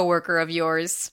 coworker 0.00 0.38
of 0.38 0.50
yours. 0.50 1.12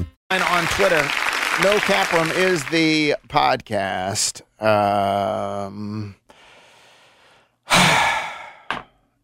And 0.29 0.43
on 0.43 0.65
Twitter, 0.67 1.01
No 1.63 1.77
Cap 1.79 2.11
Room 2.13 2.29
is 2.31 2.63
the 2.65 3.15
podcast. 3.27 4.41
Um, 4.61 6.15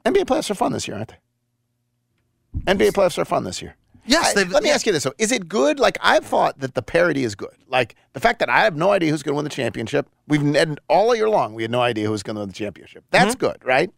NBA 0.06 0.26
playoffs 0.26 0.50
are 0.50 0.56
fun 0.56 0.72
this 0.72 0.88
year, 0.88 0.98
aren't 0.98 1.10
they? 1.10 2.74
NBA 2.74 2.92
playoffs 2.92 3.18
are 3.18 3.26
fun 3.26 3.44
this 3.44 3.62
year. 3.62 3.76
Yes, 4.06 4.36
I- 4.38 4.44
let 4.44 4.64
me 4.64 4.70
yeah. 4.70 4.76
ask 4.76 4.86
you 4.86 4.92
this: 4.94 5.04
though. 5.04 5.14
Is 5.18 5.32
it 5.34 5.48
good? 5.50 5.80
Like 5.80 5.98
I've 6.02 6.26
thought 6.26 6.60
that 6.60 6.76
the 6.76 6.82
parity 6.82 7.24
is 7.24 7.36
good. 7.36 7.56
Like 7.68 7.96
the 8.14 8.20
fact 8.22 8.40
that 8.40 8.50
I 8.50 8.60
have 8.64 8.76
no 8.76 8.92
idea 8.92 9.12
who's 9.12 9.22
going 9.22 9.34
to 9.34 9.36
win 9.36 9.44
the 9.44 9.50
championship. 9.50 10.08
We've 10.28 10.42
and 10.56 10.80
all 10.88 11.14
year 11.16 11.30
long 11.30 11.54
we 11.54 11.62
had 11.64 11.72
no 11.72 11.82
idea 11.82 12.06
who 12.06 12.12
was 12.12 12.24
going 12.24 12.36
to 12.36 12.40
win 12.40 12.50
the 12.50 12.54
championship. 12.56 13.04
That's 13.12 13.36
Mm-hmm. 13.36 13.40
good, 13.40 13.66
right? 13.66 13.92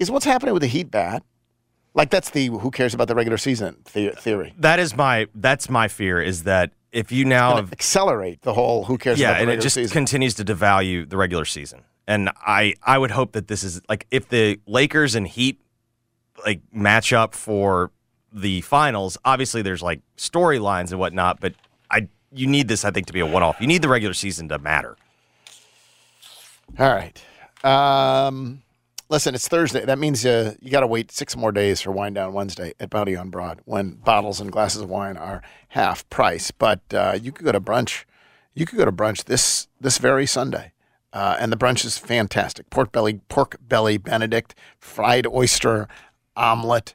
Is 0.00 0.10
what's 0.10 0.24
happening 0.24 0.54
with 0.54 0.62
the 0.62 0.68
Heat 0.68 0.90
bad? 0.90 1.22
Like 1.94 2.10
that's 2.10 2.30
the 2.30 2.46
who 2.46 2.70
cares 2.70 2.94
about 2.94 3.08
the 3.08 3.14
regular 3.14 3.38
season 3.38 3.76
the- 3.92 4.10
theory. 4.10 4.54
That 4.58 4.78
is 4.78 4.96
my 4.96 5.26
that's 5.34 5.68
my 5.68 5.88
fear 5.88 6.20
is 6.20 6.44
that 6.44 6.72
if 6.92 7.10
you 7.12 7.24
now 7.24 7.56
have 7.56 7.72
Accelerate 7.72 8.42
the 8.42 8.54
whole 8.54 8.84
who 8.84 8.96
cares 8.98 9.18
yeah, 9.18 9.30
about 9.30 9.36
the 9.38 9.42
and 9.42 9.50
it 9.52 9.60
just 9.60 9.74
season. 9.74 9.92
continues 9.92 10.34
to 10.34 10.44
devalue 10.44 11.08
the 11.08 11.16
regular 11.16 11.44
season. 11.44 11.82
And 12.06 12.30
I 12.36 12.74
I 12.82 12.98
would 12.98 13.10
hope 13.10 13.32
that 13.32 13.48
this 13.48 13.62
is 13.64 13.80
like 13.88 14.06
if 14.10 14.28
the 14.28 14.60
Lakers 14.66 15.14
and 15.14 15.26
Heat 15.26 15.60
like 16.46 16.60
match 16.72 17.12
up 17.12 17.34
for 17.34 17.90
the 18.32 18.60
finals. 18.60 19.18
Obviously, 19.24 19.62
there's 19.62 19.82
like 19.82 20.00
storylines 20.16 20.90
and 20.90 21.00
whatnot, 21.00 21.40
but 21.40 21.54
I 21.90 22.08
you 22.32 22.46
need 22.46 22.68
this 22.68 22.84
I 22.84 22.90
think 22.90 23.06
to 23.08 23.12
be 23.12 23.20
a 23.20 23.26
one 23.26 23.42
off. 23.42 23.60
You 23.60 23.66
need 23.66 23.82
the 23.82 23.88
regular 23.88 24.14
season 24.14 24.48
to 24.50 24.58
matter. 24.58 24.96
All 26.78 26.90
right. 26.94 27.20
Um, 27.64 28.62
listen, 29.08 29.34
it's 29.34 29.48
Thursday. 29.48 29.84
That 29.84 29.98
means 29.98 30.24
uh, 30.24 30.54
you 30.60 30.70
got 30.70 30.80
to 30.80 30.86
wait 30.86 31.10
six 31.10 31.36
more 31.36 31.52
days 31.52 31.80
for 31.80 31.90
Wine 31.90 32.14
Down 32.14 32.32
Wednesday 32.32 32.74
at 32.78 32.90
Bounty 32.90 33.16
on 33.16 33.30
Broad 33.30 33.60
when 33.64 33.92
bottles 33.92 34.40
and 34.40 34.52
glasses 34.52 34.82
of 34.82 34.90
wine 34.90 35.16
are 35.16 35.42
half 35.68 36.08
price. 36.10 36.50
But 36.50 36.80
uh, 36.92 37.18
you 37.20 37.32
could 37.32 37.44
go 37.44 37.52
to 37.52 37.60
brunch. 37.60 38.04
You 38.54 38.66
could 38.66 38.78
go 38.78 38.84
to 38.84 38.92
brunch 38.92 39.24
this 39.24 39.68
this 39.80 39.98
very 39.98 40.26
Sunday. 40.26 40.72
Uh, 41.12 41.36
and 41.40 41.50
the 41.50 41.56
brunch 41.56 41.84
is 41.84 41.96
fantastic. 41.96 42.68
Pork 42.68 42.92
belly, 42.92 43.20
pork 43.28 43.56
belly 43.60 43.96
Benedict, 43.96 44.54
fried 44.78 45.26
oyster 45.26 45.88
omelet, 46.36 46.94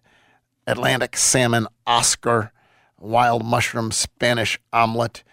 Atlantic 0.67 1.17
salmon 1.17 1.67
Oscar, 1.87 2.51
wild 2.99 3.43
mushroom 3.43 3.91
Spanish 3.91 4.59
omelet. 4.71 5.23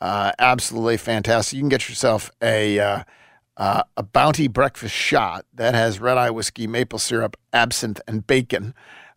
Uh, 0.00 0.32
absolutely 0.38 0.96
fantastic. 0.96 1.54
You 1.54 1.60
can 1.60 1.68
get 1.68 1.88
yourself 1.88 2.30
a 2.42 2.78
uh, 2.80 3.02
uh, 3.60 3.82
a 3.94 4.02
bounty 4.02 4.48
breakfast 4.48 4.94
shot 4.94 5.44
that 5.52 5.74
has 5.74 6.00
red 6.00 6.16
eye 6.16 6.30
whiskey, 6.30 6.66
maple 6.66 6.98
syrup, 6.98 7.36
absinthe, 7.52 8.00
and 8.08 8.26
bacon, 8.26 8.72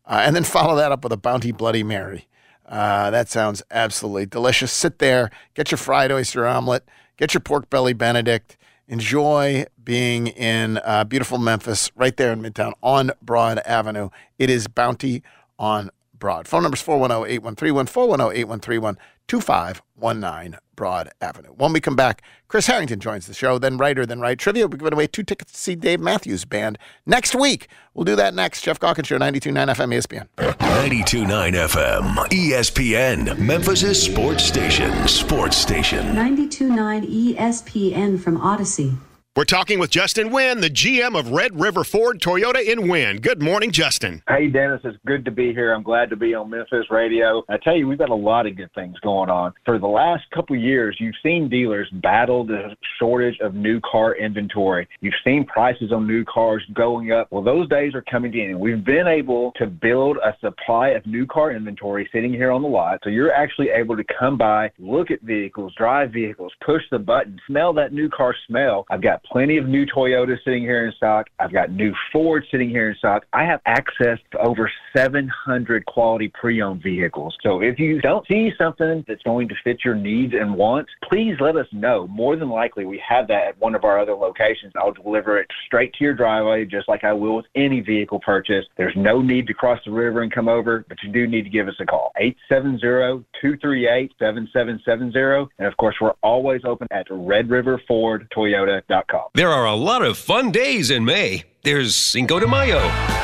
uh, 0.05 0.21
and 0.25 0.35
then 0.35 0.43
follow 0.43 0.75
that 0.75 0.91
up 0.91 1.01
with 1.01 1.13
a 1.13 1.17
bounty 1.17 1.53
Bloody 1.53 1.81
Mary. 1.81 2.27
Uh, 2.65 3.09
that 3.09 3.29
sounds 3.29 3.63
absolutely 3.71 4.25
delicious. 4.25 4.73
Sit 4.73 4.99
there, 4.99 5.31
get 5.53 5.71
your 5.71 5.77
fried 5.77 6.11
oyster 6.11 6.45
omelet, 6.45 6.83
get 7.15 7.33
your 7.33 7.39
pork 7.39 7.69
belly 7.69 7.93
Benedict. 7.93 8.57
Enjoy 8.89 9.65
being 9.81 10.27
in 10.27 10.77
uh, 10.79 11.05
beautiful 11.05 11.37
Memphis, 11.37 11.89
right 11.95 12.17
there 12.17 12.33
in 12.33 12.41
Midtown 12.41 12.73
on 12.83 13.11
Broad 13.21 13.59
Avenue. 13.59 14.09
It 14.37 14.49
is 14.49 14.67
Bounty 14.67 15.23
on 15.57 15.89
Broad. 16.23 16.47
Phone 16.47 16.63
number 16.63 16.75
is 16.75 16.81
410 16.81 17.29
8131, 17.29 17.85
410 17.87 18.31
8131, 18.31 18.97
2519 19.27 20.59
Broad 20.73 21.09
Avenue. 21.19 21.49
When 21.49 21.73
we 21.73 21.81
come 21.81 21.97
back, 21.97 22.21
Chris 22.47 22.65
Herrington 22.67 23.01
joins 23.01 23.27
the 23.27 23.33
show, 23.33 23.57
then 23.59 23.77
Righter, 23.77 24.05
then 24.05 24.21
Wright 24.21 24.39
trivia. 24.39 24.69
We're 24.69 24.77
giving 24.77 24.93
away 24.93 25.07
two 25.07 25.23
tickets 25.23 25.51
to 25.51 25.59
see 25.59 25.75
Dave 25.75 25.99
Matthews 25.99 26.45
Band 26.45 26.79
next 27.05 27.35
week. 27.35 27.67
We'll 27.93 28.05
do 28.05 28.15
that 28.15 28.33
next. 28.33 28.61
Jeff 28.61 28.79
Calkins 28.79 29.09
Show, 29.09 29.17
92.9 29.19 29.75
FM 29.75 29.93
ESPN. 29.97 30.27
92.9 30.59 31.27
FM, 31.67 32.15
ESPN, 32.29 33.37
Memphis' 33.37 34.01
sports 34.01 34.45
station. 34.45 35.05
Sports 35.09 35.57
station. 35.57 36.05
92.9 36.15 37.35
ESPN 37.35 38.17
from 38.17 38.37
Odyssey. 38.39 38.93
We're 39.35 39.45
talking 39.45 39.79
with 39.79 39.89
Justin 39.89 40.29
Wynn, 40.29 40.61
the 40.61 40.69
GM 40.69 41.17
of 41.17 41.31
Red 41.31 41.59
River 41.59 41.83
Ford 41.83 42.21
Toyota 42.21 42.63
in 42.63 42.87
Wynn. 42.87 43.17
Good 43.17 43.41
morning, 43.41 43.71
Justin. 43.71 44.21
Hey, 44.27 44.47
Dennis, 44.47 44.81
it's 44.83 44.95
good 45.07 45.25
to 45.25 45.31
be 45.31 45.51
here. 45.55 45.73
I'm 45.73 45.81
glad 45.81 46.11
to 46.11 46.15
be 46.15 46.35
on 46.35 46.51
Memphis 46.51 46.85
Radio. 46.91 47.43
I 47.49 47.57
tell 47.57 47.75
you, 47.75 47.87
we've 47.87 47.97
got 47.97 48.11
a 48.11 48.15
lot 48.15 48.45
of 48.45 48.55
good 48.55 48.71
things 48.75 48.95
going 48.99 49.31
on. 49.31 49.51
For 49.65 49.79
the 49.79 49.87
last 49.87 50.21
couple 50.35 50.55
years, 50.55 50.97
you've 50.99 51.15
seen 51.23 51.49
dealers 51.49 51.89
battle 51.93 52.45
the 52.45 52.75
shortage 52.99 53.39
of 53.39 53.55
new 53.55 53.79
car 53.79 54.15
inventory. 54.15 54.87
You've 55.01 55.15
seen 55.23 55.47
prices 55.47 55.91
on 55.91 56.05
new 56.05 56.23
cars 56.25 56.63
going 56.75 57.11
up. 57.11 57.31
Well, 57.31 57.43
those 57.43 57.67
days 57.69 57.95
are 57.95 58.03
coming 58.03 58.37
in. 58.37 58.59
We've 58.59 58.85
been 58.85 59.07
able 59.07 59.51
to 59.55 59.65
build 59.65 60.17
a 60.17 60.37
supply 60.41 60.89
of 60.89 61.07
new 61.07 61.25
car 61.25 61.53
inventory 61.53 62.07
sitting 62.13 62.33
here 62.33 62.51
on 62.51 62.61
the 62.61 62.67
lot. 62.67 62.99
So 63.03 63.09
you're 63.09 63.33
actually 63.33 63.69
able 63.69 63.97
to 63.97 64.03
come 64.03 64.37
by, 64.37 64.69
look 64.77 65.09
at 65.09 65.21
vehicles, 65.23 65.73
drive 65.75 66.11
vehicles, 66.11 66.53
push 66.63 66.83
the 66.91 66.99
button, 66.99 67.41
smell 67.47 67.73
that 67.73 67.93
new 67.93 68.09
car 68.09 68.35
smell. 68.47 68.85
I've 68.91 69.01
got 69.01 69.22
plenty 69.25 69.57
of 69.57 69.67
new 69.67 69.85
Toyotas 69.85 70.37
sitting 70.43 70.63
here 70.63 70.85
in 70.85 70.93
stock. 70.93 71.27
I've 71.39 71.51
got 71.51 71.71
new 71.71 71.93
Ford 72.11 72.45
sitting 72.51 72.69
here 72.69 72.89
in 72.89 72.97
stock. 72.97 73.25
I 73.33 73.43
have 73.43 73.61
access 73.65 74.19
to 74.31 74.39
over 74.39 74.71
700 74.95 75.85
quality 75.85 76.29
pre-owned 76.29 76.81
vehicles. 76.83 77.35
So 77.43 77.61
if 77.61 77.79
you 77.79 78.01
don't 78.01 78.27
see 78.27 78.51
something 78.57 79.05
that's 79.07 79.23
going 79.23 79.47
to 79.49 79.55
fit 79.63 79.79
your 79.83 79.95
needs 79.95 80.33
and 80.33 80.55
wants, 80.55 80.91
please 81.09 81.35
let 81.39 81.55
us 81.55 81.65
know. 81.71 82.07
More 82.07 82.35
than 82.35 82.49
likely, 82.49 82.85
we 82.85 83.01
have 83.07 83.27
that 83.27 83.47
at 83.47 83.59
one 83.59 83.75
of 83.75 83.83
our 83.83 83.99
other 83.99 84.13
locations. 84.13 84.73
I'll 84.75 84.93
deliver 84.93 85.39
it 85.39 85.47
straight 85.65 85.93
to 85.93 86.03
your 86.03 86.13
driveway, 86.13 86.65
just 86.65 86.87
like 86.87 87.03
I 87.03 87.13
will 87.13 87.37
with 87.37 87.45
any 87.55 87.81
vehicle 87.81 88.19
purchase. 88.19 88.65
There's 88.77 88.95
no 88.95 89.19
need 89.21 89.47
to 89.47 89.53
cross 89.53 89.79
the 89.85 89.91
river 89.91 90.21
and 90.21 90.31
come 90.31 90.47
over, 90.47 90.85
but 90.87 90.97
you 91.03 91.11
do 91.11 91.27
need 91.27 91.43
to 91.43 91.49
give 91.49 91.67
us 91.67 91.75
a 91.79 91.85
call. 91.85 92.13
870-238-7770. 92.51 95.49
And 95.57 95.67
of 95.67 95.75
course, 95.77 95.95
we're 95.99 96.13
always 96.21 96.61
open 96.65 96.87
at 96.91 97.09
redriverfordtoyota.com. 97.09 99.23
There 99.33 99.49
are 99.49 99.65
a 99.65 99.75
lot 99.75 100.03
of 100.03 100.17
fun 100.17 100.51
days 100.51 100.91
in 100.91 101.05
May. 101.05 101.43
There's 101.63 101.95
Cinco 101.95 102.39
de 102.39 102.47
Mayo. 102.47 103.22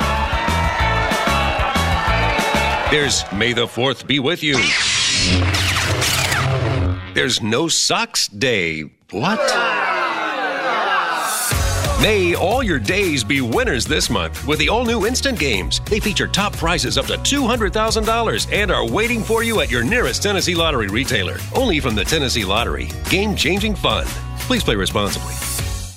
There's 2.91 3.23
May 3.31 3.53
the 3.53 3.67
4th 3.67 4.07
be 4.07 4.19
with 4.19 4.41
you. 4.41 4.55
There's 7.13 7.39
No 7.39 7.67
Socks 7.67 8.27
Day. 8.27 8.81
What? 9.11 9.37
May 12.01 12.33
all 12.33 12.63
your 12.63 12.79
days 12.79 13.23
be 13.23 13.41
winners 13.41 13.85
this 13.85 14.09
month 14.09 14.43
with 14.47 14.57
the 14.57 14.69
all 14.69 14.85
new 14.85 15.05
Instant 15.05 15.37
Games. 15.37 15.81
They 15.85 15.99
feature 15.99 16.27
top 16.27 16.57
prizes 16.57 16.97
up 16.97 17.05
to 17.05 17.13
$200,000 17.17 18.51
and 18.51 18.71
are 18.71 18.87
waiting 18.87 19.21
for 19.21 19.43
you 19.43 19.61
at 19.61 19.69
your 19.69 19.83
nearest 19.83 20.23
Tennessee 20.23 20.55
Lottery 20.55 20.87
retailer. 20.87 21.37
Only 21.53 21.79
from 21.79 21.93
the 21.93 22.03
Tennessee 22.03 22.43
Lottery. 22.43 22.89
Game 23.11 23.35
changing 23.35 23.75
fun. 23.75 24.07
Please 24.39 24.63
play 24.63 24.75
responsibly. 24.75 25.35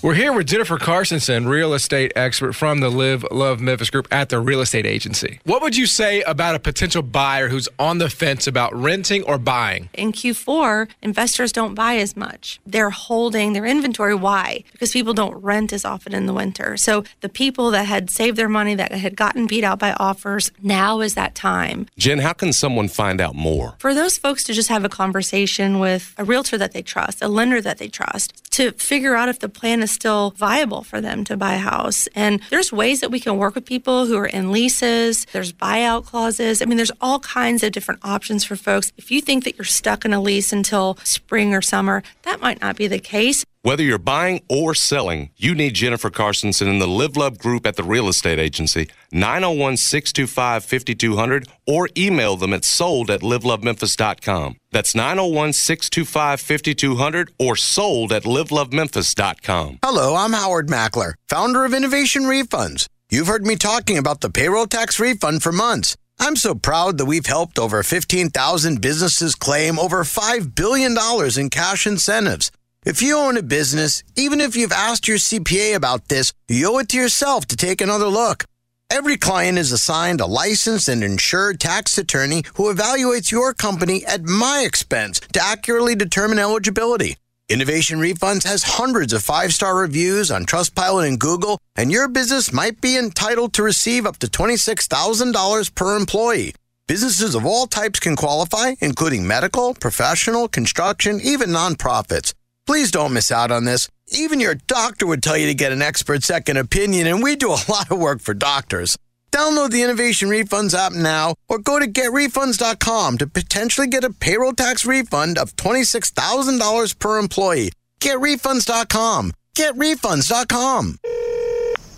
We're 0.03 0.15
here 0.15 0.33
with 0.33 0.49
Jennifer 0.49 0.79
Carsonson, 0.79 1.47
real 1.47 1.75
estate 1.75 2.11
expert 2.17 2.55
from 2.55 2.81
the 2.81 2.91
Live 2.91 3.25
Love 3.31 3.61
Memphis 3.61 3.89
Group 3.89 4.09
at 4.11 4.31
the 4.31 4.41
real 4.41 4.61
estate 4.61 4.85
agency. 4.85 5.39
What 5.45 5.63
would 5.63 5.77
you 5.77 5.87
say 5.87 6.23
about 6.23 6.57
a 6.57 6.59
potential 6.59 7.03
buyer 7.03 7.49
who's 7.49 7.69
on 7.79 7.99
the 7.99 8.11
fence 8.11 8.49
about 8.49 8.75
renting 8.75 9.23
or 9.23 9.39
buying? 9.39 9.91
In 9.95 10.11
Q4, 10.11 10.89
investors 11.03 11.53
don't 11.53 11.77
buy 11.77 11.99
as 11.99 12.17
much. 12.17 12.59
They're 12.67 12.91
holding 12.91 13.53
their 13.53 13.65
inventory. 13.65 14.17
Why? 14.17 14.65
Because 14.73 14.91
people 14.91 15.15
don't 15.15 15.41
rent 15.41 15.73
as 15.73 15.85
often 15.85 16.15
in 16.15 16.27
the 16.27 16.35
winter. 16.35 16.77
So 16.77 17.05
the 17.21 17.29
people 17.29 17.71
that 17.71 17.87
had 17.87 18.11
saved 18.11 18.37
their 18.37 18.49
money, 18.49 18.75
that 18.75 18.91
had 18.91 19.15
gotten 19.15 19.47
beat 19.47 19.63
out 19.63 19.79
by 19.79 19.93
offers, 20.01 20.51
now 20.61 21.01
is 21.01 21.15
that 21.15 21.37
time. 21.37 21.87
Jen, 21.97 22.19
how 22.19 22.33
can 22.33 22.53
someone 22.53 22.89
find 22.89 23.21
out 23.21 23.37
more? 23.37 23.77
For 23.79 23.95
those 23.95 24.19
folks 24.19 24.43
to 24.45 24.53
just 24.53 24.69
have 24.69 24.85
a 24.85 24.89
conversation 24.89 25.79
with 25.79 26.13
a 26.19 26.25
realtor 26.25 26.59
that 26.59 26.73
they 26.73 26.83
trust, 26.83 27.23
a 27.23 27.29
lender 27.29 27.61
that 27.61 27.79
they 27.79 27.87
trust, 27.87 28.51
to 28.51 28.73
figure 28.73 29.15
out 29.15 29.29
if 29.29 29.39
the 29.39 29.49
plan 29.49 29.81
is 29.81 29.92
still 29.93 30.31
viable 30.33 30.83
for 30.83 31.01
them 31.01 31.25
to 31.25 31.37
buy 31.37 31.55
a 31.55 31.59
house. 31.59 32.09
And 32.15 32.41
there's 32.51 32.73
ways 32.73 33.01
that 33.01 33.11
we 33.11 33.21
can 33.21 33.37
work 33.37 33.55
with 33.55 33.65
people 33.65 34.07
who 34.07 34.17
are 34.17 34.27
in 34.27 34.53
leases, 34.53 35.27
there's 35.33 35.53
buyout 35.53 36.05
clauses. 36.07 36.63
I 36.63 36.65
mean, 36.65 36.77
there's 36.77 36.93
all 37.01 37.21
kinds 37.21 37.63
of 37.63 37.73
different 37.73 38.01
options 38.03 38.45
for 38.45 38.57
folks. 38.57 38.93
If 38.97 39.11
you 39.11 39.21
think 39.21 39.45
that 39.45 39.57
you're 39.57 39.65
stuck 39.65 40.05
in 40.05 40.13
a 40.13 40.21
lease 40.21 40.53
until 40.53 40.97
spring 41.05 41.55
or 41.55 41.63
summer, 41.63 42.03
that 42.23 42.41
might 42.41 42.61
not 42.61 42.77
be 42.77 42.87
the 42.87 42.99
case. 42.99 43.45
Whether 43.65 43.85
you're 43.85 43.99
buying 43.99 44.43
or 44.49 44.75
selling, 44.75 45.31
you 45.37 45.55
need 45.55 45.75
Jennifer 45.75 46.11
Carsonson 46.11 46.67
in 46.67 46.81
the 46.81 46.89
Live 46.89 47.17
Love 47.17 47.39
Group 47.39 47.65
at 47.65 47.77
the 47.77 47.85
real 47.85 48.09
estate 48.09 48.41
agency, 48.41 48.89
901 49.13 49.77
625 49.77 50.65
5200, 50.65 51.47
or 51.65 51.89
email 51.97 52.37
them 52.37 52.53
at 52.53 52.65
sold 52.65 53.09
at 53.09 53.21
livelovememphis.com. 53.21 54.57
That's 54.73 54.97
901 54.97 55.53
625 55.53 56.41
5200 56.41 57.31
or 57.39 57.55
sold 57.55 58.13
at 58.13 58.25
livelovememphis.com. 58.25 59.79
Hello, 59.85 60.17
I'm 60.17 60.33
Howard 60.33 60.67
Mackler, 60.67 61.15
founder 61.29 61.65
of 61.65 61.73
Innovation 61.73 62.25
Refunds. 62.25 62.87
You've 63.13 63.29
heard 63.29 63.47
me 63.47 63.55
talking 63.55 63.97
about 63.97 64.23
the 64.23 64.31
payroll 64.31 64.67
tax 64.67 64.99
refund 64.99 65.45
for 65.45 65.53
months. 65.53 65.97
I'm 66.19 66.35
so 66.35 66.57
proud 66.57 66.99
that 66.99 67.05
we've 67.05 67.27
helped 67.27 67.61
over 67.61 67.85
15,000 67.85 68.81
businesses 68.81 69.37
claim 69.37 69.79
over 69.79 70.03
$5 70.03 70.53
billion 70.57 70.97
in 71.39 71.49
cash 71.49 71.87
incentives. 71.87 72.51
If 72.85 73.01
you 73.01 73.17
own 73.17 73.37
a 73.37 73.45
business, 73.45 74.03
even 74.17 74.41
if 74.41 74.57
you've 74.57 74.73
asked 74.73 75.07
your 75.07 75.19
CPA 75.19 75.77
about 75.77 76.09
this, 76.09 76.33
you 76.49 76.75
owe 76.75 76.79
it 76.79 76.89
to 76.89 76.97
yourself 76.97 77.47
to 77.47 77.57
take 77.57 77.81
another 77.81 78.09
look. 78.09 78.45
Every 78.91 79.17
client 79.17 79.57
is 79.57 79.71
assigned 79.71 80.21
a 80.21 80.27
licensed 80.27 80.89
and 80.89 81.05
insured 81.05 81.61
tax 81.61 81.97
attorney 81.97 82.43
who 82.57 82.75
evaluates 82.75 83.31
your 83.31 83.55
company 83.55 84.05
at 84.05 84.25
my 84.25 84.65
expense 84.67 85.21
to 85.33 85.41
accurately 85.41 85.95
determine 85.95 86.41
eligibility. 86.41 87.19
Innovation 87.49 88.01
Refunds 88.01 88.43
has 88.43 88.65
hundreds 88.65 89.13
of 89.13 89.23
five 89.23 89.55
star 89.55 89.77
reviews 89.77 90.33
on 90.33 90.45
Trustpilot 90.45 91.07
and 91.07 91.21
Google, 91.21 91.59
and 91.77 91.93
your 91.93 92.09
business 92.09 92.53
might 92.53 92.81
be 92.81 92.99
entitled 92.99 93.53
to 93.53 93.63
receive 93.63 94.07
up 94.07 94.17
to 94.19 94.27
$26,000 94.27 95.75
per 95.77 95.97
employee. 95.97 96.53
Businesses 96.89 97.37
of 97.37 97.47
all 97.47 97.69
types 97.69 98.01
can 98.01 98.17
qualify, 98.17 98.75
including 98.81 99.25
medical, 99.25 99.73
professional, 99.73 100.49
construction, 100.49 101.21
even 101.23 101.51
nonprofits. 101.51 102.35
Please 102.67 102.91
don't 102.91 103.13
miss 103.13 103.31
out 103.31 103.51
on 103.51 103.65
this. 103.65 103.89
Even 104.13 104.41
your 104.41 104.55
doctor 104.55 105.07
would 105.07 105.23
tell 105.23 105.37
you 105.37 105.47
to 105.47 105.55
get 105.55 105.73
an 105.73 105.83
expert 105.83 106.23
second 106.23 106.57
opinion, 106.57 107.07
and 107.07 107.23
we 107.23 107.37
do 107.37 107.51
a 107.51 107.59
lot 107.69 107.91
of 107.91 107.99
work 107.99 108.21
for 108.21 108.35
doctors. 108.35 108.97
Download 109.33 109.71
the 109.71 109.83
Innovation 109.83 110.29
Refunds 110.29 110.75
app 110.75 110.93
now 110.93 111.35
or 111.49 111.59
go 111.59 111.79
to 111.79 111.87
getrefunds.com 111.87 113.17
to 113.19 113.27
potentially 113.27 113.87
get 113.87 114.05
a 114.05 114.11
payroll 114.13 114.53
tax 114.53 114.85
refund 114.85 115.39
of 115.39 115.57
$26,000 115.57 116.99
per 116.99 117.19
employee. 117.19 117.73
Getrefunds.com. 118.03 119.33
Getrefunds.com. 119.57 120.99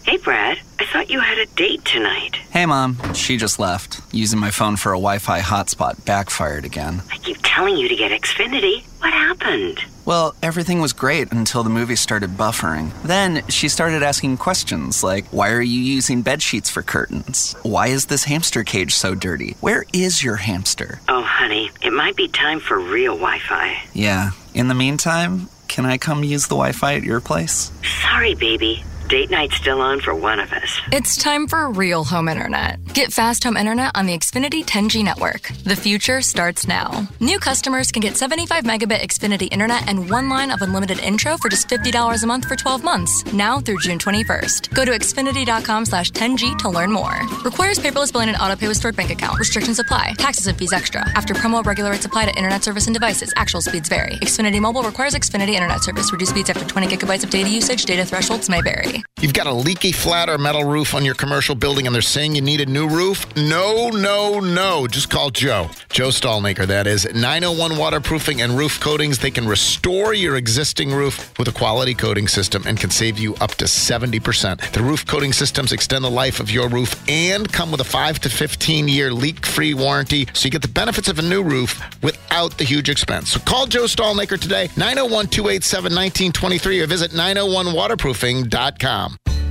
Hey, 0.05 0.19
Brad. 0.19 0.59
I 0.79 0.85
thought 0.93 1.11
you 1.11 1.19
had 1.19 1.39
a 1.39 1.47
date 1.47 1.85
tonight. 1.85 2.37
Hey, 2.51 2.67
Mom. 2.67 2.99
She 3.15 3.37
just 3.37 3.59
left. 3.59 4.01
Using 4.13 4.39
my 4.39 4.51
phone 4.51 4.77
for 4.77 4.93
a 4.93 4.97
Wi 4.97 5.19
Fi 5.19 5.41
hotspot 5.41 6.05
backfired 6.05 6.65
again. 6.65 7.03
I 7.11 7.17
keep 7.17 7.39
telling 7.43 7.77
you 7.79 7.89
to 7.89 7.97
get 7.97 8.13
Xfinity. 8.13 8.85
What 9.05 9.13
happened? 9.13 9.85
Well, 10.07 10.35
everything 10.43 10.81
was 10.81 10.95
great 10.95 11.31
until 11.31 11.63
the 11.63 11.69
movie 11.69 11.95
started 11.95 12.39
buffering. 12.39 12.91
Then 13.03 13.47
she 13.49 13.69
started 13.69 14.03
asking 14.03 14.39
questions 14.39 15.05
like 15.05 15.27
Why 15.27 15.51
are 15.51 15.61
you 15.61 15.79
using 15.79 16.23
bed 16.23 16.41
sheets 16.41 16.71
for 16.71 16.81
curtains? 16.81 17.55
Why 17.65 17.89
is 17.89 18.07
this 18.07 18.25
hamster 18.25 18.65
cage 18.65 18.95
so 18.95 19.15
dirty? 19.15 19.57
Where 19.61 19.85
is 19.93 20.25
your 20.25 20.37
hamster? 20.37 21.01
Oh, 21.11 21.23
honey, 21.23 21.71
it 21.83 21.93
might 21.93 22.17
be 22.17 22.29
time 22.29 22.61
for 22.61 22.79
real 22.81 23.17
Wi 23.17 23.41
Fi. 23.41 23.77
Yeah. 23.93 24.31
In 24.55 24.69
the 24.69 24.75
meantime, 24.75 25.51
can 25.69 25.85
I 25.85 25.99
come 25.99 26.25
use 26.25 26.45
the 26.45 26.55
Wi 26.57 26.73
Fi 26.73 26.95
at 26.95 27.03
your 27.03 27.21
place? 27.21 27.73
Sorry, 28.01 28.35
baby. 28.35 28.83
Date 29.09 29.31
night's 29.31 29.57
still 29.57 29.83
on 29.83 30.01
for 30.01 30.15
one 30.15 30.41
of 30.41 30.51
us. 30.53 30.81
It's 30.91 31.17
time 31.23 31.47
for 31.47 31.71
real 31.71 32.05
home 32.05 32.27
internet. 32.27 32.83
Get 32.95 33.13
fast 33.13 33.45
home 33.45 33.57
internet 33.57 33.93
on 33.95 34.07
the 34.07 34.17
Xfinity 34.17 34.65
10G 34.65 35.05
network. 35.05 35.43
The 35.65 35.77
future 35.77 36.23
starts 36.23 36.67
now. 36.67 37.07
New 37.21 37.39
customers 37.39 37.93
can 37.93 38.01
get 38.01 38.17
75 38.17 38.65
megabit 38.65 39.01
Xfinity 39.03 39.53
internet 39.53 39.89
and 39.89 40.09
one 40.09 40.31
line 40.31 40.51
of 40.51 40.63
unlimited 40.63 41.01
intro 41.01 41.37
for 41.37 41.51
just 41.51 41.69
$50 41.69 42.23
a 42.23 42.27
month 42.27 42.47
for 42.47 42.57
12 42.57 42.83
months, 42.83 43.31
now 43.33 43.61
through 43.61 43.79
June 43.81 43.99
21st. 43.99 44.73
Go 44.73 44.87
to 44.87 44.93
xfinity.com 44.93 45.85
slash 45.85 46.11
10G 46.13 46.57
to 46.61 46.71
learn 46.71 46.91
more. 46.91 47.21
Requires 47.45 47.79
paperless 47.79 48.11
billing 48.13 48.31
and 48.31 48.39
autopay 48.39 48.69
with 48.69 48.79
stored 48.79 48.97
bank 48.97 49.11
account. 49.11 49.39
Restrictions 49.39 49.81
apply. 49.81 50.15
Taxes 50.17 50.47
and 50.47 50.57
fees 50.57 50.73
extra. 50.73 51.03
After 51.11 51.35
promo, 51.35 51.63
regular 51.65 51.91
rates 51.91 52.07
apply 52.07 52.25
to 52.25 52.35
internet 52.37 52.65
service 52.65 52.87
and 52.87 52.95
devices. 52.95 53.35
Actual 53.37 53.61
speeds 53.61 53.89
vary. 53.91 54.13
Xfinity 54.23 54.61
Mobile 54.61 54.83
requires 54.83 55.15
Xfinity 55.15 55.51
internet 55.51 55.83
service. 55.83 56.11
Reduced 56.11 56.31
speeds 56.31 56.49
after 56.49 56.65
20 56.65 56.87
gigabytes 56.87 57.23
of 57.23 57.29
data 57.29 57.51
usage. 57.51 57.85
Data 57.85 58.05
thresholds 58.07 58.49
may 58.49 58.63
vary. 58.63 58.94
You've 59.21 59.33
got 59.33 59.47
a 59.47 59.53
leaky 59.53 59.91
flat 59.91 60.29
or 60.29 60.37
metal 60.37 60.65
roof 60.65 60.95
on 60.95 61.03
your 61.03 61.15
commercial 61.15 61.55
building 61.55 61.87
and 61.87 61.95
they're 61.95 62.03
saying 62.03 62.35
you 62.35 62.43
need 62.43 62.61
a 62.61 62.67
new 62.67 62.87
roof? 62.87 63.25
No, 63.37 63.89
no, 63.89 64.39
no. 64.39 64.87
Just 64.87 65.09
call 65.09 65.31
Joe. 65.31 65.71
Joe 65.89 66.09
Stallmaker, 66.09 66.67
that 66.67 66.87
is. 66.87 67.07
901 67.07 67.79
Waterproofing 67.79 68.43
and 68.43 68.59
Roof 68.59 68.79
Coatings. 68.81 69.19
They 69.19 69.31
can 69.31 69.49
restore 69.49 70.13
your 70.13 70.37
existing 70.37 70.93
roof 70.93 71.37
with 71.39 71.49
a 71.49 71.53
quality 71.53 71.95
coating 71.95 72.29
system 72.29 72.65
and 72.67 72.79
can 72.79 72.91
save 72.91 73.19
you 73.19 73.35
up 73.37 73.53
to 73.53 73.65
70%. 73.65 74.73
The 74.73 74.83
roof 74.83 75.07
coating 75.07 75.33
systems 75.33 75.73
extend 75.73 76.05
the 76.05 76.11
life 76.11 76.39
of 76.39 76.51
your 76.51 76.69
roof 76.69 77.03
and 77.09 77.51
come 77.51 77.71
with 77.71 77.81
a 77.81 77.85
5 77.85 78.19
to 78.21 78.29
15 78.29 78.89
year 78.89 79.11
leak 79.11 79.47
free 79.47 79.73
warranty 79.73 80.29
so 80.35 80.45
you 80.45 80.51
get 80.51 80.63
the 80.63 80.69
benefits 80.69 81.09
of 81.09 81.19
a 81.19 81.23
new 81.23 81.43
roof 81.43 81.81
without 82.03 82.59
the 82.59 82.65
huge 82.65 82.91
expense. 82.91 83.31
So 83.31 83.41
call 83.41 83.67
Joe 83.67 83.85
Stallmaker 83.85 84.39
today, 84.39 84.69
901 84.77 85.29
287 85.29 85.85
1923, 85.95 86.81
or 86.83 86.87
visit 86.87 87.13
901waterproofing.com. 87.13 88.84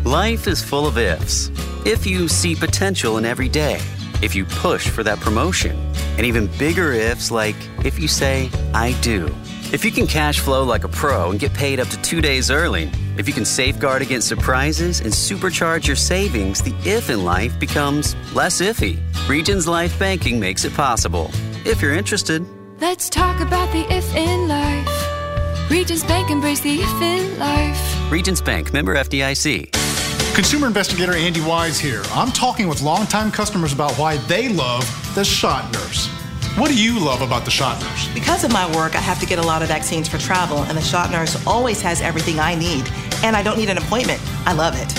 Life 0.06 0.48
is 0.48 0.64
full 0.64 0.86
of 0.86 1.00
ifs. 1.00 1.50
If 1.88 2.06
you 2.06 2.28
see 2.28 2.54
potential 2.54 3.18
in 3.18 3.26
every 3.26 3.50
day, 3.50 3.80
if 4.22 4.36
you 4.36 4.46
push 4.46 4.88
for 4.88 5.02
that 5.02 5.20
promotion, 5.20 5.76
and 6.18 6.26
even 6.28 6.46
bigger 6.60 6.92
ifs 6.92 7.32
like 7.32 7.56
if 7.84 7.98
you 7.98 8.08
say, 8.08 8.52
I 8.76 8.92
do. 9.02 9.36
If 9.72 9.84
you 9.84 9.92
can 9.92 10.06
cash 10.06 10.40
flow 10.40 10.64
like 10.64 10.84
a 10.84 10.88
pro 10.88 11.32
and 11.32 11.40
get 11.40 11.52
paid 11.52 11.80
up 11.80 11.88
to 11.88 12.00
two 12.04 12.22
days 12.22 12.52
early, 12.52 12.92
if 13.18 13.28
you 13.28 13.34
can 13.34 13.44
safeguard 13.44 14.04
against 14.04 14.28
surprises 14.28 15.00
and 15.00 15.12
supercharge 15.12 15.88
your 15.88 15.96
savings, 15.96 16.62
the 16.62 16.76
if 16.86 17.10
in 17.10 17.26
life 17.26 17.60
becomes 17.60 18.16
less 18.36 18.62
iffy. 18.62 19.00
Regions 19.28 19.68
Life 19.68 19.98
Banking 19.98 20.40
makes 20.40 20.64
it 20.64 20.76
possible. 20.76 21.32
If 21.66 21.82
you're 21.82 21.96
interested, 21.96 22.46
Let's 22.80 23.10
talk 23.10 23.40
about 23.40 23.72
the 23.72 23.92
if 23.92 24.16
in 24.16 24.48
life. 24.48 24.93
Regions 25.74 26.04
Bank 26.04 26.30
embrace 26.30 26.60
the 26.60 26.82
if 26.84 27.02
in 27.02 27.40
life. 27.40 28.12
Regions 28.12 28.44
Bank, 28.44 28.72
member 28.74 28.94
FDIC. 28.94 29.72
Consumer 30.36 30.68
investigator 30.68 31.14
Andy 31.14 31.42
Wise 31.42 31.80
here. 31.80 32.04
I'm 32.12 32.32
talking 32.32 32.68
with 32.68 32.84
longtime 32.84 33.32
customers 33.32 33.74
about 33.74 33.92
why 33.96 34.18
they 34.28 34.50
love 34.50 34.86
the 35.16 35.26
shot 35.26 35.74
nurse. 35.74 36.06
What 36.58 36.68
do 36.68 36.78
you 36.78 37.04
love 37.04 37.24
about 37.24 37.44
the 37.44 37.50
shot 37.50 37.82
nurse? 37.82 38.08
Because 38.14 38.44
of 38.44 38.54
my 38.54 38.68
work, 38.76 38.96
I 38.96 39.00
have 39.00 39.20
to 39.22 39.26
get 39.26 39.40
a 39.40 39.42
lot 39.42 39.64
of 39.64 39.68
vaccines 39.68 40.08
for 40.08 40.20
travel, 40.20 40.60
and 40.60 40.78
the 40.78 40.82
shot 40.82 41.10
nurse 41.10 41.44
always 41.48 41.82
has 41.82 42.02
everything 42.02 42.40
I 42.40 42.54
need, 42.54 42.88
and 43.24 43.36
I 43.36 43.42
don't 43.42 43.58
need 43.58 43.72
an 43.72 43.80
appointment. 43.80 44.22
I 44.46 44.54
love 44.54 44.76
it. 44.78 44.92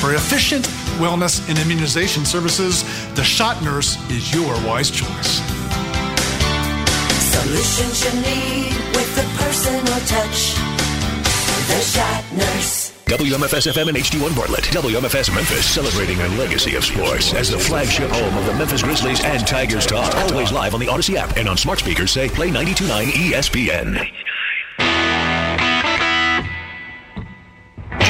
For 0.00 0.12
efficient 0.12 0.66
wellness 1.00 1.48
and 1.48 1.58
immunization 1.58 2.26
services, 2.26 2.84
the 3.14 3.24
shot 3.24 3.62
nurse 3.62 3.96
is 4.10 4.34
your 4.34 4.52
wise 4.66 4.90
choice. 4.90 5.40
Solutions 7.32 8.04
you 8.04 8.20
need 8.20 8.86
with 8.94 9.14
the 9.14 9.35
personal 9.46 10.00
touch. 10.06 10.54
The 11.68 11.80
shot 11.80 12.24
nurse. 12.36 12.92
WMFS 13.06 13.70
FM 13.72 13.88
and 13.90 13.96
HD1 13.96 14.34
Bartlett. 14.34 14.64
WMFS 14.64 15.32
Memphis, 15.32 15.64
celebrating 15.64 16.20
a 16.20 16.28
legacy 16.30 16.74
of 16.74 16.84
sports 16.84 17.32
as 17.32 17.48
the 17.48 17.58
flagship 17.58 18.10
home 18.10 18.36
of 18.36 18.44
the 18.46 18.54
Memphis 18.54 18.82
Grizzlies 18.82 19.24
and 19.24 19.46
Tigers 19.46 19.86
talk. 19.86 20.12
Always 20.16 20.50
live 20.50 20.74
on 20.74 20.80
the 20.80 20.88
Odyssey 20.88 21.16
app 21.16 21.36
and 21.36 21.48
on 21.48 21.56
smart 21.56 21.78
speakers 21.78 22.10
say 22.10 22.28
play 22.28 22.50
92.9 22.50 23.04
ESPN. 23.12 24.10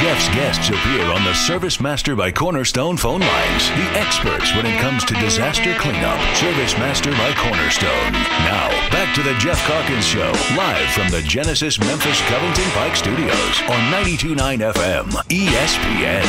Jeff's 0.07 0.29
guests 0.29 0.69
appear 0.69 1.03
on 1.11 1.21
the 1.25 1.33
Service 1.33 1.81
Master 1.81 2.15
by 2.15 2.31
Cornerstone 2.31 2.95
phone 2.95 3.19
lines. 3.19 3.67
The 3.71 3.99
experts 3.99 4.55
when 4.55 4.65
it 4.65 4.79
comes 4.79 5.03
to 5.03 5.13
disaster 5.15 5.75
cleanup. 5.79 6.17
Service 6.33 6.77
Master 6.77 7.11
by 7.11 7.33
Cornerstone. 7.33 8.13
Now, 8.47 8.69
back 8.89 9.13
to 9.15 9.21
the 9.21 9.33
Jeff 9.33 9.59
Calkins 9.67 10.07
Show, 10.07 10.31
live 10.55 10.89
from 10.91 11.09
the 11.09 11.21
Genesis 11.23 11.77
Memphis 11.77 12.21
Covington 12.21 12.69
Pike 12.71 12.95
Studios 12.95 13.59
on 13.63 13.91
92.9 13.91 14.71
FM, 14.71 15.11
ESPN. 15.27 16.23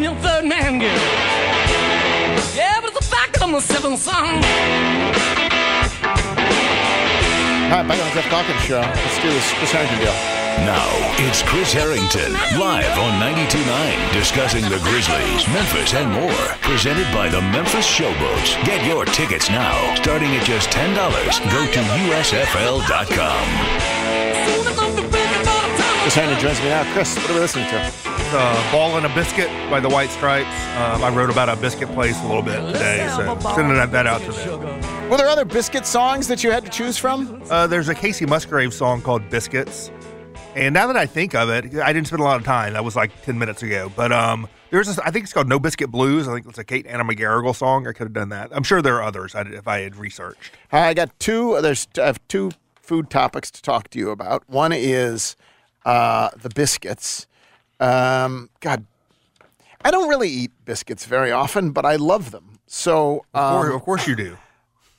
Your 0.00 0.14
third 0.16 0.44
man, 0.44 0.78
girl. 0.78 0.88
Yeah, 2.54 2.80
but 2.82 3.02
fact 3.02 3.32
that 3.32 3.42
I'm 3.42 3.60
seventh 3.60 4.00
son. 4.00 5.43
All 7.64 7.80
right, 7.80 7.88
back 7.88 7.98
on 7.98 8.06
the 8.08 8.14
Jeff 8.14 8.28
Calkins 8.30 8.60
show. 8.62 8.80
Let's 8.80 9.18
do 9.22 9.28
this 9.30 9.52
Chris 9.58 9.72
Herrington 9.72 9.98
deal. 9.98 10.14
Now, 10.62 10.86
it's 11.26 11.42
Chris 11.42 11.72
Herrington, 11.72 12.32
live 12.60 12.96
on 12.98 13.18
92.9, 13.18 14.12
discussing 14.12 14.62
the 14.68 14.78
Grizzlies, 14.86 15.48
Memphis, 15.48 15.94
and 15.94 16.12
more. 16.12 16.44
Presented 16.62 17.10
by 17.12 17.28
the 17.28 17.40
Memphis 17.40 17.86
Showboats. 17.88 18.54
Get 18.64 18.86
your 18.86 19.04
tickets 19.04 19.50
now, 19.50 19.94
starting 19.96 20.30
at 20.36 20.44
just 20.46 20.70
$10. 20.70 20.94
Go 20.94 21.66
to 21.72 21.80
USFL.com. 22.14 23.44
Chris 26.02 26.14
Herrington 26.14 26.40
joins 26.40 26.60
me 26.60 26.68
now. 26.68 26.84
Chris, 26.92 27.16
what 27.16 27.30
are 27.30 27.34
we 27.34 27.40
listening 27.40 27.68
to? 27.70 28.14
uh, 28.36 28.72
Ball 28.72 28.96
and 28.96 29.06
a 29.06 29.14
Biscuit 29.14 29.48
by 29.70 29.80
the 29.80 29.88
White 29.88 30.10
Stripes. 30.10 30.48
Um, 30.76 31.02
I 31.02 31.10
wrote 31.10 31.30
about 31.30 31.48
a 31.48 31.56
biscuit 31.56 31.88
place 31.92 32.20
a 32.22 32.26
little 32.26 32.42
bit 32.42 32.60
today, 32.72 33.08
so 33.16 33.38
sending 33.54 33.74
that, 33.76 33.90
that 33.92 34.06
out 34.06 34.20
to 34.22 34.32
them. 34.32 34.93
Were 35.10 35.18
there 35.18 35.28
other 35.28 35.44
biscuit 35.44 35.84
songs 35.86 36.28
that 36.28 36.42
you 36.42 36.50
had 36.50 36.64
to 36.64 36.70
choose 36.70 36.96
from? 36.96 37.42
Uh, 37.50 37.66
there's 37.66 37.88
a 37.88 37.94
Kacey 37.94 38.26
Musgrave 38.26 38.72
song 38.72 39.02
called 39.02 39.28
Biscuits. 39.28 39.90
And 40.56 40.72
now 40.72 40.86
that 40.86 40.96
I 40.96 41.04
think 41.04 41.34
of 41.34 41.50
it, 41.50 41.74
I 41.76 41.92
didn't 41.92 42.06
spend 42.06 42.20
a 42.20 42.24
lot 42.24 42.38
of 42.40 42.44
time. 42.44 42.72
That 42.72 42.84
was 42.84 42.96
like 42.96 43.10
10 43.22 43.38
minutes 43.38 43.62
ago. 43.62 43.92
But 43.94 44.12
um, 44.12 44.48
there's 44.70 44.86
this, 44.86 44.98
I 44.98 45.10
think 45.10 45.24
it's 45.24 45.32
called 45.32 45.48
No 45.48 45.58
Biscuit 45.58 45.90
Blues. 45.90 46.26
I 46.26 46.32
think 46.32 46.46
it's 46.46 46.58
a 46.58 46.64
Kate 46.64 46.86
Anna 46.86 47.04
McGarrigle 47.04 47.54
song. 47.54 47.86
I 47.86 47.92
could 47.92 48.06
have 48.06 48.12
done 48.14 48.30
that. 48.30 48.48
I'm 48.52 48.62
sure 48.62 48.80
there 48.80 48.96
are 48.96 49.02
others 49.02 49.34
if 49.36 49.68
I 49.68 49.80
had 49.80 49.96
researched. 49.96 50.52
I 50.72 50.94
got 50.94 51.16
two. 51.20 51.60
There's 51.60 51.86
I 51.98 52.06
have 52.06 52.26
two 52.28 52.52
food 52.80 53.10
topics 53.10 53.50
to 53.50 53.62
talk 53.62 53.90
to 53.90 53.98
you 53.98 54.10
about. 54.10 54.48
One 54.48 54.72
is 54.72 55.36
uh, 55.84 56.30
the 56.40 56.48
biscuits. 56.48 57.26
Um, 57.78 58.48
God, 58.60 58.86
I 59.84 59.90
don't 59.90 60.08
really 60.08 60.30
eat 60.30 60.52
biscuits 60.64 61.04
very 61.04 61.30
often, 61.30 61.72
but 61.72 61.84
I 61.84 61.96
love 61.96 62.30
them. 62.30 62.58
So, 62.66 63.24
Of 63.34 63.52
course, 63.52 63.68
um, 63.68 63.74
of 63.76 63.82
course 63.82 64.06
you 64.06 64.16
do. 64.16 64.38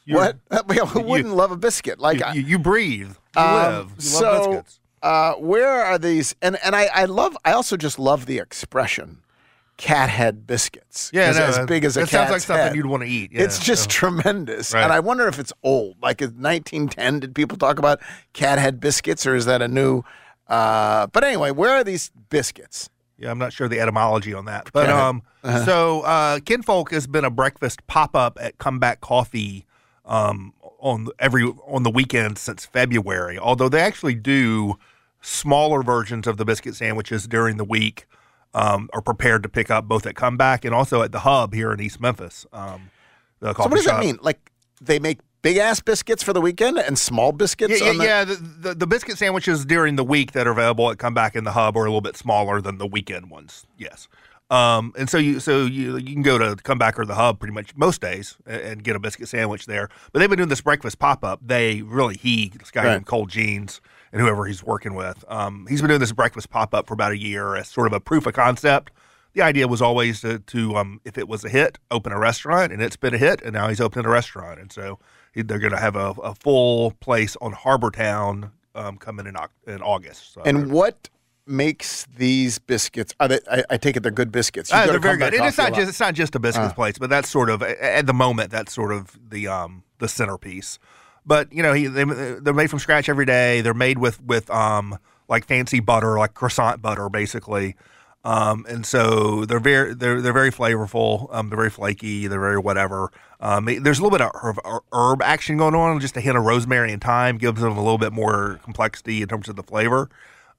What? 0.07 0.37
Who 0.89 1.01
wouldn't 1.01 1.35
love 1.35 1.51
a 1.51 1.57
biscuit? 1.57 1.99
Like 1.99 2.21
you, 2.35 2.41
you, 2.41 2.59
breathe. 2.59 3.15
You 3.35 3.41
Um, 3.41 3.53
live. 3.53 3.91
You 3.97 4.01
so, 4.01 4.21
love 4.23 4.45
biscuits. 4.51 4.79
Uh, 5.01 5.33
where 5.33 5.83
are 5.83 5.97
these? 5.97 6.35
And 6.41 6.57
and 6.63 6.75
I, 6.75 6.89
I 6.93 7.05
love. 7.05 7.37
I 7.45 7.51
also 7.53 7.77
just 7.77 7.99
love 7.99 8.25
the 8.25 8.39
expression, 8.39 9.19
cat 9.77 10.09
head 10.09 10.47
biscuits. 10.47 11.11
Yeah, 11.13 11.31
no, 11.31 11.43
as 11.43 11.59
big 11.67 11.83
as 11.85 11.95
a 11.97 12.01
that 12.01 12.09
sounds 12.09 12.31
like 12.31 12.41
something 12.41 12.65
head. 12.67 12.75
you'd 12.75 12.85
wanna 12.87 13.05
eat, 13.05 13.31
Yeah, 13.31 13.43
it's 13.43 13.59
just 13.59 13.83
so. 13.83 13.89
tremendous, 13.89 14.73
Right. 14.73 14.83
and 14.83 14.91
I 14.91 14.99
wonder 15.01 15.27
if 15.27 15.37
it's 15.37 15.53
old. 15.63 15.95
Like 16.01 16.21
in 16.21 16.29
1910, 16.41 17.19
did 17.19 17.35
people 17.35 17.57
talk 17.57 17.77
about 17.77 17.99
cat 18.33 18.57
head 18.57 18.79
biscuits, 18.79 19.27
or 19.27 19.35
is 19.35 19.45
that 19.45 19.61
a 19.61 19.67
new? 19.67 20.03
Uh, 20.47 21.07
but 21.07 21.23
anyway, 21.23 21.51
where 21.51 21.71
are 21.71 21.83
these 21.83 22.11
biscuits? 22.29 22.89
Yeah, 23.17 23.31
I'm 23.31 23.37
not 23.39 23.53
sure 23.53 23.67
the 23.67 23.79
etymology 23.79 24.33
on 24.33 24.45
that. 24.45 24.69
But 24.73 24.89
um, 24.89 25.21
Uh-huh. 25.43 25.65
so 25.65 26.01
uh, 26.01 26.39
Kinfolk 26.45 26.91
has 26.91 27.07
been 27.07 27.23
a 27.25 27.29
breakfast 27.29 27.85
pop 27.87 28.15
up 28.15 28.37
at 28.41 28.57
Comeback 28.57 29.01
Coffee 29.01 29.65
um, 30.05 30.53
on 30.79 31.07
every 31.19 31.43
on 31.67 31.83
the 31.83 31.89
weekend 31.89 32.37
since 32.37 32.65
February. 32.65 33.37
Although 33.37 33.69
they 33.69 33.81
actually 33.81 34.15
do 34.15 34.77
smaller 35.21 35.81
versions 35.83 36.27
of 36.27 36.37
the 36.37 36.45
biscuit 36.45 36.75
sandwiches 36.75 37.27
during 37.27 37.57
the 37.57 37.65
week. 37.65 38.05
Um, 38.53 38.89
are 38.93 39.01
prepared 39.01 39.43
to 39.43 39.49
pick 39.49 39.69
up 39.69 39.85
both 39.85 40.05
at 40.05 40.15
Comeback 40.15 40.63
and 40.63 40.73
also 40.73 41.01
at 41.01 41.11
the 41.11 41.19
Hub 41.19 41.53
here 41.53 41.73
in 41.73 41.81
East 41.81 41.99
Memphis. 41.99 42.45
Um, 42.53 42.89
the 43.41 43.53
So 43.53 43.63
what 43.63 43.71
does 43.73 43.83
shop. 43.83 43.99
that 43.99 44.05
mean? 44.05 44.17
Like 44.21 44.49
they 44.79 44.97
make 44.97 45.19
big 45.41 45.57
ass 45.57 45.81
biscuits 45.81 46.23
for 46.23 46.31
the 46.31 46.39
weekend 46.39 46.77
and 46.77 46.97
small 46.97 47.33
biscuits? 47.33 47.81
Yeah, 47.81 47.91
yeah, 47.91 47.97
the- 47.97 48.05
yeah. 48.05 48.23
The, 48.23 48.35
the, 48.69 48.75
the 48.75 48.87
biscuit 48.87 49.17
sandwiches 49.17 49.65
during 49.65 49.97
the 49.97 50.05
week 50.05 50.31
that 50.31 50.47
are 50.47 50.51
available 50.51 50.89
at 50.89 50.99
Comeback 50.99 51.35
in 51.35 51.43
the 51.43 51.51
Hub 51.51 51.75
are 51.75 51.81
a 51.81 51.89
little 51.89 51.99
bit 51.99 52.15
smaller 52.15 52.61
than 52.61 52.77
the 52.77 52.87
weekend 52.87 53.29
ones. 53.29 53.65
Yes. 53.77 54.07
Um, 54.51 54.93
and 54.97 55.09
so 55.09 55.17
you 55.17 55.39
so 55.39 55.65
you 55.65 55.97
you 55.97 56.13
can 56.13 56.21
go 56.21 56.37
to 56.37 56.55
Comeback 56.61 56.99
or 56.99 57.05
the 57.05 57.15
Hub 57.15 57.39
pretty 57.39 57.53
much 57.53 57.75
most 57.75 57.99
days 57.99 58.37
and, 58.45 58.61
and 58.61 58.83
get 58.83 58.95
a 58.95 58.99
biscuit 58.99 59.27
sandwich 59.27 59.65
there. 59.65 59.89
But 60.11 60.19
they've 60.19 60.29
been 60.29 60.37
doing 60.37 60.49
this 60.49 60.61
breakfast 60.61 60.99
pop 60.99 61.23
up. 61.23 61.39
They 61.43 61.81
really 61.81 62.15
he 62.15 62.49
this 62.59 62.69
guy 62.69 62.83
Right. 62.85 62.91
named 62.93 63.07
Cole 63.07 63.25
Jeans 63.25 63.81
and 64.11 64.21
whoever 64.21 64.45
he's 64.45 64.63
working 64.63 64.93
with. 64.93 65.25
Um, 65.27 65.65
he's 65.67 65.81
been 65.81 65.87
doing 65.89 65.99
this 65.99 66.11
breakfast 66.11 66.51
pop 66.51 66.75
up 66.75 66.87
for 66.87 66.93
about 66.93 67.11
a 67.11 67.17
year 67.17 67.55
as 67.55 67.67
sort 67.69 67.87
of 67.87 67.93
a 67.93 67.99
proof 67.99 68.27
of 68.27 68.33
concept. 68.33 68.91
The 69.33 69.41
idea 69.41 69.67
was 69.67 69.81
always 69.81 70.21
to, 70.21 70.39
to 70.39 70.75
um, 70.77 71.01
if 71.03 71.17
it 71.17 71.27
was 71.27 71.43
a 71.43 71.49
hit, 71.49 71.79
open 71.91 72.13
a 72.13 72.19
restaurant, 72.19 72.71
and 72.71 72.81
it's 72.81 72.95
been 72.95 73.13
a 73.13 73.17
hit, 73.17 73.41
and 73.41 73.51
now 73.53 73.67
he's 73.67 73.81
opening 73.81 74.05
a 74.05 74.09
restaurant, 74.09 74.59
and 74.61 74.71
so 74.71 74.99
he- 75.33 75.41
they're 75.41 75.59
going 75.59 75.73
to 75.73 75.79
have 75.79 75.95
a, 75.97 76.11
a 76.23 76.33
full 76.35 76.91
place 77.01 77.35
on 77.41 77.51
Harbor 77.51 77.89
Town 77.91 78.51
um, 78.75 78.95
coming 78.97 79.25
in 79.25 79.35
in 79.67 79.81
August. 79.81 80.33
So. 80.35 80.41
And 80.45 80.71
what 80.71 81.09
makes 81.47 82.05
these 82.17 82.59
biscuits? 82.59 83.13
Are 83.19 83.27
they, 83.27 83.39
I, 83.49 83.63
I 83.71 83.77
take 83.77 83.95
it 83.97 84.01
they're 84.01 84.11
good 84.11 84.31
biscuits. 84.31 84.71
You 84.71 84.77
Uh, 84.77 84.87
they're 84.87 84.99
very 84.99 85.17
good. 85.17 85.33
And 85.33 85.45
it's 85.45 85.57
not 85.57 85.73
just 85.73 85.89
it's 85.89 85.99
not 85.99 86.13
just 86.13 86.35
a 86.35 86.39
biscuits 86.39 86.71
Uh. 86.71 86.75
place, 86.75 86.97
but 86.97 87.09
that's 87.09 87.29
sort 87.29 87.49
of 87.49 87.61
at 87.61 88.05
the 88.07 88.13
moment 88.13 88.51
that's 88.51 88.73
sort 88.73 88.91
of 88.91 89.17
the 89.29 89.47
um 89.47 89.83
the 89.99 90.07
centerpiece. 90.07 90.79
But 91.25 91.51
you 91.51 91.63
know, 91.63 91.73
he, 91.73 91.87
they 91.87 92.03
they're 92.03 92.53
made 92.53 92.69
from 92.69 92.79
scratch 92.79 93.09
every 93.09 93.25
day. 93.25 93.61
They're 93.61 93.73
made 93.73 93.97
with 93.97 94.21
with 94.23 94.49
um 94.49 94.97
like 95.27 95.45
fancy 95.45 95.79
butter, 95.79 96.17
like 96.17 96.33
croissant 96.33 96.81
butter, 96.81 97.09
basically. 97.09 97.75
Um, 98.23 98.65
and 98.67 98.85
so 98.87 99.45
they're 99.45 99.59
very 99.59 99.93
they're 99.93 100.19
they're 100.19 100.33
very 100.33 100.51
flavorful. 100.51 101.27
Um, 101.33 101.49
they're 101.49 101.57
very 101.57 101.69
flaky. 101.69 102.25
They're 102.27 102.39
very 102.39 102.57
whatever. 102.57 103.11
Um, 103.39 103.65
there's 103.65 103.99
a 103.99 104.03
little 104.03 104.09
bit 104.17 104.21
of 104.21 104.31
herb, 104.33 104.59
herb 104.91 105.21
action 105.21 105.57
going 105.57 105.75
on. 105.75 105.99
Just 105.99 106.17
a 106.17 106.21
hint 106.21 106.35
of 106.35 106.43
rosemary 106.43 106.91
and 106.91 107.01
thyme 107.01 107.37
gives 107.37 107.61
them 107.61 107.73
a 107.77 107.81
little 107.83 107.99
bit 107.99 108.13
more 108.13 108.59
complexity 108.63 109.21
in 109.21 109.27
terms 109.27 109.47
of 109.47 109.55
the 109.55 109.61
flavor. 109.63 110.09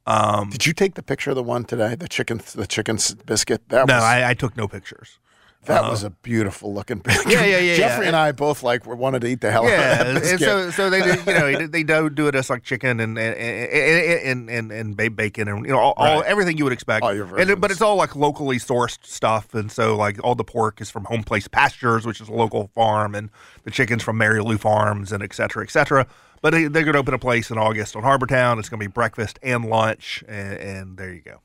Um, 0.07 0.51
Did 0.51 0.67
you 0.67 0.73
take 0.73 0.95
the 0.95 1.03
picture 1.03 1.31
of 1.31 1.37
the 1.37 1.43
one 1.43 1.65
today? 1.65 1.95
The 1.97 2.09
chicken, 2.09 2.41
the 2.55 2.67
chicken 2.67 2.99
biscuit. 3.25 3.69
That 3.71 3.87
no, 3.89 3.95
was, 3.95 4.03
I, 4.05 4.31
I 4.31 4.35
took 4.35 4.57
no 4.57 4.69
pictures. 4.69 5.19
that 5.65 5.83
Uh, 5.85 5.91
was 5.91 6.05
a 6.05 6.11
beautiful 6.11 6.73
looking 6.73 6.99
biscuit. 7.05 7.33
Yeah, 7.33 7.45
yeah, 7.45 7.59
yeah, 7.59 7.77
Jeffrey 7.77 8.05
yeah. 8.05 8.09
and 8.11 8.17
I 8.17 8.31
both 8.31 8.63
like 8.63 8.87
wanted 8.87 9.23
to 9.23 9.27
eat 9.27 9.41
the 9.41 9.51
hell 9.51 9.65
out 9.65 9.73
of 9.73 9.73
yeah, 9.73 9.95
that 10.05 10.07
and 10.07 10.21
biscuit. 10.21 10.41
so 10.41 10.71
so 10.71 10.91
they 10.91 11.03
do- 11.03 11.19
you 11.33 11.39
know 11.61 11.67
they 11.75 11.83
do 11.83 12.09
do 12.09 12.29
it 12.29 12.37
as 12.37 12.49
like 12.51 12.63
chicken 12.63 13.01
and 13.01 13.19
and 13.19 13.37
and 13.37 14.49
and, 14.51 14.71
and 14.73 14.97
ba- 14.97 15.11
bacon 15.11 15.49
and 15.49 15.65
you 15.67 15.73
know 15.73 15.79
all, 15.81 15.95
all 15.97 16.21
Right. 16.21 16.27
everything 16.31 16.57
you 16.57 16.63
would 16.65 16.73
expect. 16.73 17.03
All 17.03 17.13
your 17.13 17.37
and 17.37 17.61
but 17.61 17.73
it's 17.73 17.81
all 17.83 17.97
like 17.97 18.15
locally 18.15 18.59
sourced 18.59 18.99
stuff, 19.05 19.55
and 19.55 19.73
so 19.73 19.97
like 19.97 20.23
all 20.23 20.37
the 20.37 20.45
pork 20.45 20.81
is 20.81 20.89
from 20.89 21.05
Home 21.07 21.25
Place 21.25 21.49
Pastures, 21.49 22.07
which 22.07 22.21
is 22.21 22.29
a 22.29 22.33
local 22.33 22.69
farm, 22.77 23.17
and 23.17 23.29
the 23.65 23.73
chicken's 23.73 24.05
from 24.05 24.19
Mary 24.19 24.41
Lou 24.41 24.57
Farms, 24.59 25.11
and 25.11 25.21
et 25.21 25.35
cetera, 25.35 25.65
et 25.65 25.71
cetera. 25.71 26.07
But 26.43 26.51
they, 26.51 26.65
they're 26.69 26.85
going 26.85 26.95
to 26.95 26.99
open 26.99 27.15
a 27.15 27.19
place 27.19 27.51
in 27.51 27.59
August 27.59 27.97
on 27.97 28.03
Harbor 28.03 28.27
Town. 28.27 28.59
It's 28.59 28.69
going 28.69 28.81
to 28.81 28.87
be 28.87 28.93
breakfast 28.93 29.39
and 29.43 29.65
lunch, 29.65 30.23
and, 30.29 30.53
and 30.59 30.99
there 30.99 31.13
you 31.13 31.21
go. 31.21 31.41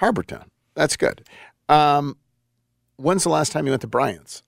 Harbortown. 0.00 0.44
That's 0.74 0.96
good. 0.96 1.26
Um, 1.68 2.16
when's 2.96 3.24
the 3.24 3.30
last 3.30 3.52
time 3.52 3.66
you 3.66 3.72
went 3.72 3.82
to 3.82 3.88
Bryant's? 3.88 4.42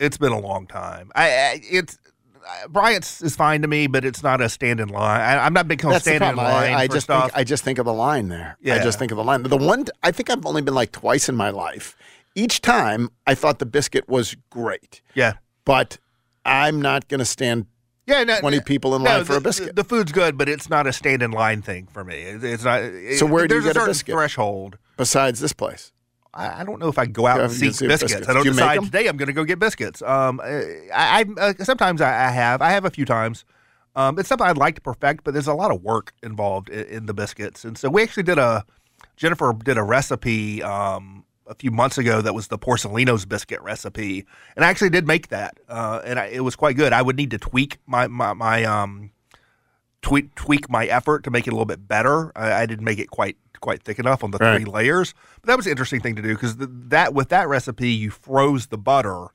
It's 0.00 0.16
been 0.16 0.32
a 0.32 0.40
long 0.40 0.66
time. 0.66 1.12
I, 1.14 1.24
I 1.24 1.60
it's. 1.70 1.98
Bryant's 2.68 3.22
is 3.22 3.34
fine 3.34 3.62
to 3.62 3.68
me, 3.68 3.86
but 3.86 4.04
it's 4.04 4.22
not 4.22 4.42
a 4.42 4.50
stand 4.50 4.78
in 4.78 4.90
line. 4.90 5.20
I, 5.20 5.46
I'm 5.46 5.54
not 5.54 5.66
big 5.66 5.82
on 5.84 5.98
standing 5.98 6.28
in 6.28 6.36
line 6.36 6.74
I, 6.74 6.80
I 6.80 6.86
just 6.86 7.04
stuff. 7.04 7.30
think 7.30 7.36
I 7.38 7.44
just 7.44 7.64
think 7.64 7.78
of 7.78 7.86
the 7.86 7.92
line 7.94 8.28
there. 8.28 8.58
Yeah. 8.60 8.74
I 8.74 8.78
just 8.82 8.98
think 8.98 9.10
of 9.12 9.16
the 9.16 9.24
line. 9.24 9.42
The 9.44 9.56
one 9.56 9.86
I 10.02 10.10
think 10.10 10.28
I've 10.28 10.44
only 10.44 10.60
been 10.60 10.74
like 10.74 10.92
twice 10.92 11.28
in 11.28 11.36
my 11.36 11.48
life. 11.48 11.96
Each 12.34 12.60
time 12.60 13.10
I 13.26 13.34
thought 13.34 13.60
the 13.60 13.66
biscuit 13.66 14.08
was 14.08 14.36
great. 14.50 15.00
Yeah. 15.14 15.34
But 15.64 15.96
I'm 16.44 16.82
not 16.82 17.08
going 17.08 17.20
to 17.20 17.24
stand 17.24 17.66
Yeah, 18.06 18.22
no, 18.24 18.38
20 18.40 18.60
people 18.60 18.94
in 18.96 19.02
no, 19.02 19.10
line 19.10 19.24
for 19.24 19.32
the, 19.32 19.38
a 19.38 19.40
biscuit. 19.40 19.76
The, 19.76 19.84
food's 19.84 20.12
good, 20.12 20.36
but 20.36 20.48
it's 20.48 20.68
not 20.68 20.86
a 20.86 20.92
stand 20.92 21.22
in 21.22 21.30
line 21.30 21.62
thing 21.62 21.86
for 21.86 22.04
me. 22.04 22.16
It's 22.16 22.64
not. 22.64 22.82
it- 22.82 23.18
So 23.18 23.26
where 23.26 23.46
do 23.48 23.54
you 23.56 23.62
get 23.62 23.70
a 23.70 23.74
certain 23.74 23.88
biscuit? 23.90 24.14
threshold? 24.14 24.78
Besides 24.96 25.40
this 25.40 25.52
place, 25.52 25.92
I, 26.34 26.60
I 26.60 26.64
don't 26.64 26.78
know 26.80 26.88
if 26.88 26.98
I 26.98 27.06
go 27.06 27.26
out 27.26 27.38
Yeah, 27.38 27.44
and 27.44 27.52
seek 27.52 27.70
biscuits. 27.70 28.02
biscuits. 28.02 28.28
I 28.28 28.32
don't 28.34 28.44
Do 28.44 28.52
make 28.52 28.80
today 28.82 29.06
I'm 29.08 29.16
going 29.16 29.28
to 29.28 29.32
go 29.32 29.44
get 29.44 29.58
biscuits. 29.58 30.02
Um, 30.02 30.40
I, 30.44 30.90
I 30.92 31.24
uh, 31.40 31.54
sometimes 31.64 32.00
I, 32.00 32.26
I 32.26 32.30
have. 32.30 32.60
I 32.60 32.70
have 32.70 32.84
a 32.84 32.90
few 32.90 33.04
times. 33.06 33.44
Um, 33.96 34.18
it's 34.18 34.28
something 34.28 34.46
I'd 34.46 34.58
like 34.58 34.74
to 34.74 34.80
perfect, 34.80 35.24
but 35.24 35.32
there's 35.34 35.46
a 35.46 35.54
lot 35.54 35.70
of 35.70 35.82
work 35.82 36.12
involved 36.22 36.68
in, 36.68 36.84
in 36.86 37.06
the 37.06 37.14
biscuits, 37.14 37.64
and 37.64 37.78
so 37.78 37.88
we 37.88 38.02
actually 38.02 38.24
did 38.24 38.38
a. 38.38 38.64
Jennifer 39.16 39.52
did 39.64 39.78
a 39.78 39.82
recipe 39.82 40.60
um, 40.62 41.24
a 41.46 41.54
few 41.54 41.70
months 41.70 41.98
ago 41.98 42.20
that 42.22 42.34
was 42.34 42.48
the 42.48 42.58
Porcellino's 42.58 43.24
biscuit 43.26 43.60
recipe, 43.62 44.24
and 44.56 44.64
I 44.64 44.68
actually 44.70 44.90
did 44.90 45.06
make 45.06 45.28
that, 45.28 45.58
uh, 45.68 46.00
and 46.04 46.18
I, 46.18 46.26
it 46.26 46.40
was 46.40 46.56
quite 46.56 46.76
good. 46.76 46.92
I 46.92 47.02
would 47.02 47.16
need 47.16 47.30
to 47.32 47.38
tweak 47.38 47.78
my 47.86 48.06
my, 48.08 48.32
my 48.32 48.64
um, 48.64 49.10
tweak 50.02 50.34
tweak 50.34 50.68
my 50.70 50.86
effort 50.86 51.24
to 51.24 51.30
make 51.30 51.46
it 51.46 51.50
a 51.50 51.54
little 51.54 51.64
bit 51.66 51.86
better. 51.88 52.32
I, 52.36 52.62
I 52.62 52.66
didn't 52.66 52.84
make 52.84 52.98
it 52.98 53.10
quite 53.10 53.36
quite 53.60 53.82
thick 53.82 53.98
enough 53.98 54.22
on 54.22 54.30
the 54.30 54.38
Right. 54.38 54.56
three 54.56 54.64
layers, 54.70 55.14
but 55.40 55.48
that 55.48 55.56
was 55.56 55.66
an 55.66 55.70
interesting 55.70 56.00
thing 56.00 56.16
to 56.16 56.22
do 56.22 56.34
because 56.34 56.56
that 56.58 57.14
with 57.14 57.28
that 57.30 57.48
recipe 57.48 57.88
you 57.90 58.10
froze 58.10 58.66
the 58.66 58.76
butter, 58.78 59.28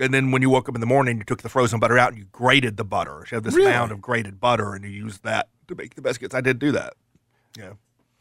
And 0.00 0.12
then 0.12 0.32
when 0.32 0.42
you 0.42 0.50
woke 0.50 0.68
up 0.68 0.74
in 0.74 0.80
the 0.80 0.88
morning, 0.88 1.18
you 1.18 1.24
took 1.24 1.42
the 1.42 1.48
frozen 1.48 1.78
butter 1.78 1.96
out 1.96 2.08
and 2.10 2.18
you 2.18 2.24
grated 2.32 2.76
the 2.76 2.84
butter. 2.84 3.24
So 3.26 3.28
you 3.30 3.36
have 3.36 3.44
this 3.44 3.54
Really? 3.54 3.70
mound 3.70 3.92
of 3.92 4.00
grated 4.00 4.40
butter, 4.40 4.74
and 4.74 4.84
you 4.84 4.90
used 4.90 5.22
that 5.22 5.48
to 5.68 5.76
make 5.76 5.94
the 5.94 6.02
biscuits. 6.02 6.34
I 6.34 6.40
did 6.40 6.58
do 6.58 6.72
that. 6.72 6.94
Yeah. 7.56 7.74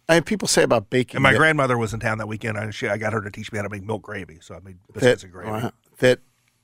I 0.10 0.16
mean, 0.16 0.24
people 0.24 0.48
say 0.48 0.64
about 0.64 0.90
baking. 0.90 1.18
And 1.18 1.24
my 1.24 1.32
that- 1.32 1.38
grandmother 1.38 1.78
was 1.78 1.94
in 1.94 2.00
town 2.00 2.18
that 2.18 2.28
weekend, 2.28 2.58
and 2.58 2.74
she, 2.76 2.88
I 2.88 2.98
got 2.98 3.14
her 3.14 3.22
to 3.22 3.32
teach 3.32 3.52
me 3.52 3.58
how 3.58 3.64
to 3.64 3.70
make 3.70 3.84
milk 3.84 4.02
gravy. 4.02 4.40
So 4.42 4.56
I 4.56 4.60
made 4.60 4.78
that, 4.88 4.94
biscuits 4.94 5.24
and 5.24 5.32
gravy. 5.32 5.52
uh, 5.52 5.72
that 6.00 6.20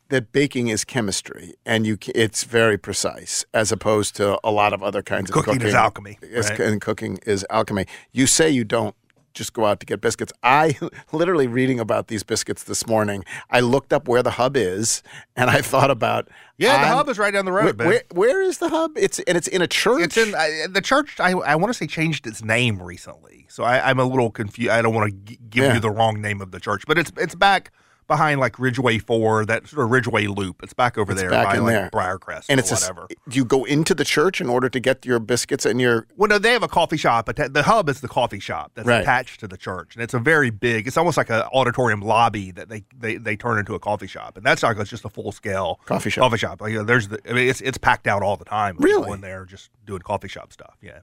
that 0.10 0.31
baking 0.31 0.69
is 0.69 0.84
chemistry 0.84 1.53
and 1.67 1.86
you 1.86 1.96
it's 2.15 2.43
very 2.43 2.79
precise 2.79 3.46
as 3.53 3.72
opposed 3.72 4.15
to 4.15 4.39
a 4.43 4.50
lot 4.50 4.74
of 4.74 4.81
other 4.81 5.03
kinds 5.03 5.29
of 5.29 5.36
Cooking 5.36 5.53
cooking 5.53 5.67
is 5.67 5.75
alchemy, 5.75 6.17
Is- 6.24 6.50
right? 6.50 6.60
and 6.62 6.81
cooking 6.81 7.19
is 7.27 7.46
alchemy 7.51 7.86
you 8.12 8.25
say 8.25 8.50
you 8.50 8.63
don't 8.63 8.96
just 9.33 9.53
go 9.53 9.65
out 9.65 9.79
to 9.79 9.86
get 9.86 10.01
biscuits 10.01 10.33
i 10.43 10.77
literally 11.12 11.48
reading 11.48 11.79
about 11.79 12.07
these 12.07 12.24
biscuits 12.24 12.63
this 12.63 12.86
morning 12.88 13.24
i 13.50 13.59
looked 13.59 13.93
up 13.93 14.07
where 14.07 14.24
the 14.24 14.31
hub 14.31 14.55
is 14.57 15.03
and 15.36 15.50
i 15.50 15.62
thought 15.62 15.91
about 15.91 16.27
Yeah, 16.57 16.74
the 16.81 16.88
I'm- 16.88 16.98
hub 16.98 17.09
is 17.09 17.17
right 17.19 17.31
down 17.33 17.45
the 17.45 17.51
road, 17.51 17.77
where, 17.77 17.88
where- 17.88 18.03
where 18.13 18.41
is 18.41 18.57
the 18.57 18.69
hub 18.69 18.91
it's 18.98 19.19
and 19.19 19.38
it's 19.38 19.48
in 19.48 19.62
a 19.62 19.67
church 19.67 20.01
It's 20.03 20.17
in 20.17 20.33
I, 20.36 20.65
the 20.69 20.81
church. 20.81 21.19
I, 21.19 21.31
I 21.31 21.55
want 21.55 21.69
to 21.71 21.77
say 21.77 21.88
changed 21.88 22.25
its 22.27 22.43
name 22.43 22.81
recently, 22.81 23.45
so 23.50 23.63
I, 23.63 23.89
I'm 23.89 24.00
a 24.00 24.03
little 24.03 24.29
confused. 24.31 24.71
I 24.71 24.81
don't 24.81 24.93
want 24.93 25.12
to 25.12 25.17
g- 25.33 25.39
give 25.50 25.63
Yeah. 25.65 25.74
you 25.75 25.79
the 25.79 25.89
wrong 25.91 26.21
name 26.21 26.41
of 26.41 26.51
the 26.51 26.59
church, 26.59 26.83
but 26.88 26.98
it's 26.98 27.12
it's 27.17 27.36
back 27.36 27.71
behind 28.09 28.41
like 28.41 28.59
Ridgeway 28.59 28.97
Four, 28.97 29.45
that 29.45 29.65
sort 29.69 29.85
of 29.85 29.91
Ridgeway 29.91 30.27
Loop. 30.27 30.61
It's 30.61 30.73
back 30.73 30.97
over 30.97 31.13
It's 31.13 31.21
there 31.21 31.29
back 31.29 31.45
by 31.45 31.55
in 31.55 31.63
like 31.63 31.71
there. 31.73 31.89
Briarcrest 31.91 32.47
and 32.49 32.59
or 32.59 32.61
it's 32.61 32.71
whatever. 32.71 33.07
do 33.29 33.37
you 33.37 33.45
go 33.45 33.63
into 33.63 33.93
the 33.93 34.03
church 34.03 34.41
in 34.41 34.49
order 34.49 34.67
to 34.67 34.79
get 34.81 35.05
your 35.05 35.19
biscuits 35.19 35.65
and 35.65 35.79
your 35.79 36.05
Well, 36.17 36.27
no, 36.27 36.37
they 36.37 36.51
have 36.51 36.63
a 36.63 36.67
coffee 36.67 36.97
shop. 36.97 37.29
atta- 37.29 37.47
The 37.49 37.63
hub 37.63 37.87
is 37.87 38.01
the 38.01 38.09
coffee 38.09 38.39
shop 38.41 38.71
that's 38.75 38.85
Right. 38.87 38.99
attached 39.01 39.39
to 39.39 39.47
the 39.47 39.55
church, 39.55 39.95
and 39.95 40.03
it's 40.03 40.13
a 40.13 40.19
very 40.19 40.49
big. 40.49 40.85
It's 40.87 40.97
almost 40.97 41.15
like 41.15 41.29
an 41.29 41.43
auditorium 41.53 42.01
lobby 42.01 42.51
that 42.51 42.67
they, 42.67 42.83
they, 42.97 43.15
they 43.15 43.37
turn 43.37 43.57
into 43.59 43.75
a 43.75 43.79
coffee 43.79 44.07
shop, 44.07 44.35
and 44.35 44.45
that's 44.45 44.63
like 44.63 44.77
it's 44.77 44.89
just 44.89 45.05
a 45.05 45.09
full 45.09 45.31
scale 45.31 45.79
Coffee 45.85 46.09
shop. 46.09 46.23
Coffee 46.23 46.37
shop. 46.37 46.59
Like 46.61 46.71
you 46.71 46.79
know, 46.79 46.83
there's 46.83 47.07
the. 47.07 47.19
I 47.29 47.33
mean, 47.33 47.47
it's 47.47 47.61
it's 47.61 47.77
packed 47.77 48.07
out 48.07 48.23
all 48.23 48.35
the 48.35 48.45
time. 48.45 48.75
Really? 48.79 49.11
in 49.13 49.21
there 49.21 49.45
just 49.45 49.69
doing 49.85 50.01
coffee 50.01 50.27
shop 50.27 50.51
stuff. 50.51 50.75
Yeah. 50.81 50.99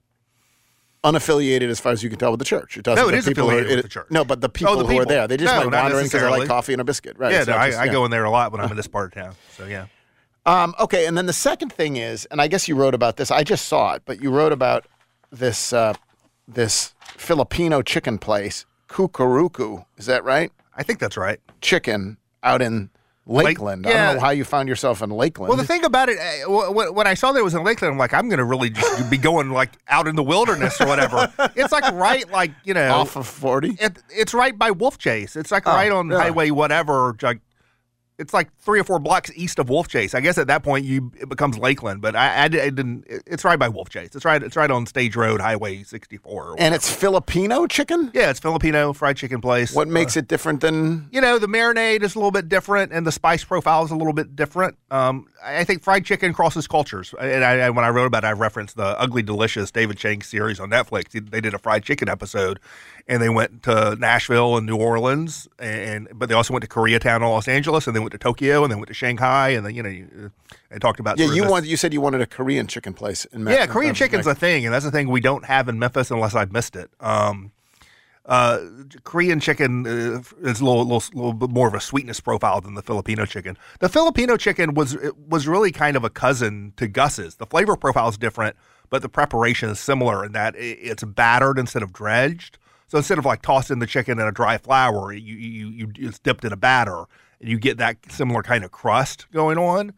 Unaffiliated 1.07 1.69
as 1.71 1.79
far 1.81 1.93
as 1.93 2.03
you 2.03 2.11
can 2.11 2.19
tell 2.19 2.31
with 2.33 2.39
the 2.41 2.45
church. 2.45 2.77
It 2.77 2.85
doesn't. 2.85 3.03
No, 3.03 3.09
it 3.09 3.15
is 3.17 3.25
people 3.27 3.45
are- 3.49 3.55
affiliated 3.55 3.77
with 3.77 3.85
the 3.85 3.89
church. 3.89 4.07
No, 4.11 4.25
but 4.25 4.41
the 4.41 4.49
people, 4.49 4.75
Oh, 4.75 4.83
the 4.83 4.85
who 4.87 4.99
are 4.99 5.05
there, 5.07 5.27
they 5.29 5.37
just 5.37 5.53
No, 5.55 5.69
might 5.71 5.81
wander 5.83 5.99
in 5.99 6.05
because 6.07 6.21
they 6.21 6.29
like 6.29 6.49
coffee 6.49 6.73
and 6.73 6.81
a 6.81 6.85
biscuit. 6.85 7.17
Right? 7.19 7.33
yeah, 7.33 7.45
no, 7.45 7.57
I, 7.57 7.69
just- 7.69 7.81
I 7.81 7.89
go 7.89 8.05
in 8.05 8.11
there 8.11 8.25
a 8.25 8.31
lot 8.31 8.53
when 8.53 8.61
I'm 8.61 8.71
in 8.71 8.77
this 8.77 8.89
part 8.89 9.17
of 9.17 9.23
town. 9.23 9.35
So 9.57 9.67
yeah. 9.67 9.87
Um, 10.45 10.75
okay, 10.79 11.07
and 11.07 11.17
then 11.19 11.27
the 11.27 11.33
second 11.33 11.73
thing 11.73 11.97
is, 11.97 12.25
and 12.27 12.41
I 12.41 12.47
guess 12.49 12.69
you 12.69 12.77
wrote 12.77 12.95
about 12.95 13.17
this. 13.17 13.31
I 13.31 13.43
just 13.43 13.67
saw 13.67 13.95
it, 13.95 14.03
but 14.05 14.23
you 14.23 14.31
wrote 14.31 14.53
about 14.53 14.87
this 15.33 15.73
uh, 15.73 15.95
this 16.47 16.95
Filipino 17.17 17.83
chicken 17.83 18.19
place, 18.19 18.65
Kukuruku. 18.89 19.85
Is 19.97 20.07
that 20.07 20.23
right? 20.25 20.53
I 20.77 20.83
think 20.83 20.99
that's 20.99 21.17
right. 21.17 21.41
Chicken 21.61 22.17
out 22.43 22.63
in 22.63 22.91
Lakeland. 23.27 23.87
I 23.87 23.91
yeah. 23.91 24.07
don't 24.07 24.15
know 24.17 24.21
how 24.21 24.31
you 24.31 24.45
found 24.45 24.69
yourself 24.69 25.03
in 25.03 25.11
Lakeland. 25.11 25.49
Well, 25.49 25.59
the 25.59 25.67
thing 25.67 25.85
about 25.85 26.09
it, 26.09 26.17
eh, 26.19 26.45
wh- 26.45 26.95
when 26.95 27.07
I 27.09 27.15
saw 27.15 27.33
that 27.33 27.41
it 27.41 27.43
was 27.43 27.55
in 27.55 27.65
Lakeland, 27.65 27.93
I'm 27.93 27.99
like, 27.99 28.15
I'm 28.15 28.29
going 28.29 28.39
to 28.39 28.45
really 28.45 28.71
just 28.71 29.11
be 29.11 29.19
going 29.19 29.51
like 29.51 29.73
out 29.89 30.07
in 30.07 30.15
the 30.15 30.23
wilderness 30.23 30.81
or 30.81 30.87
whatever. 30.87 31.33
it's 31.57 31.73
like 31.73 31.91
right, 31.93 32.31
like 32.31 32.53
you 32.65 32.73
know, 32.75 32.95
off 32.95 33.17
of 33.17 33.27
forty. 33.27 33.77
It, 33.81 33.99
it's 34.11 34.33
right 34.33 34.57
by 34.57 34.71
Wolf 34.71 34.99
Chase. 34.99 35.35
It's 35.37 35.51
like 35.51 35.67
Oh, 35.67 35.73
right 35.73 35.91
on 35.91 36.09
really? 36.09 36.23
Highway 36.23 36.51
whatever. 36.51 37.17
Like 37.21 37.41
it's 38.19 38.33
like 38.33 38.49
three 38.59 38.81
or 38.81 38.85
four 38.85 38.99
blocks 38.99 39.31
east 39.35 39.59
of 39.59 39.69
Wolf 39.69 39.89
Chase. 39.89 40.15
I 40.15 40.21
guess 40.21 40.39
at 40.39 40.47
that 40.47 40.63
point 40.63 40.85
you 40.85 41.13
it 41.21 41.29
becomes 41.29 41.59
Lakeland, 41.59 42.01
but 42.01 42.17
I, 42.17 42.29
I, 42.35 42.45
I 42.45 42.49
didn't. 42.49 43.05
It's 43.27 43.45
right 43.45 43.59
by 43.59 43.69
Wolf 43.69 43.89
Chase. 43.91 44.15
It's 44.15 44.25
right. 44.25 44.43
It's 44.43 44.57
right 44.57 44.71
on 44.71 44.87
Stage 44.87 45.17
Road, 45.17 45.41
Highway 45.41 45.83
64. 45.83 46.57
and 46.59 46.75
it's 46.75 46.91
Filipino 46.93 47.67
chicken. 47.67 48.11
yeah, 48.15 48.31
it's 48.31 48.41
Filipino 48.41 48.93
fried 48.93 49.17
chicken 49.17 49.41
place. 49.41 49.75
What 49.75 49.89
makes 49.89 50.17
it 50.17 50.29
different 50.29 50.61
than? 50.61 51.09
you 51.13 51.21
know, 51.21 51.39
the 51.39 51.47
marinade 51.47 52.03
is 52.03 52.15
a 52.15 52.19
little 52.19 52.31
bit 52.31 52.49
different, 52.49 52.93
and 52.93 53.07
the 53.07 53.13
spice 53.13 53.45
profile 53.45 53.85
is 53.85 53.91
a 53.91 53.97
little 53.97 54.13
bit 54.13 54.35
different. 54.37 54.77
Um, 54.91 55.27
I 55.45 55.59
I 55.61 55.65
think 55.65 55.83
fried 55.83 56.05
chicken 56.05 56.33
crosses 56.33 56.67
cultures, 56.67 57.15
and 57.21 57.45
I, 57.45 57.67
I- 57.67 57.71
when 57.71 57.85
I 57.85 57.89
wrote 57.89 58.07
about 58.07 58.25
it, 58.25 58.29
I 58.29 58.33
referenced 58.33 58.77
the 58.77 58.99
Ugly 59.01 59.23
Delicious 59.23 59.71
David 59.71 59.97
Chang 59.99 60.23
series 60.23 60.59
on 60.61 60.71
Netflix. 60.71 61.11
They 61.31 61.41
did 61.41 61.55
a 61.55 61.59
fried 61.59 61.83
chicken 61.83 62.09
episode, 62.09 62.61
and 63.09 63.23
they 63.23 63.29
went 63.29 63.63
to 63.65 63.97
Nashville 64.01 64.57
and 64.57 64.67
New 64.67 64.77
Orleans, 64.77 65.47
and 65.59 66.09
but 66.15 66.29
they 66.29 66.35
also 66.35 66.53
went 66.53 66.63
to 66.63 66.69
Koreatown 66.69 67.17
and 67.17 67.25
Los 67.25 67.47
Angeles, 67.49 67.87
and 67.87 67.95
they 67.95 68.01
went 68.01 68.13
to 68.13 68.19
Tokyo, 68.19 68.63
and 68.65 68.71
they 68.73 68.77
went 68.77 68.89
to 68.89 68.95
Shanghai, 68.95 69.51
and 69.51 69.65
then 69.65 69.75
you 69.75 69.83
know, 69.83 69.89
you- 69.89 70.33
and 70.71 70.81
talked 70.81 70.99
about 70.99 71.19
Yeah, 71.19 71.27
you 71.27 71.43
this- 71.43 71.51
want. 71.51 71.67
You 71.67 71.77
said 71.77 71.93
you 71.93 72.01
wanted 72.01 72.21
a 72.21 72.27
Korean 72.27 72.67
chicken 72.67 72.93
place 72.95 73.25
in. 73.27 73.45
Me- 73.45 73.53
yeah, 73.53 73.67
Korean 73.67 73.93
uh, 73.93 73.95
chicken's 73.95 74.27
a 74.27 74.35
thing, 74.35 74.65
and 74.65 74.75
that's 74.75 74.85
the 74.85 74.91
thing 74.91 75.09
we 75.09 75.21
don't 75.21 75.45
have 75.45 75.69
in 75.69 75.79
Memphis 75.79 76.11
unless 76.11 76.35
I've 76.35 76.53
missed 76.53 76.75
it. 76.75 76.91
Um, 77.01 77.53
uh, 78.25 78.59
Korean 79.05 79.39
chicken 79.39 79.87
uh, 79.87 80.21
is 80.43 80.61
a 80.61 80.65
little, 80.65 80.83
little, 80.85 81.03
little 81.15 81.33
bit 81.33 81.51
more 81.51 81.69
of 81.69 81.75
a 81.75 81.81
sweetness 81.81 82.19
profile 82.19 82.61
than 82.61 82.75
the 82.75 82.83
Filipino 82.83 83.25
chicken. 83.25 83.57
The 83.79 83.89
Filipino 83.89 84.37
chicken 84.37 84.75
was 84.75 84.95
it 84.95 85.17
was 85.17 85.47
really 85.47 85.71
kind 85.71 85.97
of 85.97 86.03
a 86.03 86.11
cousin 86.11 86.73
to 86.77 86.89
Gus's. 86.89 87.37
The 87.37 87.47
flavor 87.47 87.77
profile 87.77 88.09
is 88.09 88.19
different, 88.19 88.57
but 88.91 89.03
the 89.03 89.09
preparation 89.09 89.69
is 89.71 89.79
similar 89.79 90.25
in 90.25 90.33
that 90.33 90.55
it's 90.57 91.05
battered 91.05 91.57
instead 91.57 91.85
of 91.85 91.93
dredged. 91.93 92.59
So 92.89 92.99
instead 92.99 93.19
of 93.19 93.25
like 93.25 93.43
tossing 93.43 93.79
the 93.81 93.87
chicken 93.87 94.19
in 94.21 94.27
a 94.27 94.33
dry 94.33 94.59
flour, 94.59 95.13
you 95.13 95.35
you, 95.37 95.69
you 95.71 95.93
it's 96.09 96.19
dipped 96.19 96.45
in 96.45 96.53
a 96.53 96.57
batter, 96.57 97.05
and 97.41 97.49
you 97.51 97.59
get 97.59 97.79
that 97.79 97.97
similar 98.11 98.43
kind 98.43 98.65
of 98.65 98.71
crust 98.71 99.27
going 99.33 99.59
on, 99.59 99.93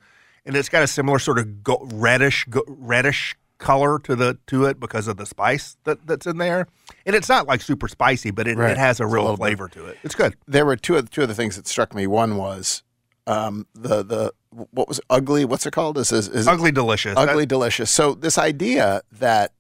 and 0.47 0.57
it's 0.57 0.69
got 0.69 0.83
a 0.83 0.87
similar 0.87 1.19
sort 1.19 1.39
of 1.39 1.63
go- 1.63 1.87
reddish 1.93 2.45
go- 2.49 2.65
reddish 2.67 3.37
color 3.59 3.99
to 3.99 4.15
the 4.17 4.39
to 4.47 4.65
it 4.65 4.79
because 4.81 5.09
of 5.09 5.17
the 5.17 5.27
spice 5.27 5.77
that, 5.85 6.07
that's 6.07 6.27
in 6.27 6.39
there. 6.39 6.67
And 7.05 7.15
it's 7.17 7.29
not 7.29 7.47
like 7.49 7.61
super 7.61 7.89
spicy, 7.89 8.31
but 8.31 8.47
it, 8.47 8.57
Right. 8.57 8.71
it 8.71 8.79
has 8.79 9.01
a 9.01 9.03
It's 9.05 9.13
a 9.13 9.15
real 9.17 9.29
bit. 9.31 9.37
flavor 9.39 9.69
to 9.69 9.87
it. 9.87 9.99
It's 10.05 10.15
good. 10.15 10.37
There 10.47 10.65
were 10.65 10.77
two 10.77 10.97
of 10.97 11.11
two 11.11 11.23
of 11.23 11.29
the 11.29 11.35
things 11.35 11.57
that 11.57 11.67
struck 11.67 11.95
me. 11.95 12.07
One 12.07 12.37
was 12.37 12.83
um, 13.27 13.67
the 13.75 14.03
the 14.03 14.33
what 14.73 14.89
was 14.89 14.99
it? 15.01 15.05
ugly. 15.11 15.45
What's 15.45 15.67
it 15.67 15.73
called? 15.73 15.99
Is 15.99 16.11
is, 16.13 16.29
is 16.29 16.47
it- 16.47 16.51
Ugly 16.51 16.73
delicious. 16.73 17.15
ugly 17.19 17.43
That- 17.43 17.49
delicious. 17.49 17.91
So 17.91 18.15
this 18.15 18.39
idea 18.39 19.03
that 19.13 19.53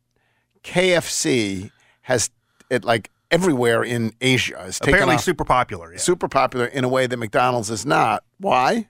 KFC 0.64 1.70
has 2.02 2.30
it 2.70 2.84
like 2.84 3.10
everywhere 3.30 3.82
in 3.82 4.12
Asia 4.20 4.62
is 4.66 4.78
taken 4.78 4.94
apparently 4.94 5.14
off- 5.16 5.22
super 5.22 5.44
popular. 5.44 5.92
Yeah. 5.92 5.98
super 5.98 6.28
popular 6.28 6.66
in 6.66 6.84
a 6.84 6.88
way 6.88 7.06
that 7.06 7.16
McDonald's 7.16 7.70
is 7.70 7.84
not. 7.86 8.24
Why? 8.38 8.88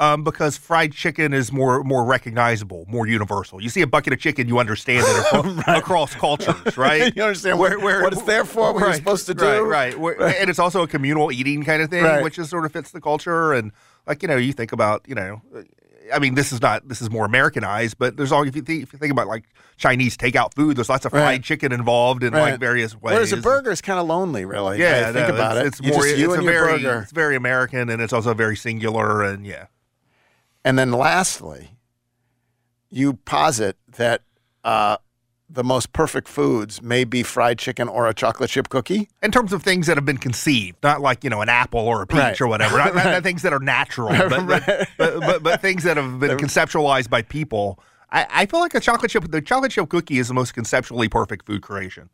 Um, 0.00 0.24
because 0.24 0.56
fried 0.56 0.92
chicken 0.92 1.32
is 1.32 1.52
more 1.52 1.84
more 1.84 2.04
recognizable, 2.04 2.84
more 2.88 3.06
universal. 3.06 3.62
You 3.62 3.68
see 3.68 3.80
a 3.80 3.86
bucket 3.86 4.12
of 4.12 4.18
chicken, 4.18 4.48
you 4.48 4.58
understand 4.58 5.04
it 5.06 5.26
across, 5.26 5.68
across 5.78 6.14
cultures, 6.16 6.76
right? 6.76 7.14
You 7.14 7.22
understand 7.22 7.60
what- 7.60 7.80
what 7.80 8.12
it's 8.12 8.22
there 8.22 8.44
for, 8.44 8.72
what 8.72 8.80
you're 8.80 8.94
supposed 8.94 9.26
to 9.26 9.34
do. 9.34 9.62
right, 9.64 9.96
Where- 9.98 10.16
Right. 10.16 10.36
And 10.40 10.50
it's 10.50 10.58
also 10.58 10.82
a 10.82 10.88
communal 10.88 11.30
eating 11.30 11.62
kind 11.62 11.80
of 11.80 11.90
thing, 11.90 12.02
Right. 12.02 12.24
which 12.24 12.38
is 12.40 12.48
sort 12.50 12.64
of 12.64 12.72
fits 12.72 12.90
the 12.90 13.00
culture. 13.00 13.52
And 13.52 13.70
like 14.06 14.22
you 14.22 14.28
know, 14.28 14.36
you 14.36 14.52
think 14.52 14.72
about 14.72 15.04
you 15.06 15.14
know, 15.14 15.42
I 16.12 16.18
mean, 16.18 16.34
this 16.34 16.52
is 16.52 16.60
not 16.60 16.86
this 16.88 17.00
is 17.00 17.10
more 17.10 17.24
Americanized, 17.24 17.96
but 17.98 18.16
there's 18.16 18.30
all 18.32 18.46
if 18.46 18.54
you 18.54 18.62
think, 18.62 18.82
if 18.82 18.92
you 18.92 18.98
think 18.98 19.12
about 19.12 19.26
like 19.26 19.44
Chinese 19.76 20.16
takeout 20.16 20.54
food, 20.54 20.76
there's 20.76 20.88
lots 20.88 21.04
of 21.04 21.12
fried 21.12 21.22
Right. 21.24 21.42
chicken 21.42 21.72
involved 21.72 22.22
in 22.22 22.32
Right. 22.34 22.52
like 22.52 22.60
various 22.60 22.92
ways. 22.94 23.14
Whereas 23.14 23.32
a 23.32 23.38
burger 23.38 23.70
is 23.70 23.80
kind 23.80 23.98
of 23.98 24.06
lonely, 24.06 24.44
really. 24.44 24.78
Yeah, 24.80 25.06
I 25.08 25.12
think 25.12 25.28
about 25.28 25.56
it's, 25.56 25.64
it. 25.64 25.66
It's 25.66 25.80
You 25.80 25.92
more. 25.92 26.02
just 26.04 26.16
you 26.18 26.24
it's 26.26 26.34
and 26.38 26.48
a 26.48 26.52
your 26.52 26.64
very. 26.66 26.82
burger. 26.82 27.00
It's 27.02 27.12
very 27.12 27.36
American, 27.36 27.88
and 27.88 28.02
it's 28.02 28.12
also 28.12 28.34
very 28.34 28.56
singular. 28.56 29.22
And 29.22 29.46
yeah, 29.46 29.66
And 30.64 30.78
then 30.78 30.92
lastly, 30.92 31.70
you 32.90 33.14
posit 33.14 33.76
that 33.96 34.22
uh, 34.62 34.96
the 35.50 35.64
most 35.64 35.92
perfect 35.92 36.26
foods 36.28 36.80
may 36.82 37.04
be 37.04 37.22
fried 37.22 37.58
chicken 37.58 37.86
or 37.88 38.08
a 38.08 38.14
chocolate 38.14 38.50
chip 38.50 38.68
cookie. 38.68 39.08
in 39.22 39.30
terms 39.30 39.52
of 39.52 39.62
things 39.62 39.86
that 39.86 39.96
have 39.96 40.04
been 40.04 40.16
conceived, 40.18 40.76
not 40.82 41.00
like 41.00 41.22
you 41.22 41.30
know 41.30 41.42
an 41.42 41.48
apple 41.48 41.80
or 41.80 42.02
a 42.02 42.06
peach 42.06 42.16
Right. 42.18 42.40
or 42.40 42.46
whatever. 42.46 42.78
Not, 42.78 42.94
Right. 42.94 43.04
not 43.04 43.22
things 43.22 43.42
that 43.42 43.52
are 43.52 43.58
natural, 43.60 44.08
but, 44.08 44.28
but, 44.46 44.66
but, 44.66 44.88
but, 44.96 45.13
but 45.54 45.60
things 45.62 45.82
that 45.84 45.96
have 45.96 46.20
been 46.20 46.36
conceptualized 46.36 47.08
by 47.10 47.22
people. 47.22 47.78
I, 48.10 48.26
I 48.30 48.46
feel 48.46 48.60
like 48.60 48.74
a 48.74 48.80
chocolate 48.80 49.10
chip, 49.10 49.30
the 49.30 49.40
chocolate 49.42 49.72
chip 49.72 49.88
cookie 49.88 50.18
is 50.18 50.28
the 50.28 50.34
most 50.34 50.54
conceptually 50.54 51.08
perfect 51.08 51.46
food 51.46 51.62
creation. 51.62 52.10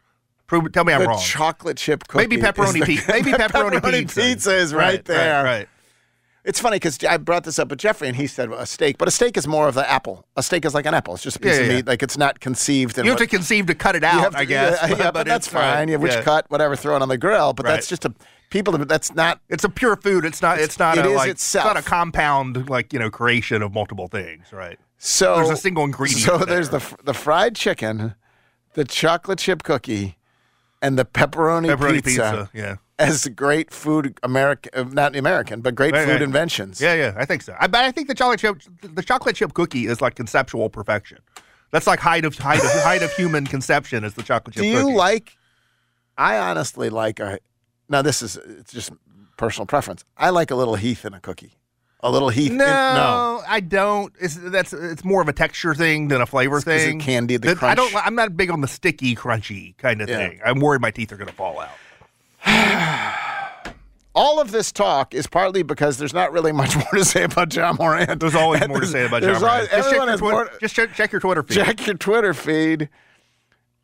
Prove, 0.46 0.72
tell 0.72 0.85
me 0.85 0.92
I'm 0.92 1.00
the 1.03 1.09
wrong. 1.09 1.20
chocolate 1.20 1.76
chip 1.76 2.07
cookie. 2.09 2.26
Maybe 2.26 2.37
pepperoni 2.42 2.85
pizza. 2.85 3.12
Maybe 3.12 3.33
pepperoni, 3.33 3.83
pizza. 3.83 4.20
pizza 4.20 4.57
is 4.57 4.72
right, 4.74 5.05
there. 5.05 5.44
Right, 5.44 5.59
right. 5.59 5.68
It's 6.42 6.59
funny 6.59 6.76
because 6.76 7.05
I 7.05 7.18
brought 7.18 7.44
this 7.44 7.59
up 7.59 7.68
with 7.68 7.79
Jeffrey, 7.81 8.09
and 8.09 8.16
he 8.16 8.26
said 8.26 8.50
a 8.50 8.64
steak, 8.64 8.96
but 8.96 9.07
a 9.07 9.11
steak 9.11 9.37
is 9.37 9.46
more 9.46 9.68
of 9.68 9.74
the 9.74 9.88
apple. 9.88 10.24
A 10.38 10.42
steak 10.42 10.64
is 10.64 10.72
like 10.74 10.87
an 10.87 10.94
apple. 10.94 11.12
It's 11.12 11.22
just 11.22 11.37
a 11.37 11.38
piece 11.38 11.53
Yeah, 11.57 11.61
of 11.61 11.66
yeah, 11.66 11.74
meat. 11.76 11.87
Like 11.87 12.03
it's 12.03 12.16
not 12.16 12.40
conceived. 12.40 12.96
In 12.96 13.05
You 13.05 13.11
have 13.11 13.20
what- 13.20 13.29
to 13.29 13.37
conceive 13.37 13.66
to 13.66 13.74
cut 13.74 13.94
it 13.94 14.03
out, 14.03 14.33
to- 14.33 14.38
I 14.38 14.46
guess. 14.46 14.79
Yeah, 14.98 15.11
but, 15.11 15.26
that's 15.26 15.46
it's, 15.48 15.55
uh, 15.55 15.59
fine. 15.61 15.88
You 15.88 15.92
have 15.94 16.03
which 16.03 16.14
cut, 16.24 16.46
whatever, 16.50 16.76
throw 16.76 16.96
it 16.96 17.03
on 17.03 17.09
the 17.11 17.18
grill. 17.18 17.53
But 17.53 17.66
Right. 17.66 17.72
that's 17.74 17.88
just 17.88 18.07
a 18.07 18.14
people. 18.50 18.76
That's 18.78 19.14
not. 19.14 19.40
It's 19.48 19.64
a 19.64 19.68
pure 19.68 19.96
food. 19.96 20.24
It's 20.24 20.42
not. 20.42 20.58
It's, 20.58 20.78
not 20.78 20.98
it 20.98 21.06
a 21.06 21.10
is 21.10 21.16
like. 21.16 21.30
itself. 21.30 21.64
It's 21.66 21.74
not 21.74 21.82
a 21.84 21.88
compound 21.88 22.68
like 22.68 22.92
you 22.92 22.98
know 22.98 23.10
creation 23.10 23.62
of 23.62 23.72
multiple 23.72 24.08
things. 24.08 24.52
Right. 24.52 24.78
So 24.98 25.36
There's 25.36 25.50
a 25.50 25.56
single 25.56 25.84
ingredient 25.84 26.20
So 26.22 26.36
there. 26.38 26.46
there's 26.46 26.68
the 26.70 26.96
the 27.04 27.14
fried 27.14 27.56
chicken, 27.56 28.14
the 28.74 28.84
chocolate 28.84 29.38
chip 29.38 29.62
cookie, 29.62 30.18
and 30.82 30.98
the 30.98 31.04
pepperoni, 31.06 31.68
Pepperoni 31.74 32.04
pizza. 32.04 32.10
pizza, 32.10 32.50
yeah. 32.52 32.74
as 32.98 33.26
great 33.28 33.72
food 33.72 34.18
American, 34.22 34.70
uh, 34.74 34.82
not 34.92 35.16
American, 35.16 35.62
but 35.62 35.74
great 35.74 35.94
Right, 35.94 36.04
food 36.04 36.12
right. 36.12 36.22
inventions. 36.22 36.80
Yeah, 36.82 36.92
yeah, 36.94 37.14
I 37.16 37.24
think 37.24 37.40
so. 37.42 37.56
I, 37.58 37.66
but 37.66 37.82
I 37.84 37.90
think 37.92 38.08
the 38.08 38.14
chocolate 38.14 38.40
chip, 38.40 38.60
the 38.82 39.02
chocolate 39.02 39.36
chip 39.36 39.54
cookie 39.54 39.86
is 39.86 40.02
like 40.02 40.16
conceptual 40.16 40.68
perfection. 40.68 41.18
That's 41.72 41.86
like 41.86 42.00
height 42.00 42.24
of 42.26 42.36
height 42.36 42.62
of 42.62 42.70
height 42.82 43.02
of 43.02 43.10
human 43.12 43.46
conception 43.46 44.04
is 44.04 44.14
the 44.14 44.22
chocolate 44.22 44.54
chip 44.54 44.64
Do 44.64 44.68
you 44.68 44.80
cookie. 44.82 44.92
like? 44.94 45.36
I 46.18 46.36
honestly 46.36 46.90
like 46.90 47.20
a. 47.20 47.38
Now 47.90 48.00
this 48.03 48.22
is 48.22 48.37
it's 48.37 48.72
just 48.72 48.90
personal 49.37 49.66
preference. 49.66 50.05
I 50.16 50.31
like 50.31 50.50
a 50.50 50.55
little 50.55 50.76
Heath 50.76 51.05
in 51.05 51.12
a 51.12 51.20
cookie. 51.20 51.53
A 52.03 52.11
little 52.11 52.31
Heath? 52.31 52.50
No, 52.53 52.64
in- 52.64 52.70
no. 52.96 53.42
I 53.46 53.61
don't. 53.61 54.14
It's 54.18 54.37
that's 54.37 54.72
it's 54.72 55.05
more 55.05 55.20
of 55.20 55.29
a 55.29 55.35
texture 55.35 55.74
thing 55.74 56.09
than 56.09 56.22
a 56.22 56.26
flavor 56.26 56.57
it 56.59 56.62
thing. 56.64 56.98
candied 57.00 57.42
the 57.42 57.55
That- 57.55 57.62
I 57.62 57.74
don't. 57.74 57.94
I'm 57.94 58.14
not 58.14 58.37
big 58.38 58.50
on 58.50 58.62
the 58.62 58.68
sticky, 58.68 59.14
crunchy 59.14 59.76
kind 59.76 60.00
of 60.00 60.09
Yeah. 60.09 60.16
thing. 60.16 60.40
I'm 60.42 60.61
worried 60.61 60.81
my 60.81 60.90
teeth 60.90 61.12
are 61.12 61.16
going 61.18 61.29
to 61.29 61.35
fall 61.35 61.61
out. 61.61 61.70
All 64.12 64.40
of 64.40 64.50
this 64.50 64.72
talk 64.72 65.14
is 65.14 65.26
partly 65.29 65.62
because 65.62 65.98
there's 65.98 66.12
not 66.12 66.33
really 66.33 66.50
much 66.53 66.74
more 66.76 66.90
to 66.94 67.05
say 67.05 67.22
about 67.22 67.55
Ja 67.55 67.72
Morant. 67.72 68.18
There's 68.18 68.35
always 68.35 68.66
more 68.66 68.81
to 68.81 68.87
say 68.87 69.07
about 69.07 69.22
Ja 69.22 69.29
There's 69.29 69.40
Morant. 69.40 69.70
Just 69.70 69.90
check 69.90 69.92
your 69.92 70.16
Twitter- 70.18 70.20
more. 70.50 70.50
Just 70.61 70.74
check, 70.74 70.94
check 70.94 71.12
your 71.12 71.20
Twitter 71.20 71.42
feed. 71.42 71.55
Check 71.55 71.87
your 71.87 71.96
Twitter 71.96 72.35
feed. 72.35 72.88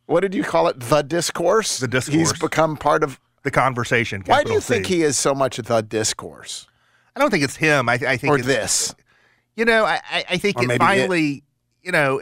What 0.06 0.20
did 0.20 0.34
you 0.34 0.42
call 0.42 0.66
it? 0.68 0.80
The 0.80 1.02
discourse. 1.02 1.78
The 1.78 1.88
discourse. 1.88 2.14
He's 2.16 2.32
become 2.32 2.76
part 2.76 3.02
of 3.04 3.20
the 3.46 3.50
conversation. 3.50 4.22
Why 4.26 4.42
do 4.44 4.52
you 4.52 4.60
C. 4.60 4.74
think 4.74 4.86
he 4.86 5.02
is 5.02 5.16
so 5.16 5.34
much 5.34 5.58
of 5.58 5.66
the 5.66 5.80
discourse? 5.80 6.66
I 7.14 7.20
don't 7.20 7.30
think 7.30 7.44
it's 7.44 7.56
him. 7.56 7.88
I, 7.88 7.94
I 7.94 8.16
think 8.18 8.32
Or 8.32 8.36
it's, 8.38 8.46
this. 8.46 8.94
You 9.56 9.64
know, 9.64 9.84
I, 9.86 10.00
I, 10.28 10.36
think 10.36 10.58
Or 10.58 10.64
it 10.64 10.66
maybe 10.66 10.74
it. 10.84 10.86
finally, 10.86 11.44
you 11.82 11.92
know, 11.92 12.20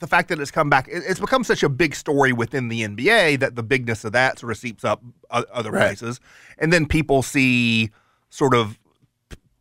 the 0.00 0.06
fact 0.06 0.28
that 0.28 0.38
it's 0.40 0.50
come 0.50 0.68
back, 0.68 0.86
it- 0.88 1.04
it's 1.06 1.20
become 1.20 1.44
such 1.44 1.62
a 1.62 1.68
big 1.70 1.94
story 1.94 2.32
within 2.34 2.68
the 2.68 2.82
NBA 2.82 3.38
that 3.40 3.54
the 3.56 3.62
bigness 3.62 4.04
of 4.04 4.12
that 4.12 4.38
sort 4.40 4.52
of 4.52 4.58
seeps 4.58 4.84
up 4.84 5.02
other 5.30 5.70
Right. 5.70 5.86
places, 5.98 6.20
and 6.58 6.72
then 6.72 6.84
people 6.86 7.22
see 7.22 7.90
sort 8.28 8.52
of 8.54 8.78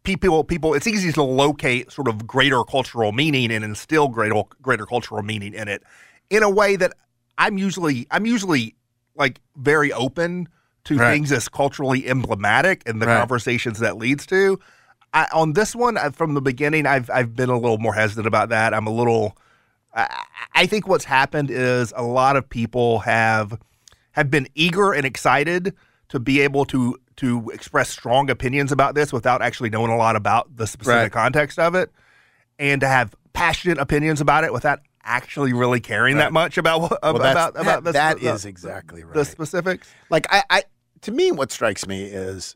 people. 0.03 0.43
People, 0.43 0.73
it's 0.73 0.87
easy 0.87 1.13
to 1.13 1.23
locate 1.23 1.91
sort 1.91 2.07
of 2.09 2.27
greater 2.27 2.63
cultural 2.65 3.11
meaning 3.13 3.51
and 3.51 3.63
instill 3.63 4.09
greater 4.09 4.41
greater 4.61 4.85
cultural 4.85 5.21
meaning 5.23 5.53
in 5.53 5.67
it 5.69 5.83
in 6.29 6.43
a 6.43 6.49
way 6.49 6.75
that 6.75 6.91
I'm 7.37 7.57
usually 7.57 8.05
I'm 8.11 8.25
usually 8.25 8.75
like 9.15 9.39
very 9.55 9.93
open 9.93 10.49
to 10.85 10.97
Right. 10.97 11.11
things 11.13 11.31
as 11.31 11.47
culturally 11.49 12.07
emblematic 12.07 12.83
and 12.85 13.01
the 13.01 13.07
Right. 13.07 13.19
conversations 13.19 13.79
that 13.79 13.97
leads 13.97 14.25
to. 14.27 14.59
I, 15.13 15.27
on 15.33 15.53
this 15.53 15.75
one, 15.75 15.97
I, 15.97 16.09
from 16.09 16.33
the 16.33 16.41
beginning, 16.41 16.85
I've 16.85 17.09
I've 17.09 17.35
been 17.35 17.49
a 17.49 17.57
little 17.57 17.77
more 17.77 17.93
hesitant 17.93 18.27
about 18.27 18.49
that. 18.49 18.73
I'm 18.73 18.87
a 18.87 18.91
little. 18.91 19.37
I, 19.95 20.07
I 20.55 20.65
think 20.65 20.87
what's 20.87 21.05
happened 21.05 21.51
is 21.51 21.93
a 21.95 22.03
lot 22.03 22.35
of 22.35 22.49
people 22.49 22.99
have 22.99 23.57
have 24.13 24.29
been 24.31 24.47
eager 24.55 24.91
and 24.93 25.05
excited 25.05 25.73
to 26.09 26.19
be 26.19 26.41
able 26.41 26.65
to 26.65 26.97
to 27.17 27.51
express 27.53 27.89
strong 27.91 28.29
opinions 28.31 28.71
about 28.71 28.95
this 28.95 29.13
without 29.13 29.41
actually 29.43 29.69
knowing 29.69 29.91
a 29.91 29.97
lot 29.97 30.15
about 30.15 30.55
the 30.57 30.65
specific 30.65 30.95
Right. 30.97 31.11
context 31.11 31.59
of 31.59 31.75
it, 31.75 31.91
and 32.57 32.81
to 32.81 32.87
have 32.87 33.13
passionate 33.33 33.77
opinions 33.77 34.19
about 34.19 34.43
it 34.43 34.51
without 34.51 34.79
actually 35.05 35.53
really 35.53 35.79
caring 35.79 36.15
Right. 36.15 36.23
that 36.23 36.33
much 36.33 36.57
about 36.57 36.81
what, 36.81 36.99
Well, 37.03 37.15
about 37.17 37.49
about 37.51 37.53
that- 37.53 37.83
the, 37.83 37.91
that 37.91 38.19
the- 38.19 38.33
is 38.33 38.45
exactly 38.45 39.03
right. 39.03 39.13
the 39.13 39.25
specifics. 39.25 39.87
Like 40.09 40.25
I, 40.31 40.43
I, 40.49 40.63
to 41.03 41.11
me, 41.11 41.31
what 41.31 41.51
strikes 41.51 41.87
me 41.87 42.03
is 42.03 42.55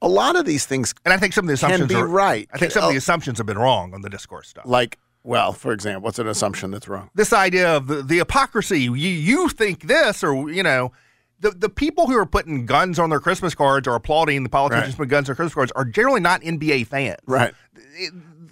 a 0.00 0.08
lot 0.08 0.36
of 0.36 0.44
these 0.44 0.64
things, 0.66 0.94
and 1.04 1.12
I 1.12 1.16
think 1.16 1.32
some 1.32 1.44
of 1.44 1.48
the 1.48 1.56
can 1.56 1.70
assumptions 1.72 1.88
be 1.88 1.94
are 1.96 2.06
right. 2.06 2.48
I 2.52 2.58
think 2.58 2.72
some 2.72 2.84
of 2.84 2.90
the 2.90 2.94
oh, 2.94 2.98
assumptions 2.98 3.38
have 3.38 3.46
been 3.46 3.58
wrong 3.58 3.94
on 3.94 4.02
the 4.02 4.10
discourse 4.10 4.48
stuff. 4.48 4.64
like, 4.66 4.98
well, 5.24 5.52
for 5.52 5.72
example, 5.72 6.02
what's 6.02 6.18
an 6.18 6.28
assumption 6.28 6.70
that's 6.70 6.88
wrong? 6.88 7.10
this 7.14 7.32
idea 7.32 7.76
of 7.76 7.86
the, 7.88 8.02
the 8.02 8.18
hypocrisy. 8.18 8.80
You 8.82 8.92
you 8.92 9.48
think 9.48 9.82
this, 9.88 10.22
or 10.22 10.50
you 10.50 10.62
know, 10.62 10.92
the 11.40 11.50
the 11.50 11.68
people 11.68 12.06
who 12.06 12.16
are 12.16 12.26
putting 12.26 12.64
guns 12.64 12.98
on 12.98 13.10
their 13.10 13.20
Christmas 13.20 13.54
cards 13.54 13.88
or 13.88 13.94
applauding 13.96 14.44
the 14.44 14.48
politicians 14.48 14.90
Right. 14.90 14.96
putting 14.98 15.10
guns 15.10 15.28
on 15.28 15.32
their 15.32 15.36
Christmas 15.36 15.54
cards 15.54 15.72
are 15.74 15.84
generally 15.84 16.20
not 16.20 16.40
NBA 16.42 16.86
fans. 16.86 17.18
Right. 17.26 17.52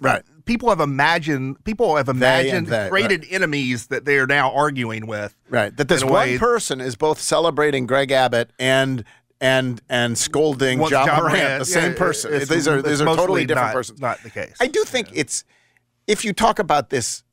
right. 0.01 0.23
People 0.47 0.69
have 0.69 0.79
imagined 0.79 1.63
people 1.65 1.95
have 1.97 2.09
imagined 2.09 2.67
they, 2.67 2.89
created 2.89 3.25
enemies 3.29 3.87
that 3.87 4.05
they 4.05 4.17
are 4.17 4.25
now 4.25 4.51
arguing 4.53 5.05
with. 5.05 5.35
Right. 5.49 5.75
That 5.77 5.87
this 5.89 6.03
one 6.03 6.13
way- 6.13 6.37
person 6.39 6.81
is 6.81 6.95
both 6.95 7.19
celebrating 7.21 7.85
Greg 7.85 8.11
Abbott 8.11 8.51
and 8.57 9.03
and 9.39 9.79
and 9.87 10.17
scolding 10.17 10.79
Ja, 10.79 10.87
Ja 10.87 11.05
Morant, 11.17 11.37
Morant, 11.37 11.59
the 11.59 11.65
same 11.65 11.91
yeah, 11.91 11.97
person. 11.97 12.33
it's- 12.33 12.49
these 12.49 12.67
are 12.67 12.81
these 12.81 13.01
are 13.01 13.15
totally 13.15 13.45
different 13.45 13.67
not- 13.67 13.73
persons. 13.73 13.99
not 14.01 14.23
the 14.23 14.31
case. 14.31 14.55
I 14.59 14.65
do 14.67 14.83
think 14.83 15.09
it's 15.13 15.43
if 16.07 16.25
you 16.25 16.33
talk 16.33 16.57
about 16.57 16.89
this 16.89 17.23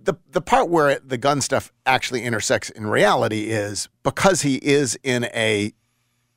the 0.00 0.14
the 0.30 0.40
part 0.40 0.68
where 0.70 1.00
the 1.04 1.18
gun 1.18 1.40
stuff 1.40 1.72
actually 1.84 2.22
intersects 2.22 2.70
in 2.70 2.86
reality 2.86 3.50
is 3.50 3.88
because 4.04 4.42
he 4.42 4.56
is 4.56 4.96
in 5.02 5.24
a 5.34 5.72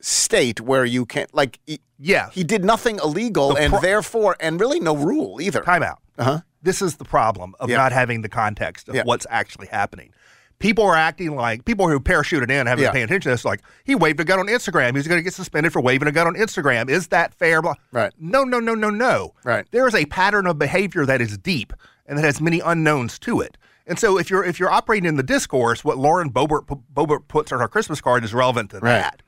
state 0.02 0.62
where 0.62 0.86
you 0.86 1.06
can't 1.06 1.34
like 1.34 1.60
he, 1.68 1.80
yeah 1.98 2.30
he 2.32 2.44
did 2.44 2.64
nothing 2.64 3.00
illegal 3.04 3.50
The 3.54 3.62
and 3.62 3.72
pro- 3.74 3.82
therefore 3.82 4.36
and 4.40 4.60
really 4.60 4.80
no 4.80 4.96
rule 4.96 5.42
either 5.42 5.62
Time 5.62 5.84
out. 5.84 6.00
uh-huh 6.18 6.40
This 6.62 6.82
is 6.82 6.96
the 6.98 7.06
problem 7.06 7.54
of 7.60 7.70
not 7.70 7.92
having 7.92 8.22
the 8.22 8.30
context 8.30 8.88
of 8.90 8.96
what's 9.06 9.26
actually 9.30 9.68
happening. 9.68 10.12
People 10.60 10.84
are 10.86 10.96
acting 10.96 11.36
like 11.36 11.64
people 11.64 11.88
who 11.88 12.00
parachuted 12.02 12.50
in 12.52 12.68
haven't 12.68 12.84
Yeah. 12.84 12.92
paying 12.92 13.06
attention 13.06 13.30
to 13.30 13.34
this. 13.34 13.46
Like 13.46 13.62
he 13.86 13.96
waved 13.96 14.20
a 14.20 14.26
gun 14.26 14.40
on 14.40 14.48
Instagram. 14.48 14.94
He's 14.96 15.08
going 15.08 15.20
to 15.20 15.24
get 15.24 15.34
suspended 15.34 15.72
for 15.72 15.82
waving 15.82 16.10
a 16.10 16.12
gun 16.12 16.28
on 16.28 16.36
Instagram. 16.36 16.90
Is 16.90 17.08
that 17.08 17.34
fair? 17.34 17.62
Blah. 17.62 17.76
Right. 17.94 18.12
No, 18.20 18.44
no, 18.44 18.60
no, 18.60 18.74
no, 18.76 18.90
no. 18.90 19.34
Right. 19.46 19.66
There 19.72 19.88
is 19.88 19.96
a 19.96 20.06
pattern 20.06 20.46
of 20.48 20.60
behavior 20.60 21.06
that 21.06 21.22
is 21.22 21.38
deep 21.38 21.72
and 22.06 22.18
that 22.18 22.26
has 22.26 22.42
many 22.42 22.60
unknowns 22.60 23.18
to 23.20 23.40
it. 23.40 23.58
And 23.88 23.98
so 23.98 24.18
if 24.20 24.30
you're 24.30 24.44
if 24.44 24.60
you're 24.60 24.70
operating 24.72 25.08
in 25.08 25.16
the 25.16 25.24
discourse, 25.24 25.86
what 25.86 25.98
Lauren 25.98 26.30
Bobert, 26.30 26.66
Boebert 26.94 27.28
puts 27.30 27.54
on 27.54 27.60
her 27.62 27.70
Christmas 27.70 28.02
card 28.02 28.26
is 28.26 28.34
relevant 28.34 28.72
to 28.72 28.80
Right. 28.80 29.00
that. 29.00 29.22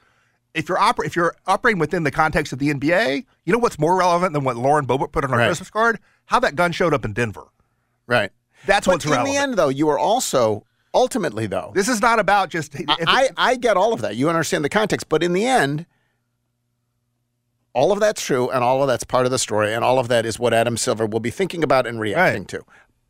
If 0.53 0.67
you're 0.67 0.77
oper- 0.77 1.05
if 1.05 1.15
you're 1.15 1.35
operating 1.47 1.79
within 1.79 2.03
the 2.03 2.11
context 2.11 2.51
of 2.53 2.59
the 2.59 2.69
NBA, 2.73 3.25
you 3.45 3.53
know 3.53 3.59
what's 3.59 3.79
more 3.79 3.97
relevant 3.97 4.33
than 4.33 4.43
what 4.43 4.57
Lauren 4.57 4.85
Boebert 4.85 5.11
put 5.11 5.23
on 5.23 5.29
her 5.31 5.37
Right. 5.37 5.47
Christmas 5.47 5.69
card? 5.69 5.99
How 6.25 6.39
that 6.39 6.55
gun 6.55 6.71
showed 6.71 6.93
up 6.93 7.05
in 7.05 7.13
Denver. 7.13 7.47
right 8.07 8.31
That's 8.65 8.85
but 8.85 8.93
what's 8.95 9.05
in 9.05 9.11
relevant. 9.11 9.33
the 9.35 9.41
end 9.41 9.53
though 9.55 9.69
you 9.69 9.87
are 9.89 9.97
also 9.99 10.65
ultimately 10.93 11.47
though 11.47 11.71
This 11.73 11.87
is 11.87 12.01
not 12.01 12.19
about 12.19 12.49
just. 12.49 12.75
if 12.75 12.85
I, 12.89 13.29
I 13.37 13.55
get 13.55 13.77
all 13.77 13.93
of 13.93 14.01
that. 14.01 14.15
You 14.17 14.27
understand 14.29 14.65
the 14.65 14.69
context, 14.69 15.07
but 15.07 15.23
in 15.23 15.31
the 15.33 15.45
end, 15.45 15.85
all 17.73 17.93
of 17.93 18.01
that's 18.01 18.21
true, 18.21 18.49
and 18.49 18.63
all 18.63 18.81
of 18.83 18.87
that's 18.89 19.05
part 19.05 19.23
of 19.25 19.31
the 19.31 19.39
story, 19.39 19.73
and 19.73 19.83
all 19.85 19.97
of 19.99 20.09
that 20.09 20.25
is 20.25 20.37
what 20.37 20.53
Adam 20.53 20.75
Silver 20.75 21.05
will 21.05 21.21
be 21.21 21.29
thinking 21.29 21.63
about 21.63 21.87
and 21.87 22.01
reacting 22.01 22.43
to. 22.47 22.61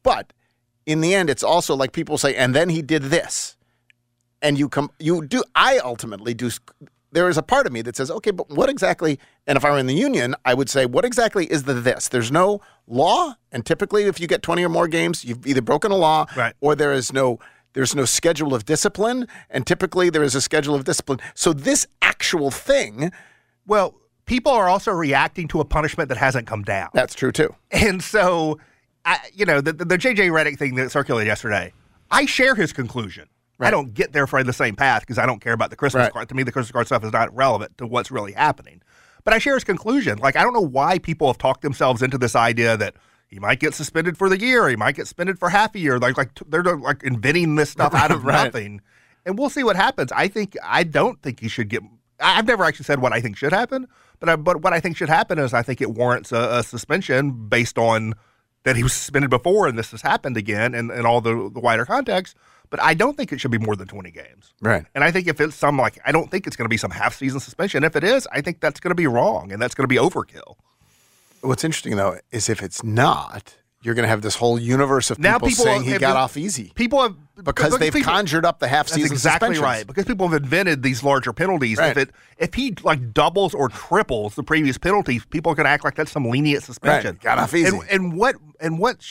But 0.04 0.34
in 0.86 1.02
the 1.02 1.16
end, 1.16 1.32
it's 1.32 1.42
also 1.44 1.76
like 1.76 1.92
people 1.94 2.20
say, 2.20 2.36
and 2.36 2.54
then 2.54 2.70
he 2.70 2.84
did 2.84 3.04
this, 3.06 3.58
and 4.44 4.60
you 4.60 4.70
come, 4.70 4.92
you 5.00 5.26
do. 5.26 5.44
I 5.56 5.80
ultimately 5.80 6.36
do. 6.36 6.52
There 7.14 7.28
is 7.28 7.38
a 7.38 7.44
part 7.44 7.68
of 7.68 7.74
me 7.74 7.82
that 7.82 7.96
says, 7.98 8.10
okay, 8.10 8.32
but 8.32 8.50
what 8.50 8.70
exactly? 8.70 9.20
And 9.46 9.58
if 9.58 9.66
I 9.66 9.72
were 9.72 9.78
in 9.78 9.88
the 9.88 9.94
union, 9.94 10.34
I 10.46 10.54
would 10.54 10.70
say, 10.70 10.86
what 10.86 11.04
exactly 11.04 11.46
is 11.46 11.64
the 11.64 11.74
this? 11.74 12.08
There's 12.08 12.32
no 12.32 12.62
law, 12.88 13.36
and 13.52 13.66
typically, 13.66 14.04
if 14.04 14.20
you 14.20 14.28
get 14.28 14.42
20 14.42 14.64
or 14.64 14.70
more 14.70 14.88
games, 14.88 15.26
you've 15.26 15.46
either 15.46 15.62
broken 15.62 15.92
a 15.92 15.98
law, 15.98 16.26
Right. 16.38 16.54
or 16.62 16.76
there 16.76 16.94
is 16.94 17.12
no 17.14 17.40
there's 17.74 17.96
no 17.96 18.04
schedule 18.04 18.54
of 18.54 18.66
discipline, 18.66 19.28
and 19.50 19.66
typically 19.66 20.10
there 20.10 20.24
is 20.24 20.36
a 20.36 20.42
schedule 20.42 20.76
of 20.76 20.84
discipline. 20.84 21.20
So 21.36 21.54
this 21.54 21.88
actual 22.02 22.52
thing, 22.52 23.14
well, 23.66 23.96
people 24.26 24.52
are 24.52 24.68
also 24.68 24.92
reacting 24.92 25.48
to 25.50 25.62
a 25.62 25.66
punishment 25.66 26.10
that 26.10 26.18
hasn't 26.18 26.48
come 26.48 26.64
down. 26.64 26.90
that's 26.94 27.16
true 27.16 27.32
too. 27.32 27.56
And 27.72 28.04
so, 28.04 28.60
I, 29.06 29.20
you 29.34 29.46
know, 29.46 29.62
the, 29.62 29.72
the, 29.72 29.86
the 29.86 29.98
JJ 29.98 30.32
Redick 30.32 30.58
thing 30.58 30.76
that 30.76 30.92
circulated 30.92 31.28
yesterday, 31.28 31.72
I 32.10 32.26
share 32.26 32.56
his 32.56 32.74
conclusion. 32.74 33.30
I 33.68 33.72
don't 33.72 33.94
get 33.94 34.12
there 34.14 34.28
for 34.28 34.44
the 34.44 34.54
same 34.54 34.76
path 34.76 35.02
because 35.02 35.18
I 35.18 35.26
don't 35.26 35.40
care 35.40 35.54
about 35.54 35.70
the 35.70 35.76
Christmas 35.76 36.04
Right. 36.06 36.14
card. 36.14 36.30
To 36.30 36.36
me, 36.36 36.44
the 36.44 36.52
Christmas 36.52 36.72
card 36.72 36.88
stuff 36.88 37.04
is 37.04 37.12
not 37.14 37.34
relevant 37.36 37.78
to 37.78 37.86
what's 37.88 38.12
really 38.12 38.32
happening. 38.34 38.82
But 39.24 39.34
I 39.34 39.38
share 39.38 39.54
his 39.54 39.64
conclusion. 39.64 40.18
Like, 40.18 40.36
I 40.36 40.44
don't 40.44 40.54
know 40.54 40.62
why 40.62 40.98
people 40.98 41.28
have 41.28 41.38
talked 41.38 41.62
themselves 41.62 42.02
into 42.02 42.18
this 42.18 42.36
idea 42.36 42.76
that 42.78 42.96
he 43.28 43.40
might 43.40 43.60
get 43.60 43.74
suspended 43.74 44.18
for 44.18 44.28
the 44.30 44.40
year, 44.40 44.68
he 44.68 44.76
might 44.76 44.96
get 44.96 45.06
suspended 45.08 45.38
for 45.40 45.50
half 45.50 45.76
a 45.76 45.80
year. 45.80 46.00
Like, 46.00 46.18
like 46.18 46.32
they're 46.48 46.64
like 46.64 47.04
inventing 47.04 47.56
this 47.56 47.70
stuff 47.70 47.94
out 47.94 48.12
of 48.16 48.26
Right. 48.26 48.46
nothing. 48.46 48.82
And 49.26 49.38
we'll 49.38 49.50
see 49.52 49.64
what 49.64 49.76
happens. 49.76 50.12
I 50.12 50.28
think 50.28 50.58
I 50.64 50.84
don't 50.84 51.22
think 51.22 51.40
he 51.40 51.48
should 51.48 51.70
get. 51.70 51.84
I've 52.20 52.46
never 52.48 52.64
actually 52.64 52.86
said 52.86 53.00
what 53.02 53.14
I 53.14 53.22
think 53.22 53.38
should 53.38 53.54
happen, 53.54 53.88
but 54.20 54.30
I, 54.30 54.36
but 54.36 54.62
what 54.62 54.74
I 54.74 54.80
think 54.80 54.98
should 54.98 55.10
happen 55.10 55.38
is 55.40 55.54
I 55.54 55.62
think 55.64 55.82
it 55.82 55.92
warrants 55.92 56.32
a, 56.32 56.58
a 56.60 56.64
suspension 56.64 57.48
based 57.48 57.78
on 57.78 58.14
that 58.64 58.76
he 58.76 58.84
was 58.84 58.94
suspended 58.94 59.30
before 59.32 59.68
and 59.68 59.78
this 59.78 59.90
has 59.92 60.02
happened 60.04 60.38
again 60.38 60.76
and, 60.76 60.92
and 60.92 61.06
all 61.08 61.20
the, 61.22 61.50
the 61.52 61.60
wider 61.60 61.86
context. 61.86 62.36
But 62.72 62.82
I 62.82 62.96
don't 62.96 63.16
think 63.16 63.32
it 63.32 63.40
should 63.40 63.52
be 63.52 63.60
more 63.60 63.76
than 63.76 63.88
20 63.88 64.10
games. 64.10 64.54
Right. 64.62 64.86
And 64.96 65.04
I 65.04 65.12
think 65.12 65.28
if 65.28 65.40
it's 65.40 65.56
some 65.56 65.78
like, 65.78 66.00
I 66.06 66.12
don't 66.12 66.32
think 66.32 66.48
it's 66.48 66.56
going 66.56 66.66
to 66.66 66.70
be 66.70 66.78
some 66.78 66.90
half 66.92 67.14
season 67.16 67.40
suspension. 67.40 67.84
If 67.84 67.96
it 67.96 68.04
is, 68.04 68.28
I 68.32 68.42
think 68.42 68.62
that's 68.62 68.80
going 68.80 68.90
to 68.92 68.96
be 68.96 69.06
wrong 69.08 69.52
and 69.52 69.62
that's 69.62 69.76
going 69.76 69.84
to 69.84 69.88
be 69.88 69.98
overkill. 69.98 70.56
What's 71.42 71.64
interesting 71.64 71.96
though 71.98 72.18
is 72.32 72.50
if 72.50 72.62
it's 72.64 72.84
not, 72.84 73.56
you're 73.82 73.96
going 73.96 74.04
to 74.04 74.10
have 74.10 74.22
this 74.22 74.36
whole 74.36 74.60
universe 74.60 75.10
of 75.10 75.18
people, 75.18 75.32
Now 75.32 75.40
people 75.40 75.66
saying 75.66 75.84
he 75.84 75.92
have- 75.92 76.02
got 76.02 76.16
off 76.16 76.38
easy 76.38 76.72
People 76.76 77.02
have 77.02 77.16
because 77.44 77.78
they've 77.80 77.92
people- 77.92 78.12
conjured 78.14 78.46
up 78.46 78.60
the 78.60 78.68
half 78.68 78.86
That's 78.86 78.94
season 78.94 79.12
exactly 79.14 79.56
suspensions. 79.56 79.64
right. 79.64 79.88
Because 79.88 80.06
people 80.06 80.28
have 80.30 80.42
invented 80.44 80.84
these 80.84 81.04
larger 81.04 81.34
penalties. 81.34 81.80
Right. 81.80 81.90
If 81.92 81.98
it 81.98 82.10
if 82.38 82.54
he 82.54 82.76
like 82.84 83.12
doubles 83.14 83.56
or 83.56 83.70
triples 83.70 84.36
the 84.36 84.44
previous 84.44 84.78
penalties, 84.78 85.26
people 85.26 85.52
are 85.52 85.56
going 85.56 85.66
to 85.66 85.72
act 85.72 85.84
like 85.84 85.96
that's 85.96 86.12
some 86.12 86.26
lenient 86.30 86.64
suspension. 86.64 87.14
Right. 87.16 87.22
Got 87.22 87.40
off 87.40 87.56
easy. 87.56 87.76
And, 87.76 87.90
and 87.90 88.14
what 88.16 88.36
and 88.60 88.78
what? 88.78 89.04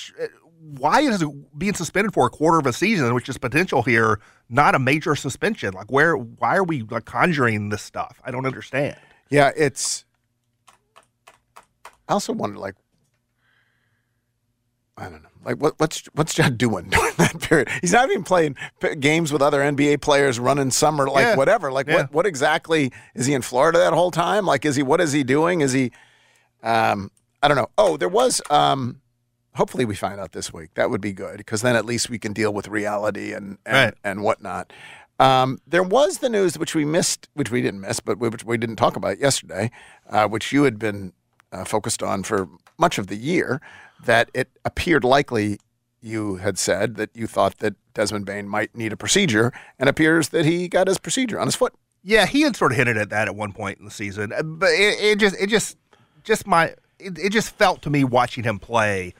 Why 0.62 1.00
is 1.00 1.22
it 1.22 1.58
being 1.58 1.72
suspended 1.74 2.12
for 2.12 2.26
a 2.26 2.30
quarter 2.30 2.58
of 2.58 2.66
a 2.66 2.72
season, 2.72 3.14
which 3.14 3.28
is 3.30 3.38
potential 3.38 3.82
here, 3.82 4.20
not 4.50 4.74
a 4.74 4.78
major 4.78 5.16
suspension? 5.16 5.72
Like 5.72 5.90
where? 5.90 6.16
Why 6.16 6.56
are 6.56 6.64
we 6.64 6.82
like 6.82 7.06
conjuring 7.06 7.70
this 7.70 7.80
stuff? 7.82 8.20
I 8.24 8.30
don't 8.30 8.44
understand. 8.46 8.96
Yeah, 9.30 9.52
it's. 9.56 10.04
I 12.08 12.12
also 12.12 12.32
wonder, 12.32 12.58
like, 12.58 12.74
I 14.98 15.04
don't 15.04 15.22
know, 15.22 15.28
like 15.44 15.56
what, 15.56 15.74
what's 15.78 16.04
what's 16.12 16.36
Ja 16.36 16.48
doing 16.50 16.88
during 16.90 17.14
that 17.16 17.40
period? 17.40 17.68
He's 17.80 17.92
not 17.92 18.10
even 18.10 18.22
playing 18.24 18.56
p- 18.80 18.96
games 18.96 19.32
with 19.32 19.40
other 19.40 19.60
NBA 19.60 20.02
players, 20.02 20.38
running 20.38 20.70
summer, 20.70 21.08
like 21.08 21.24
Yeah. 21.24 21.36
whatever. 21.36 21.72
Like, 21.72 21.86
Yeah. 21.86 21.94
what 21.96 22.12
what 22.12 22.26
exactly 22.26 22.92
is 23.14 23.24
he 23.26 23.32
in 23.32 23.42
Florida 23.42 23.78
that 23.78 23.92
whole 23.94 24.10
time? 24.10 24.44
Like, 24.44 24.64
is 24.66 24.76
he 24.76 24.82
what 24.82 25.00
is 25.00 25.12
he 25.12 25.24
doing? 25.24 25.62
Is 25.62 25.72
he? 25.72 25.90
Um, 26.62 27.10
I 27.42 27.48
don't 27.48 27.56
know. 27.56 27.68
Oh, 27.78 27.96
there 27.96 28.08
was. 28.10 28.42
Um, 28.50 28.99
hopefully, 29.54 29.84
we 29.84 29.94
find 29.94 30.20
out 30.20 30.32
this 30.32 30.52
week. 30.52 30.70
That 30.74 30.90
would 30.90 31.00
be 31.00 31.12
good 31.12 31.38
because 31.38 31.62
then 31.62 31.76
at 31.76 31.84
least 31.84 32.10
we 32.10 32.18
can 32.18 32.32
deal 32.32 32.52
with 32.52 32.68
reality 32.68 33.32
and 33.32 33.58
and, 33.66 33.74
Right. 33.74 33.94
and 34.04 34.22
whatnot. 34.22 34.72
Um, 35.18 35.58
there 35.66 35.82
was 35.82 36.18
the 36.18 36.30
news 36.30 36.58
which 36.58 36.74
we 36.74 36.84
missed, 36.84 37.28
which 37.34 37.50
we 37.50 37.60
didn't 37.60 37.80
miss, 37.82 38.00
but 38.00 38.18
which 38.18 38.42
we 38.44 38.56
didn't 38.56 38.76
talk 38.76 38.96
about 38.96 39.18
yesterday, 39.18 39.70
uh, 40.08 40.26
which 40.26 40.50
you 40.50 40.62
had 40.64 40.78
been 40.78 41.12
uh, 41.52 41.64
focused 41.64 42.02
on 42.02 42.22
for 42.22 42.48
much 42.78 42.96
of 42.98 43.08
the 43.08 43.16
year. 43.16 43.60
That 44.06 44.30
it 44.32 44.48
appeared 44.64 45.04
likely 45.04 45.58
you 46.00 46.36
had 46.36 46.58
said 46.58 46.94
that 46.96 47.10
you 47.14 47.26
thought 47.26 47.58
that 47.58 47.74
Desmond 47.92 48.24
Bane 48.24 48.48
might 48.48 48.74
need 48.74 48.94
a 48.94 48.96
procedure, 48.96 49.52
and 49.78 49.86
appears 49.90 50.30
that 50.30 50.46
he 50.46 50.66
got 50.68 50.88
his 50.88 50.96
procedure 50.96 51.38
on 51.38 51.46
his 51.46 51.54
foot. 51.54 51.74
Yeah, 52.02 52.24
he 52.24 52.40
had 52.40 52.56
sort 52.56 52.72
of 52.72 52.78
hinted 52.78 52.96
at 52.96 53.10
that 53.10 53.28
at 53.28 53.36
one 53.36 53.52
point 53.52 53.78
in 53.78 53.84
the 53.84 53.90
season, 53.90 54.32
Uh, 54.32 54.42
but 54.42 54.70
it, 54.70 54.98
it 54.98 55.18
just, 55.18 55.36
it 55.38 55.48
just, 55.48 55.76
just 56.24 56.46
my, 56.46 56.68
it, 56.98 57.18
it 57.18 57.30
just 57.30 57.50
felt 57.56 57.82
to 57.82 57.90
me 57.90 58.04
watching 58.04 58.42
him 58.44 58.58
play 58.58 59.12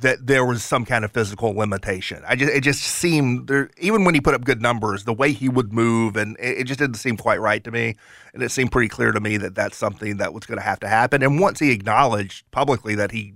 that 0.00 0.26
there 0.26 0.44
was 0.44 0.62
some 0.64 0.84
kind 0.84 1.04
of 1.04 1.12
physical 1.12 1.52
limitation. 1.54 2.22
I 2.26 2.34
just, 2.36 2.52
it 2.52 2.62
just 2.62 2.80
seemed 2.82 3.48
there, 3.48 3.70
even 3.78 4.04
when 4.04 4.14
he 4.14 4.20
put 4.20 4.34
up 4.34 4.44
good 4.44 4.60
numbers, 4.62 5.04
the 5.04 5.12
way 5.12 5.32
he 5.32 5.48
would 5.48 5.72
move, 5.72 6.16
and 6.16 6.36
it, 6.40 6.58
it 6.60 6.64
just 6.64 6.78
didn't 6.80 6.96
seem 6.96 7.16
quite 7.16 7.40
right 7.40 7.62
to 7.64 7.70
me. 7.70 7.96
And 8.32 8.42
it 8.42 8.50
seemed 8.50 8.72
pretty 8.72 8.88
clear 8.88 9.12
to 9.12 9.20
me 9.20 9.36
that 9.36 9.54
that's 9.54 9.76
something 9.76 10.16
that 10.16 10.32
was 10.32 10.46
going 10.46 10.58
to 10.58 10.64
have 10.64 10.80
to 10.80 10.88
happen. 10.88 11.22
And 11.22 11.38
once 11.38 11.58
he 11.60 11.70
acknowledged 11.70 12.50
publicly 12.50 12.94
that 12.94 13.12
he 13.12 13.34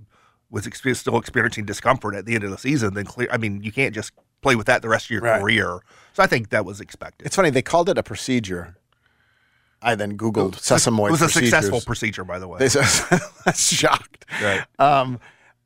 was 0.49 0.67
still 0.93 1.17
experiencing 1.17 1.65
discomfort 1.65 2.15
at 2.15 2.25
the 2.25 2.35
end 2.35 2.43
of 2.43 2.49
the 2.51 2.57
season, 2.57 2.93
then 2.93 3.05
clear. 3.05 3.27
I 3.31 3.37
mean, 3.37 3.61
you 3.61 3.71
can't 3.71 3.93
just 3.93 4.11
play 4.41 4.55
with 4.55 4.67
that 4.67 4.81
the 4.81 4.89
rest 4.89 5.05
of 5.05 5.11
your 5.11 5.21
Right. 5.21 5.41
career. 5.41 5.79
So 6.13 6.23
I 6.23 6.27
think 6.27 6.49
that 6.49 6.65
was 6.65 6.79
expected. 6.81 7.25
It's 7.27 7.35
funny 7.35 7.49
they 7.49 7.61
called 7.61 7.89
it 7.89 7.97
a 7.97 8.03
procedure. 8.03 8.77
I 9.81 9.93
then 9.95 10.17
Googled 10.17 10.53
sesamoid 10.55 11.09
It 11.09 11.11
was 11.11 11.21
a 11.21 11.25
procedures. 11.25 11.49
successful 11.51 11.81
procedure, 11.81 12.23
by 12.23 12.39
the 12.39 12.47
way. 12.47 12.57
They 12.59 12.69
said, 12.69 12.85
I 13.11 13.19
was 13.47 13.59
shocked. 13.71 14.25
Right. 14.41 14.63
Um, 14.79 15.19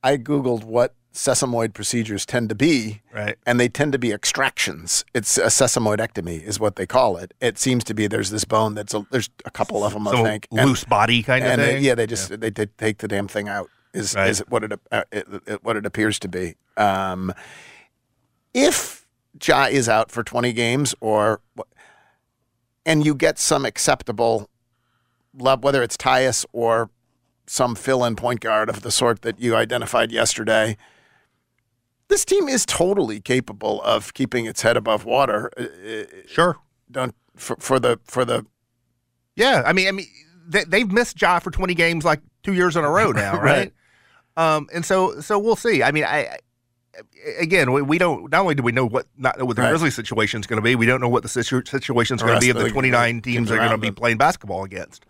I 0.03 0.17
Googled 0.17 0.63
what 0.63 0.95
sesamoid 1.13 1.73
procedures 1.73 2.25
tend 2.25 2.49
to 2.49 2.55
be. 2.55 3.01
Right. 3.13 3.35
And 3.45 3.59
they 3.59 3.67
tend 3.67 3.91
to 3.93 3.99
be 3.99 4.13
extractions. 4.13 5.03
It's 5.13 5.38
a 5.38 5.45
sesamoidectomy 5.47 6.41
is 6.43 6.59
what 6.59 6.75
they 6.75 6.85
call 6.85 7.17
it. 7.17 7.33
It 7.41 7.57
seems 7.57 7.83
to 7.85 7.93
be 7.93 8.07
there's 8.07 8.29
this 8.29 8.45
bone 8.45 8.75
that's 8.75 8.93
a, 8.93 9.05
there's 9.12 9.29
a 9.45 9.51
couple 9.51 9.83
of 9.83 9.93
them 9.93 10.07
I 10.07 10.21
think 10.23 10.47
loose 10.51 10.83
body 10.83 11.23
kind 11.23 11.43
of 11.43 11.51
and 11.51 11.62
they- 11.62 11.73
thing? 11.75 11.83
yeah, 11.83 11.95
they 11.95 12.07
just 12.07 12.29
they, 12.39 12.49
they 12.49 12.67
take 12.67 12.99
the 12.99 13.07
damn 13.07 13.27
thing 13.27 13.47
out. 13.49 13.69
Is 13.91 14.13
Right. 14.15 14.29
is 14.29 14.43
what 14.49 14.63
it, 14.63 14.79
uh, 14.91 15.03
it, 15.12 15.27
it 15.47 15.63
what 15.63 15.75
it 15.75 15.85
appears 15.85 16.19
to 16.19 16.27
be. 16.27 16.55
Um, 16.77 17.33
if 18.53 19.07
Ja 19.43 19.65
is 19.65 19.89
out 19.89 20.12
for 20.12 20.23
20 20.23 20.53
games 20.53 20.93
or 21.01 21.41
and 22.85 23.03
you 23.05 23.15
get 23.15 23.39
some 23.39 23.65
acceptable 23.65 24.47
love, 25.38 25.63
whether 25.63 25.81
it's 25.83 25.97
Tyus 25.97 26.45
or 26.53 26.89
some 27.49 27.73
fill-in 27.73 28.15
point 28.15 28.41
guard 28.41 28.69
of 28.69 28.83
the 28.83 28.91
sort 28.91 29.23
that 29.23 29.39
you 29.39 29.55
identified 29.55 30.12
yesterday, 30.12 30.77
this 32.07 32.23
team 32.23 32.47
is 32.47 32.63
totally 32.63 33.19
capable 33.19 33.81
of 33.81 34.13
keeping 34.13 34.45
its 34.45 34.62
head 34.62 34.77
above 34.77 35.03
water. 35.03 35.49
Uh, 35.57 36.03
Sure. 36.27 36.57
Don't 36.91 37.15
for, 37.35 37.55
for 37.55 37.79
the 37.79 37.99
for 38.03 38.23
the 38.23 38.45
Yeah, 39.35 39.63
I 39.65 39.73
mean, 39.73 39.88
I 39.88 39.91
mean, 39.91 40.05
they, 40.47 40.63
they've 40.63 40.91
missed 40.91 41.19
Ja 41.19 41.39
for 41.39 41.49
twenty 41.49 41.73
games 41.73 42.05
like 42.05 42.21
two 42.43 42.53
years 42.53 42.75
in 42.75 42.83
a 42.83 42.89
row 42.89 43.12
now, 43.12 43.33
right? 43.41 43.71
Right. 44.38 44.55
Um, 44.55 44.67
and 44.73 44.85
so, 44.85 45.19
so 45.19 45.38
we'll 45.39 45.55
see. 45.55 45.81
I 45.83 45.91
mean, 45.91 46.05
I, 46.05 46.38
again, 47.39 47.71
we, 47.71 47.81
we 47.81 47.97
don't. 47.97 48.31
Not 48.31 48.41
only 48.41 48.55
do 48.55 48.63
we 48.63 48.71
know 48.71 48.85
what 48.88 49.07
not 49.17 49.41
what 49.41 49.55
the 49.55 49.63
Right. 49.63 49.69
Grizzlies 49.69 49.95
situation 49.95 50.39
is 50.39 50.47
going 50.47 50.57
to 50.57 50.63
be, 50.63 50.75
we 50.75 50.85
don't 50.85 51.01
know 51.01 51.09
what 51.09 51.23
the 51.23 51.29
situ- 51.29 51.65
situation 51.65 52.15
is 52.15 52.21
going 52.21 52.35
to 52.35 52.39
be 52.39 52.49
of 52.51 52.57
the 52.57 52.63
the 52.63 52.69
twenty 52.69 52.91
nine 52.91 53.21
teams 53.21 53.35
teams 53.35 53.49
they're 53.49 53.57
going 53.57 53.71
to 53.71 53.77
be 53.77 53.91
playing 53.91 54.17
basketball 54.17 54.63
against. 54.63 55.05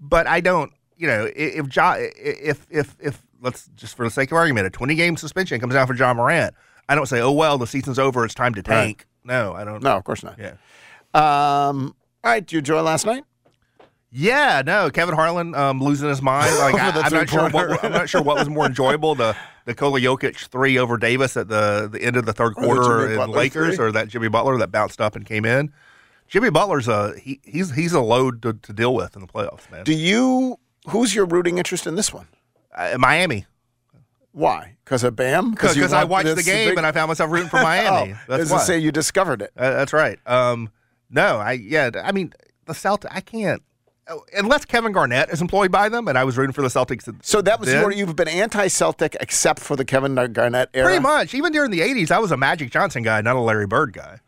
But 0.00 0.26
I 0.28 0.40
don't. 0.40 0.72
You 1.00 1.06
know, 1.06 1.30
if 1.34 1.74
Ja, 1.74 1.94
if 1.98 2.66
if 2.68 2.94
if 3.00 3.22
let's 3.40 3.68
just 3.74 3.96
for 3.96 4.04
the 4.04 4.10
sake 4.10 4.30
of 4.32 4.36
argument, 4.36 4.66
a 4.66 4.70
twenty 4.70 4.94
game 4.94 5.16
suspension 5.16 5.58
comes 5.58 5.72
down 5.72 5.86
for 5.86 5.94
Ja 5.94 6.12
Morant, 6.12 6.54
I 6.90 6.94
don't 6.94 7.06
say, 7.06 7.20
oh 7.22 7.32
well, 7.32 7.56
the 7.56 7.66
season's 7.66 7.98
over, 7.98 8.22
it's 8.24 8.34
time 8.34 8.52
to 8.54 8.60
Right. 8.60 8.66
tank. 8.66 9.06
No, 9.24 9.54
I 9.54 9.64
don't. 9.64 9.82
No, 9.82 9.96
of 9.96 10.04
course 10.04 10.22
not. 10.22 10.38
Yeah. 10.38 10.52
Um, 11.14 11.94
all 12.22 12.30
right, 12.32 12.40
did 12.40 12.52
you 12.52 12.58
enjoy 12.58 12.82
last 12.82 13.06
night? 13.06 13.24
Yeah, 14.12 14.62
no, 14.66 14.90
Kevin 14.90 15.14
Harlan 15.14 15.54
um, 15.54 15.80
losing 15.80 16.08
his 16.08 16.20
mind. 16.20 16.54
Like 16.58 16.74
I, 16.80 16.90
I'm 17.00 17.12
not 17.12 17.28
sure. 17.30 17.48
What, 17.48 17.84
I'm 17.84 17.92
not 17.92 18.08
sure 18.08 18.22
what 18.22 18.36
was 18.38 18.48
more 18.48 18.66
enjoyable 18.66 19.14
the 19.14 19.34
the 19.64 19.72
Nikola 19.72 20.00
Jokic 20.00 20.36
three 20.48 20.78
over 20.78 20.96
Davis 20.98 21.36
at 21.36 21.48
the 21.48 21.88
the 21.90 22.02
end 22.02 22.16
of 22.16 22.26
the 22.26 22.32
third 22.32 22.56
the 22.56 22.60
quarter 22.62 23.10
in 23.10 23.16
Butler 23.16 23.36
Lakers, 23.36 23.76
three? 23.76 23.86
or 23.86 23.92
that 23.92 24.08
Jimmy 24.08 24.28
Butler 24.28 24.58
that 24.58 24.70
bounced 24.72 25.00
up 25.00 25.16
and 25.16 25.24
came 25.24 25.44
in. 25.44 25.72
Jimmy 26.28 26.50
Butler's 26.50 26.88
a 26.88 27.18
he, 27.18 27.40
he's 27.44 27.72
he's 27.74 27.92
a 27.92 28.00
load 28.00 28.42
to, 28.42 28.52
to 28.54 28.72
deal 28.72 28.94
with 28.94 29.14
in 29.16 29.22
the 29.22 29.28
playoffs, 29.28 29.70
man. 29.70 29.84
Do 29.84 29.94
you? 29.94 30.58
Who's 30.88 31.14
your 31.14 31.26
rooting 31.26 31.58
interest 31.58 31.86
in 31.86 31.94
this 31.94 32.12
one? 32.12 32.28
Uh, 32.74 32.96
Miami. 32.98 33.46
Why? 34.32 34.76
Because 34.84 35.02
of 35.02 35.16
Bam? 35.16 35.50
Because 35.50 35.92
I 35.92 36.04
watched 36.04 36.34
the 36.36 36.42
game 36.42 36.70
big- 36.70 36.78
and 36.78 36.86
I 36.86 36.92
found 36.92 37.08
myself 37.08 37.30
rooting 37.30 37.48
for 37.48 37.56
Miami. 37.62 38.12
oh, 38.12 38.18
That's 38.28 38.42
does 38.42 38.50
it 38.50 38.54
why. 38.54 38.60
say 38.62 38.78
you 38.78 38.92
discovered 38.92 39.42
it? 39.42 39.52
Uh, 39.56 39.70
that's 39.70 39.92
right. 39.92 40.18
Um, 40.26 40.70
no, 41.10 41.38
I 41.38 41.52
yeah. 41.52 41.90
I 42.02 42.12
mean 42.12 42.32
the 42.66 42.72
Celtics. 42.72 43.08
I 43.10 43.20
can't 43.20 43.62
oh, 44.08 44.24
unless 44.36 44.64
Kevin 44.64 44.92
Garnett 44.92 45.30
is 45.30 45.40
employed 45.40 45.72
by 45.72 45.88
them, 45.88 46.06
and 46.06 46.16
I 46.16 46.22
was 46.24 46.38
rooting 46.38 46.52
for 46.52 46.62
the 46.62 46.68
Celtics. 46.68 47.12
So 47.24 47.42
that 47.42 47.58
was 47.58 47.68
then. 47.68 47.80
your, 47.80 47.90
you've 47.92 48.14
been 48.14 48.28
anti-Celtic 48.28 49.16
except 49.20 49.58
for 49.60 49.74
the 49.74 49.84
Kevin 49.84 50.14
Garnett 50.32 50.70
era. 50.74 50.86
Pretty 50.86 51.00
much. 51.00 51.34
Even 51.34 51.52
during 51.52 51.72
the 51.72 51.80
'80s, 51.80 52.12
I 52.12 52.20
was 52.20 52.30
a 52.30 52.36
Magic 52.36 52.70
Johnson 52.70 53.02
guy, 53.02 53.20
not 53.20 53.34
a 53.34 53.40
Larry 53.40 53.66
Bird 53.66 53.92
guy. 53.92 54.20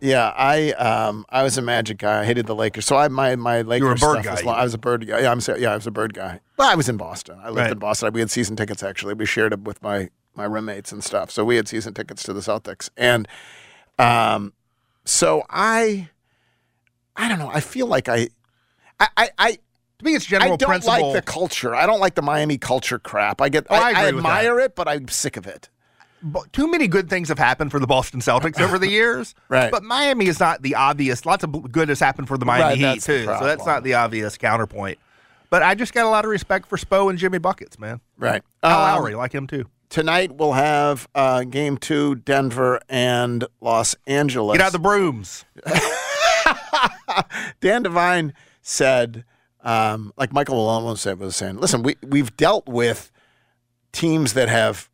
Yeah, 0.00 0.32
I 0.36 0.70
um 0.72 1.26
I 1.28 1.42
was 1.42 1.58
a 1.58 1.62
Magic 1.62 1.98
guy. 1.98 2.20
I 2.22 2.24
hated 2.24 2.46
the 2.46 2.54
Lakers, 2.54 2.86
so 2.86 2.96
I 2.96 3.08
my 3.08 3.36
my 3.36 3.62
Lakers 3.62 4.00
were 4.02 4.12
a 4.12 4.14
Bird 4.14 4.24
guy, 4.24 4.30
was 4.32 4.46
I 4.46 4.62
was 4.64 4.74
a 4.74 4.78
Bird 4.78 5.06
guy. 5.06 5.20
Yeah, 5.20 5.30
I'm 5.30 5.40
so- 5.40 5.56
yeah 5.56 5.72
I 5.72 5.76
was 5.76 5.86
a 5.86 5.90
Bird 5.90 6.14
guy. 6.14 6.40
Well, 6.56 6.70
I 6.70 6.74
was 6.74 6.88
in 6.88 6.96
Boston. 6.96 7.38
I 7.42 7.46
lived 7.48 7.58
Right. 7.58 7.70
in 7.72 7.78
Boston. 7.78 8.12
We 8.12 8.20
had 8.20 8.30
season 8.30 8.56
tickets 8.56 8.82
actually. 8.82 9.14
We 9.14 9.26
shared 9.26 9.52
it 9.52 9.60
with 9.62 9.82
my 9.82 10.08
my 10.34 10.44
roommates 10.44 10.90
and 10.92 11.02
stuff. 11.04 11.30
So 11.30 11.44
we 11.44 11.56
had 11.56 11.68
season 11.68 11.92
tickets 11.94 12.22
to 12.24 12.32
the 12.32 12.40
Celtics, 12.40 12.88
and 12.96 13.28
um, 13.98 14.52
so 15.04 15.42
I 15.50 16.08
I 17.16 17.28
don't 17.28 17.38
know. 17.38 17.50
I 17.52 17.60
feel 17.60 17.86
like 17.86 18.08
I 18.08 18.28
I 18.98 19.08
I. 19.16 19.30
I 19.38 19.58
to 19.98 20.06
me, 20.06 20.14
it's 20.14 20.24
general 20.24 20.54
I 20.54 20.56
don't 20.56 20.66
principle. 20.66 21.12
like 21.12 21.12
the 21.26 21.30
culture. 21.30 21.74
I 21.74 21.84
don't 21.84 22.00
like 22.00 22.14
the 22.14 22.22
Miami 22.22 22.56
culture 22.56 22.98
crap. 22.98 23.42
I 23.42 23.50
get. 23.50 23.66
Oh, 23.68 23.74
I 23.74 23.78
I, 23.78 23.82
I 23.82 23.90
agree 23.90 24.04
with 24.14 24.24
that. 24.24 24.28
admire 24.30 24.60
it, 24.60 24.74
but 24.74 24.88
I'm 24.88 25.08
sick 25.08 25.36
of 25.36 25.46
it. 25.46 25.68
Too 26.52 26.70
many 26.70 26.86
good 26.86 27.08
things 27.08 27.28
have 27.28 27.38
happened 27.38 27.70
for 27.70 27.78
the 27.80 27.86
Boston 27.86 28.20
Celtics 28.20 28.60
over 28.60 28.78
the 28.78 28.88
years. 28.90 29.34
Right. 29.48 29.70
But 29.70 29.82
Miami 29.82 30.26
is 30.26 30.38
not 30.38 30.62
the 30.62 30.74
obvious. 30.74 31.24
Lots 31.24 31.44
of 31.44 31.72
good 31.72 31.88
has 31.88 31.98
happened 32.00 32.28
for 32.28 32.36
the 32.36 32.44
Miami 32.44 32.82
Right, 32.84 32.94
Heat 32.94 33.02
too. 33.02 33.24
So 33.24 33.44
that's 33.44 33.64
not 33.64 33.82
the 33.84 33.94
obvious 33.94 34.36
counterpoint. 34.36 34.98
But 35.48 35.62
I 35.62 35.74
just 35.74 35.92
got 35.94 36.04
a 36.04 36.08
lot 36.08 36.24
of 36.24 36.30
respect 36.30 36.66
for 36.66 36.76
Spo 36.76 37.08
and 37.10 37.18
Jimmy 37.18 37.38
buckets, 37.38 37.78
man. 37.78 38.00
Right. 38.18 38.42
Al 38.62 38.70
Um, 38.70 38.76
Lowry, 39.02 39.14
like 39.14 39.32
him 39.32 39.46
too. 39.46 39.64
Tonight 39.88 40.36
we'll 40.36 40.52
have 40.52 41.08
uh, 41.14 41.42
game 41.44 41.76
two, 41.78 42.14
Denver 42.16 42.80
and 42.88 43.44
Los 43.60 43.96
Angeles. 44.06 44.56
Get 44.58 44.64
out 44.66 44.72
the 44.72 44.78
brooms. 44.78 45.44
Dan 47.60 47.82
Devine 47.82 48.32
said, 48.62 49.24
um, 49.62 50.12
like 50.16 50.32
Michael 50.32 50.56
Malone 50.56 50.96
said, 50.96 51.18
was 51.18 51.36
saying, 51.36 51.56
listen, 51.58 51.82
we, 51.82 51.96
we've 52.06 52.36
dealt 52.36 52.66
with 52.68 53.10
teams 53.92 54.34
that 54.34 54.48
have 54.48 54.88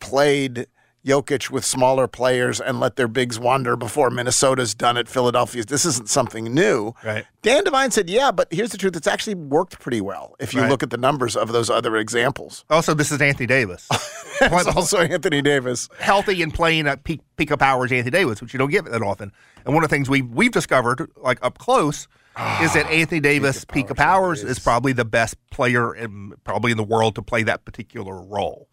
played 0.00 0.66
Jokic 1.06 1.48
with 1.48 1.64
smaller 1.64 2.06
players 2.08 2.60
and 2.60 2.80
let 2.80 2.96
their 2.96 3.08
bigs 3.08 3.38
wander 3.38 3.76
before 3.76 4.10
Minnesota's 4.10 4.74
done 4.74 4.96
it, 4.96 5.08
Philadelphia's. 5.08 5.66
This 5.66 5.86
isn't 5.86 6.08
something 6.08 6.52
new. 6.52 6.92
Right. 7.04 7.24
Dan 7.42 7.64
Devine 7.64 7.90
said, 7.92 8.10
yeah, 8.10 8.30
but 8.30 8.48
here's 8.50 8.70
the 8.70 8.78
truth. 8.78 8.94
It's 8.96 9.06
actually 9.06 9.36
worked 9.36 9.78
pretty 9.80 10.00
well 10.00 10.34
if 10.38 10.52
you 10.52 10.60
Right. 10.60 10.68
look 10.70 10.82
at 10.82 10.90
the 10.90 10.98
numbers 10.98 11.36
of 11.36 11.52
those 11.52 11.70
other 11.70 11.96
examples. 11.96 12.64
Also, 12.68 12.92
this 12.94 13.10
is 13.12 13.20
Anthony 13.20 13.46
Davis. 13.46 13.88
It's 14.40 14.68
also 14.68 14.98
Anthony 14.98 15.42
Davis. 15.42 15.88
healthy 15.98 16.42
and 16.44 16.54
playing 16.54 16.86
at 16.86 17.02
peak 17.02 17.20
peak 17.36 17.50
of 17.50 17.58
powers 17.58 17.90
Anthony 17.90 18.12
Davis, 18.12 18.40
which 18.40 18.52
you 18.52 18.58
don't 18.58 18.70
get 18.70 18.84
that 18.84 19.02
often. 19.02 19.32
And 19.64 19.74
one 19.74 19.82
of 19.82 19.90
the 19.90 19.96
things 19.96 20.08
we 20.08 20.22
we've 20.22 20.52
discovered, 20.52 21.10
like 21.16 21.40
up 21.42 21.58
close, 21.58 22.06
ah, 22.36 22.62
is 22.62 22.72
that 22.74 22.86
Anthony 22.86 23.20
Davis, 23.20 23.64
peak 23.64 23.90
of 23.90 23.96
powers, 23.96 24.44
is 24.44 24.60
probably 24.60 24.92
the 24.92 25.04
best 25.04 25.34
player 25.50 25.92
in 25.92 26.34
probably 26.44 26.70
in 26.70 26.76
the 26.76 26.84
world 26.84 27.16
to 27.16 27.22
play 27.22 27.42
that 27.42 27.64
particular 27.64 28.22
role. 28.22 28.68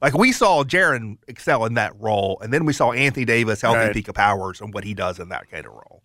Like 0.00 0.14
we 0.14 0.32
saw 0.32 0.62
Jaren 0.64 1.18
excel 1.26 1.64
in 1.64 1.74
that 1.74 1.92
role, 2.00 2.38
and 2.40 2.52
then 2.52 2.64
we 2.64 2.72
saw 2.72 2.92
Anthony 2.92 3.24
Davis 3.24 3.60
healthy 3.62 3.78
Right. 3.78 3.92
peak 3.94 4.08
of 4.08 4.14
powers 4.14 4.60
and 4.60 4.72
what 4.72 4.84
he 4.84 4.94
does 4.94 5.18
in 5.18 5.28
that 5.30 5.50
kind 5.50 5.66
of 5.66 5.72
role. 5.72 6.02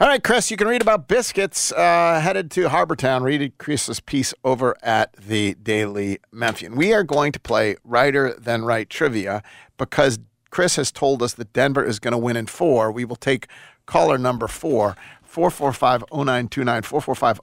All 0.00 0.08
right, 0.08 0.22
Chris, 0.22 0.50
you 0.50 0.56
can 0.56 0.66
read 0.66 0.82
about 0.82 1.06
biscuits 1.06 1.70
uh, 1.72 2.20
headed 2.20 2.50
to 2.52 2.68
Harbortown. 2.68 3.22
Read 3.22 3.52
Chris's 3.58 4.00
piece 4.00 4.34
over 4.42 4.74
at 4.82 5.12
the 5.14 5.54
Daily 5.54 6.18
Memphian. 6.32 6.74
We 6.74 6.92
are 6.92 7.04
going 7.04 7.30
to 7.32 7.38
play 7.40 7.76
Righter 7.84 8.34
Than 8.36 8.64
Wright 8.64 8.88
trivia 8.90 9.42
because 9.78 10.18
Chris 10.50 10.76
has 10.76 10.90
told 10.90 11.22
us 11.22 11.34
that 11.34 11.52
Denver 11.52 11.84
is 11.84 11.98
going 11.98 12.12
to 12.12 12.18
win 12.18 12.36
in 12.36 12.46
four. 12.46 12.90
We 12.90 13.04
will 13.04 13.16
take 13.16 13.46
caller 13.86 14.18
number 14.18 14.48
four. 14.48 14.96
445-0929. 15.32 16.50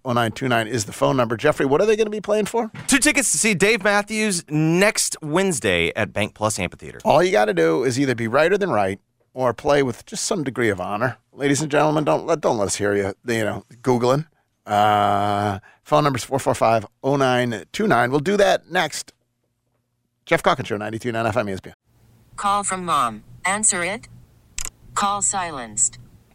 445-0929 0.04 0.68
is 0.68 0.86
the 0.86 0.94
phone 0.94 1.18
number. 1.18 1.36
Jeffrey, 1.36 1.66
what 1.66 1.82
are 1.82 1.86
they 1.86 1.96
going 1.96 2.06
to 2.06 2.12
be 2.12 2.22
playing 2.22 2.46
for? 2.46 2.72
Two 2.88 3.00
tickets 3.00 3.32
to 3.32 3.38
see 3.38 3.54
Dave 3.56 3.84
Matthews 3.84 4.44
next 4.50 5.18
Wednesday 5.22 5.92
at 5.96 6.14
Bank 6.14 6.36
Plus 6.36 6.60
Amphitheater. 6.60 7.00
All 7.04 7.24
you 7.24 7.32
got 7.32 7.46
to 7.46 7.54
do 7.54 7.84
is 7.84 8.00
either 8.00 8.14
be 8.16 8.28
righter 8.28 8.58
than 8.58 8.70
right 8.70 9.00
or 9.34 9.54
play 9.54 9.82
with 9.82 10.06
just 10.06 10.26
some 10.26 10.44
degree 10.44 10.70
of 10.70 10.80
honor. 10.80 11.18
Ladies 11.34 11.62
and 11.62 11.72
gentlemen, 11.72 12.04
don't 12.04 12.26
let 12.26 12.42
don't 12.42 12.58
let 12.58 12.66
us 12.66 12.76
hear 12.76 12.96
you, 12.96 13.14
you 13.26 13.44
know, 13.44 13.64
googling. 13.82 14.28
Uh, 14.66 15.60
phone 15.84 16.04
number 16.04 16.18
is 16.18 16.24
445 16.24 16.86
0929. 17.04 18.12
We'll 18.12 18.20
do 18.20 18.38
that 18.38 18.70
next. 18.70 19.14
Jeff 20.26 20.44
Calkins 20.44 20.68
Show, 20.68 20.78
92.9 20.78 21.32
FM 21.32 21.58
ESPN. 21.58 21.74
Call 22.36 22.64
from 22.64 22.86
mom. 22.86 23.24
Answer 23.46 23.84
it. 23.84 24.08
Call 24.94 25.22
silenced. 25.22 25.98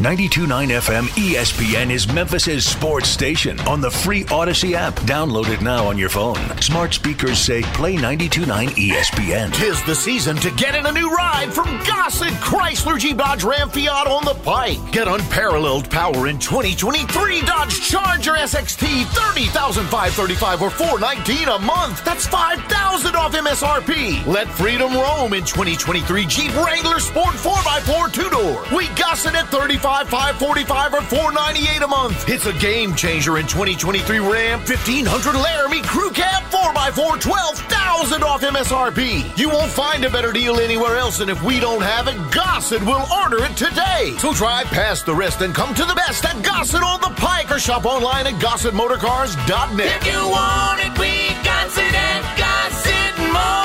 92.9 0.00 0.48
FM 0.68 1.04
ESPN 1.16 1.90
is 1.90 2.12
Memphis's 2.12 2.66
sports 2.66 3.08
station 3.08 3.58
on 3.60 3.80
the 3.80 3.90
free 3.90 4.24
Audacy 4.24 4.72
app. 4.72 4.94
Download 5.06 5.48
it 5.48 5.62
now 5.62 5.86
on 5.86 5.96
your 5.96 6.10
phone. 6.10 6.36
Smart 6.60 6.92
speakers 6.92 7.38
say 7.38 7.62
play 7.62 7.94
92.9 7.94 8.68
ESPN. 8.70 9.54
Tis 9.54 9.82
the 9.84 9.94
season 9.94 10.36
to 10.36 10.50
get 10.56 10.74
in 10.74 10.84
a 10.84 10.92
new 10.92 11.08
ride 11.10 11.54
from 11.54 11.68
Gossett 11.86 12.34
Chrysler 12.34 12.98
Jeep 12.98 13.16
Dodge 13.16 13.44
Ram 13.44 13.70
Fiat 13.70 14.06
on 14.06 14.24
the 14.26 14.34
Pike. 14.42 14.78
Get 14.92 15.08
unparalleled 15.08 15.88
power 15.90 16.26
in 16.26 16.38
2023 16.38 17.40
Dodge 17.42 17.80
Charger 17.80 18.32
SXT 18.32 19.04
30,535 19.06 20.60
or 20.60 20.70
419 20.70 21.48
a 21.48 21.58
month. 21.60 22.04
That's 22.04 22.26
5,000 22.26 23.14
off 23.14 23.32
MSRP. 23.32 24.26
Let 24.26 24.48
freedom 24.48 24.92
roam 24.92 25.32
in 25.32 25.44
2023 25.44 26.26
Jeep 26.26 26.54
Wrangler 26.56 26.98
Sport 26.98 27.36
4x4 27.36 28.12
two-door. 28.12 28.64
We 28.76 28.88
Gossett 28.88 29.34
at 29.34 29.50
35,545 29.54 30.94
or 30.94 31.00
498 31.02 31.82
a 31.82 31.86
month. 31.86 32.28
It's 32.28 32.46
a 32.46 32.52
game 32.54 32.92
changer 32.96 33.38
in 33.38 33.46
2023 33.46 34.18
Ram 34.18 34.58
1500 34.58 35.36
Laramie 35.36 35.80
Crew 35.82 36.10
Cab 36.10 36.42
4x4 36.50 37.20
12,000 37.20 38.22
off 38.24 38.42
MSRP. 38.42 39.38
You 39.38 39.48
won't 39.48 39.70
find 39.70 40.04
a 40.04 40.10
better 40.10 40.32
deal 40.32 40.58
anywhere 40.58 40.96
else, 40.96 41.20
and 41.20 41.30
if 41.30 41.40
we 41.44 41.60
don't 41.60 41.82
have 41.82 42.08
it, 42.08 42.16
Gossett 42.32 42.82
will 42.82 43.06
order 43.22 43.44
it 43.44 43.56
today. 43.56 44.16
So 44.18 44.32
drive 44.32 44.66
past 44.66 45.06
the 45.06 45.14
rest 45.14 45.40
and 45.40 45.54
come 45.54 45.72
to 45.76 45.84
the 45.84 45.94
best 45.94 46.24
at 46.24 46.42
Gossett 46.42 46.82
on 46.82 47.00
the 47.00 47.14
Pike 47.14 47.52
or 47.52 47.60
shop 47.60 47.84
online 47.84 48.26
at 48.26 48.34
GossettMotorcars.net. 48.34 50.02
If 50.02 50.06
you 50.12 50.28
want 50.28 50.80
it, 50.80 50.98
we 50.98 51.28
got 51.44 51.70
it 51.78 51.94
at 51.94 52.36
Gossett 52.36 53.32
Cars. 53.32 53.63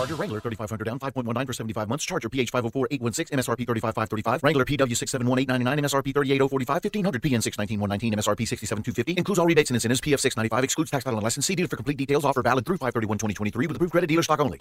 Charger 0.00 0.14
Wrangler 0.14 0.40
3500 0.40 0.84
down 0.86 0.98
5.19 0.98 1.46
for 1.46 1.52
75 1.52 1.88
months. 1.90 2.06
Charger 2.06 2.30
PH 2.30 2.50
504816 2.52 3.36
MSRP 3.36 3.66
35535. 3.66 4.42
Wrangler 4.42 4.64
PW 4.64 4.96
671899 4.96 5.84
MSRP 5.84 6.14
38045 6.14 6.84
1500 6.84 7.20
PN 7.20 7.42
619119 7.42 8.14
MSRP 8.14 8.48
67250. 8.48 9.18
Includes 9.18 9.38
all 9.38 9.44
rebates 9.44 9.68
and 9.68 9.76
incentives. 9.76 10.00
PF 10.00 10.18
695 10.18 10.64
excludes 10.64 10.90
tax 10.90 11.04
title 11.04 11.18
and 11.18 11.24
license. 11.24 11.44
See 11.44 11.54
dealer 11.54 11.68
for 11.68 11.76
complete 11.76 11.98
details. 11.98 12.24
Offer 12.24 12.40
valid 12.40 12.64
through 12.64 12.78
531 12.78 13.18
2023 13.18 13.66
with 13.66 13.76
approved 13.76 13.92
credit 13.92 14.06
dealer 14.06 14.22
stock 14.22 14.40
only. 14.40 14.58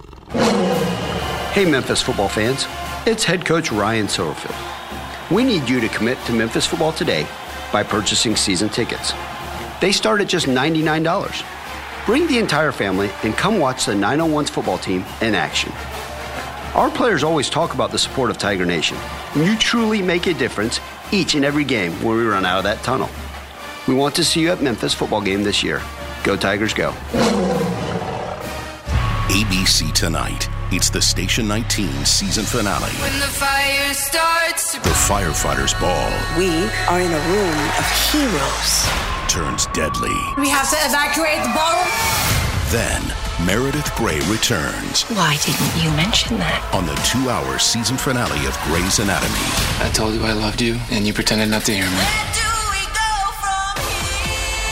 Hey, 1.55 1.63
Memphis 1.63 2.01
football 2.01 2.27
fans. 2.27 2.67
It's 3.07 3.23
head 3.23 3.45
coach 3.45 3.71
Ryan 3.71 4.07
Silverfield. 4.07 5.31
We 5.31 5.45
need 5.45 5.69
you 5.69 5.79
to 5.79 5.87
commit 5.87 6.17
to 6.25 6.33
Memphis 6.33 6.65
football 6.65 6.91
today 6.91 7.25
by 7.71 7.83
purchasing 7.83 8.35
season 8.35 8.67
tickets. 8.67 9.13
They 9.79 9.93
start 9.93 10.19
at 10.19 10.27
just 10.27 10.47
$99. 10.47 11.58
Bring 12.05 12.27
the 12.27 12.37
entire 12.37 12.71
family 12.71 13.09
and 13.23 13.35
come 13.35 13.59
watch 13.59 13.85
the 13.85 13.93
901s 13.93 14.49
football 14.49 14.77
team 14.77 15.05
in 15.21 15.35
action. 15.35 15.71
Our 16.75 16.89
players 16.89 17.23
always 17.23 17.49
talk 17.49 17.73
about 17.73 17.91
the 17.91 17.99
support 17.99 18.29
of 18.29 18.37
Tiger 18.37 18.65
Nation, 18.65 18.97
and 19.35 19.45
you 19.45 19.57
truly 19.57 20.01
make 20.01 20.27
a 20.27 20.33
difference 20.33 20.79
each 21.11 21.35
and 21.35 21.43
every 21.43 21.63
game 21.63 21.91
when 22.03 22.17
we 22.17 22.23
run 22.23 22.45
out 22.45 22.59
of 22.59 22.63
that 22.63 22.83
tunnel. 22.83 23.09
We 23.87 23.95
want 23.95 24.15
to 24.15 24.23
see 24.23 24.41
you 24.41 24.51
at 24.51 24.61
Memphis 24.61 24.93
football 24.93 25.21
game 25.21 25.43
this 25.43 25.63
year. 25.63 25.81
Go 26.23 26.35
Tigers, 26.35 26.73
go. 26.73 26.91
ABC 29.29 29.91
Tonight. 29.93 30.49
It's 30.71 30.89
the 30.89 31.01
Station 31.01 31.47
19 31.47 32.05
season 32.05 32.45
finale. 32.45 32.91
When 33.01 33.19
the 33.19 33.25
fire 33.25 33.93
starts 33.93 34.73
The 34.73 34.89
Firefighters 34.89 35.79
Ball 35.79 36.11
We 36.37 36.49
are 36.87 36.99
in 36.99 37.11
a 37.11 37.19
room 37.29 37.69
of 37.77 38.11
heroes. 38.11 39.08
Turns 39.29 39.67
deadly. 39.67 40.15
We 40.37 40.49
have 40.49 40.69
to 40.71 40.77
evacuate 40.81 41.41
the 41.43 41.53
ballroom. 41.53 41.87
Then, 42.71 43.01
Meredith 43.45 43.95
Grey 43.95 44.19
returns 44.29 45.03
Why 45.03 45.37
didn't 45.37 45.83
you 45.83 45.89
mention 45.95 46.37
that? 46.37 46.61
on 46.73 46.85
the 46.85 46.95
two 47.05 47.29
hour 47.29 47.57
season 47.59 47.97
finale 47.97 48.45
of 48.47 48.57
Grey's 48.65 48.99
Anatomy. 48.99 49.33
I 49.79 49.89
told 49.93 50.13
you 50.15 50.23
I 50.23 50.33
loved 50.33 50.61
you, 50.61 50.77
and 50.91 51.05
you 51.05 51.13
pretended 51.13 51.49
not 51.49 51.63
to 51.65 51.73
hear 51.73 51.85
me. 51.85 52.05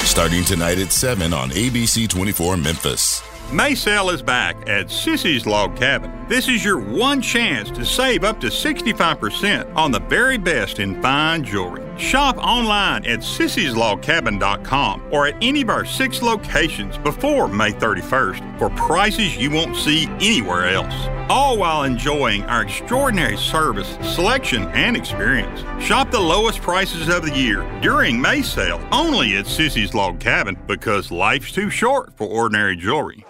Starting 0.06 0.44
tonight 0.44 0.80
at 0.80 0.92
7 0.92 1.32
on 1.34 1.50
ABC 1.52 2.08
24 2.10 2.58
Memphis. 2.58 3.22
Maysale 3.52 4.12
is 4.14 4.22
back 4.24 4.56
at 4.68 4.88
Sissy's 4.88 5.46
Log 5.46 5.76
Cabin. 5.78 6.12
This 6.28 6.48
is 6.48 6.66
your 6.66 6.80
one 6.80 7.22
chance 7.22 7.70
to 7.72 7.86
save 7.86 8.24
up 8.24 8.40
to 8.42 8.48
65% 8.48 9.76
on 9.76 9.92
the 9.92 10.00
very 10.00 10.38
best 10.38 10.80
in 10.80 11.00
fine 11.02 11.44
jewelry. 11.44 11.87
Shop 11.98 12.38
online 12.38 13.06
at 13.08 13.20
sissyslogcabin.com 13.20 15.02
or 15.10 15.28
at 15.28 15.36
any 15.42 15.62
of 15.64 15.70
our 15.70 15.84
six 15.84 16.22
locations 16.22 16.98
before 17.00 17.48
May 17.48 17.72
31st 17.72 18.60
for 18.60 18.70
prices 18.72 19.36
you 19.36 19.50
won't 19.50 19.76
see 19.76 20.06
anywhere 20.06 20.66
else. 20.66 21.08
All 21.30 21.58
while 21.58 21.84
enjoying 21.84 22.44
our 22.44 22.62
extraordinary 22.62 23.38
service, 23.38 23.98
selection, 24.16 24.64
and 24.70 24.96
experience. 24.96 25.62
Shop 25.84 26.12
the 26.12 26.20
lowest 26.20 26.62
prices 26.62 27.10
of 27.10 27.26
the 27.26 27.36
year 27.36 27.66
during 27.82 28.22
May 28.22 28.44
sale 28.44 28.86
only 28.92 29.36
at 29.38 29.46
Sissy's 29.46 29.96
Log 29.96 30.20
Cabin 30.20 30.56
because 30.68 31.12
life's 31.12 31.52
too 31.52 31.70
short 31.70 32.16
for 32.16 32.28
ordinary 32.28 32.76
jewelry. 32.76 33.26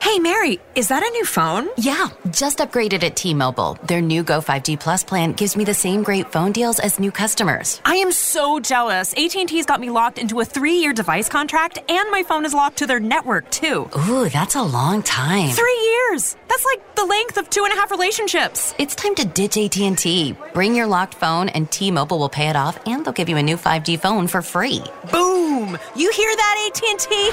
Hey, 0.00 0.10
Hey, 0.10 0.18
Mary, 0.18 0.58
is 0.74 0.88
that 0.88 1.04
a 1.04 1.08
new 1.10 1.24
phone? 1.24 1.68
Yeah, 1.78 2.08
just 2.32 2.58
upgraded 2.58 3.04
at 3.04 3.14
T-Mobile. 3.14 3.78
Their 3.84 4.00
new 4.00 4.24
Go 4.24 4.40
5G 4.40 4.80
Plus 4.80 5.04
plan 5.04 5.34
gives 5.34 5.56
me 5.56 5.62
the 5.62 5.72
same 5.72 6.02
great 6.02 6.32
phone 6.32 6.50
deals 6.50 6.80
as 6.80 6.98
new 6.98 7.12
customers. 7.12 7.80
I 7.84 7.94
am 7.94 8.10
so 8.10 8.58
jealous. 8.58 9.12
AT&T's 9.12 9.66
got 9.66 9.78
me 9.80 9.88
locked 9.88 10.18
into 10.18 10.40
a 10.40 10.44
three-year 10.44 10.92
device 10.94 11.28
contract, 11.28 11.78
and 11.88 12.10
my 12.10 12.24
phone 12.24 12.44
is 12.44 12.52
locked 12.52 12.78
to 12.78 12.88
their 12.88 12.98
network 12.98 13.48
too. 13.52 13.88
Ooh, 14.08 14.28
that's 14.28 14.56
a 14.56 14.62
long 14.62 15.04
time. 15.04 15.50
Three 15.50 15.80
years. 15.92 16.36
That's 16.48 16.64
like 16.64 16.96
the 16.96 17.04
length 17.04 17.36
of 17.36 17.48
two 17.48 17.62
and 17.62 17.72
a 17.72 17.76
half 17.76 17.92
relationships. 17.92 18.74
It's 18.78 18.96
time 18.96 19.14
to 19.14 19.24
ditch 19.24 19.56
AT&T. 19.56 20.34
Bring 20.52 20.74
your 20.74 20.88
locked 20.88 21.14
phone, 21.14 21.50
and 21.50 21.70
T-Mobile 21.70 22.18
will 22.18 22.28
pay 22.28 22.48
it 22.48 22.56
off, 22.56 22.80
and 22.84 23.04
they'll 23.04 23.12
give 23.12 23.28
you 23.28 23.36
a 23.36 23.42
new 23.44 23.56
5G 23.56 24.00
phone 24.00 24.26
for 24.26 24.42
free. 24.42 24.82
Boom! 25.12 25.78
You 25.94 26.10
hear 26.10 26.34
that, 26.34 26.72
AT&T? 26.74 27.30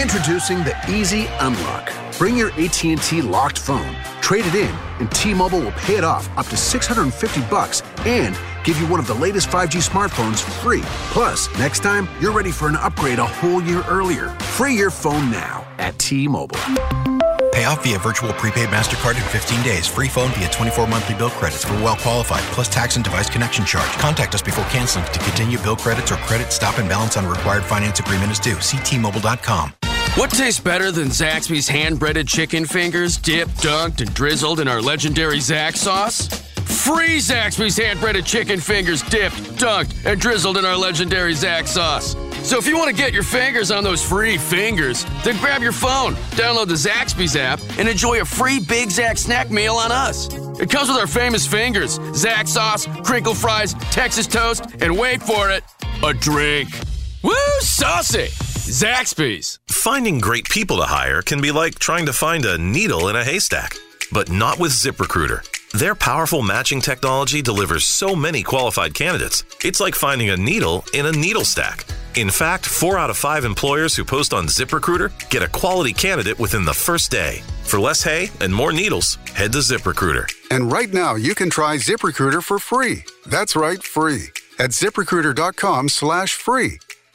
Introducing 0.00 0.58
the 0.64 0.74
Easy 0.90 1.25
Unlock. 1.40 1.92
Bring 2.18 2.36
your 2.36 2.50
AT&T 2.52 3.22
locked 3.22 3.58
phone, 3.58 3.96
trade 4.20 4.46
it 4.46 4.54
in, 4.54 4.74
and 5.00 5.10
T-Mobile 5.10 5.60
will 5.60 5.72
pay 5.72 5.96
it 5.96 6.04
off 6.04 6.28
up 6.38 6.46
to 6.46 6.56
650 6.56 7.40
bucks 7.50 7.82
and 8.00 8.38
give 8.64 8.80
you 8.80 8.86
one 8.86 9.00
of 9.00 9.06
the 9.06 9.14
latest 9.14 9.48
5G 9.48 9.86
smartphones 9.86 10.40
free. 10.62 10.82
Plus, 11.12 11.48
next 11.58 11.82
time, 11.82 12.08
you're 12.20 12.32
ready 12.32 12.50
for 12.50 12.68
an 12.68 12.76
upgrade 12.76 13.18
a 13.18 13.26
whole 13.26 13.62
year 13.62 13.84
earlier. 13.88 14.28
Free 14.56 14.74
your 14.74 14.90
phone 14.90 15.30
now 15.30 15.66
at 15.78 15.98
T-Mobile. 15.98 16.58
Pay 17.56 17.64
off 17.64 17.82
via 17.84 17.98
virtual 17.98 18.34
prepaid 18.34 18.68
MasterCard 18.68 19.16
in 19.16 19.22
15 19.22 19.62
days. 19.62 19.86
Free 19.86 20.08
phone 20.08 20.30
via 20.32 20.50
24 20.50 20.86
monthly 20.88 21.14
bill 21.14 21.30
credits 21.30 21.64
for 21.64 21.72
well 21.76 21.96
qualified, 21.96 22.42
plus 22.52 22.68
tax 22.68 22.96
and 22.96 23.04
device 23.04 23.30
connection 23.30 23.64
charge. 23.64 23.90
Contact 23.92 24.34
us 24.34 24.42
before 24.42 24.64
canceling 24.66 25.06
to 25.06 25.18
continue 25.20 25.56
bill 25.60 25.76
credits 25.76 26.12
or 26.12 26.16
credit 26.16 26.52
stop 26.52 26.76
and 26.76 26.86
balance 26.86 27.16
on 27.16 27.26
required 27.26 27.64
finance 27.64 27.98
agreement 27.98 28.30
is 28.30 28.38
due. 28.38 28.60
See 28.60 28.76
T-Mobile.com. 28.78 29.85
What 30.16 30.30
tastes 30.30 30.58
better 30.58 30.90
than 30.90 31.08
Zaxby's 31.08 31.68
hand 31.68 31.98
breaded 31.98 32.26
chicken 32.26 32.64
fingers, 32.64 33.18
dipped, 33.18 33.54
dunked, 33.58 34.00
and 34.00 34.14
drizzled 34.14 34.60
in 34.60 34.66
our 34.66 34.80
legendary 34.80 35.36
Zax 35.36 35.76
sauce? 35.76 36.26
Free 36.64 37.18
Zaxby's 37.18 37.76
hand 37.76 38.00
breaded 38.00 38.24
chicken 38.24 38.58
fingers, 38.58 39.02
dipped, 39.02 39.36
dunked, 39.58 40.06
and 40.06 40.18
drizzled 40.18 40.56
in 40.56 40.64
our 40.64 40.74
legendary 40.74 41.34
Zax 41.34 41.68
sauce. 41.68 42.16
So 42.48 42.56
if 42.56 42.66
you 42.66 42.78
want 42.78 42.88
to 42.88 42.96
get 42.96 43.12
your 43.12 43.24
fingers 43.24 43.70
on 43.70 43.84
those 43.84 44.02
free 44.02 44.38
fingers, 44.38 45.04
then 45.22 45.36
grab 45.38 45.60
your 45.60 45.72
phone, 45.72 46.14
download 46.32 46.68
the 46.68 46.74
Zaxby's 46.74 47.36
app, 47.36 47.60
and 47.78 47.86
enjoy 47.86 48.22
a 48.22 48.24
free 48.24 48.58
Big 48.58 48.88
Zax 48.88 49.18
snack 49.18 49.50
meal 49.50 49.74
on 49.74 49.92
us. 49.92 50.32
It 50.58 50.70
comes 50.70 50.88
with 50.88 50.96
our 50.96 51.06
famous 51.06 51.46
fingers, 51.46 51.98
Zax 51.98 52.48
sauce, 52.48 52.86
crinkle 53.04 53.34
fries, 53.34 53.74
Texas 53.90 54.26
toast, 54.26 54.64
and 54.80 54.98
wait 54.98 55.22
for 55.22 55.50
it, 55.50 55.62
a 56.02 56.14
drink. 56.14 56.70
Woo, 57.22 57.34
saucy! 57.60 58.28
Zaxby's. 58.70 59.58
Finding 59.68 60.18
great 60.20 60.48
people 60.48 60.78
to 60.78 60.86
hire 60.86 61.22
can 61.22 61.40
be 61.40 61.52
like 61.52 61.78
trying 61.78 62.06
to 62.06 62.12
find 62.12 62.44
a 62.44 62.58
needle 62.58 63.08
in 63.08 63.16
a 63.16 63.24
haystack, 63.24 63.76
but 64.12 64.30
not 64.30 64.58
with 64.58 64.72
ZipRecruiter. 64.72 65.42
Their 65.78 65.94
powerful 65.94 66.42
matching 66.42 66.80
technology 66.80 67.42
delivers 67.42 67.84
so 67.84 68.14
many 68.16 68.42
qualified 68.42 68.94
candidates, 68.94 69.44
it's 69.64 69.80
like 69.80 69.94
finding 69.94 70.30
a 70.30 70.36
needle 70.36 70.84
in 70.94 71.06
a 71.06 71.12
needle 71.12 71.44
stack. 71.44 71.84
In 72.14 72.30
fact, 72.30 72.64
four 72.64 72.98
out 72.98 73.10
of 73.10 73.16
five 73.16 73.44
employers 73.44 73.94
who 73.94 74.04
post 74.04 74.32
on 74.32 74.46
ZipRecruiter 74.46 75.12
get 75.28 75.42
a 75.42 75.48
quality 75.48 75.92
candidate 75.92 76.38
within 76.38 76.64
the 76.64 76.72
first 76.72 77.10
day. 77.10 77.42
For 77.64 77.78
less 77.78 78.02
hay 78.02 78.30
and 78.40 78.54
more 78.54 78.72
needles, 78.72 79.18
head 79.34 79.52
to 79.52 79.58
ZipRecruiter. 79.58 80.24
And 80.50 80.72
right 80.72 80.92
now, 80.92 81.14
you 81.16 81.34
can 81.34 81.50
try 81.50 81.76
ZipRecruiter 81.76 82.42
for 82.42 82.58
free. 82.58 83.04
That's 83.26 83.54
right, 83.54 83.82
free. 83.82 84.28
At 84.58 84.70
ziprecruiter.com 84.70 85.90
slash 85.90 86.34
free. 86.34 86.78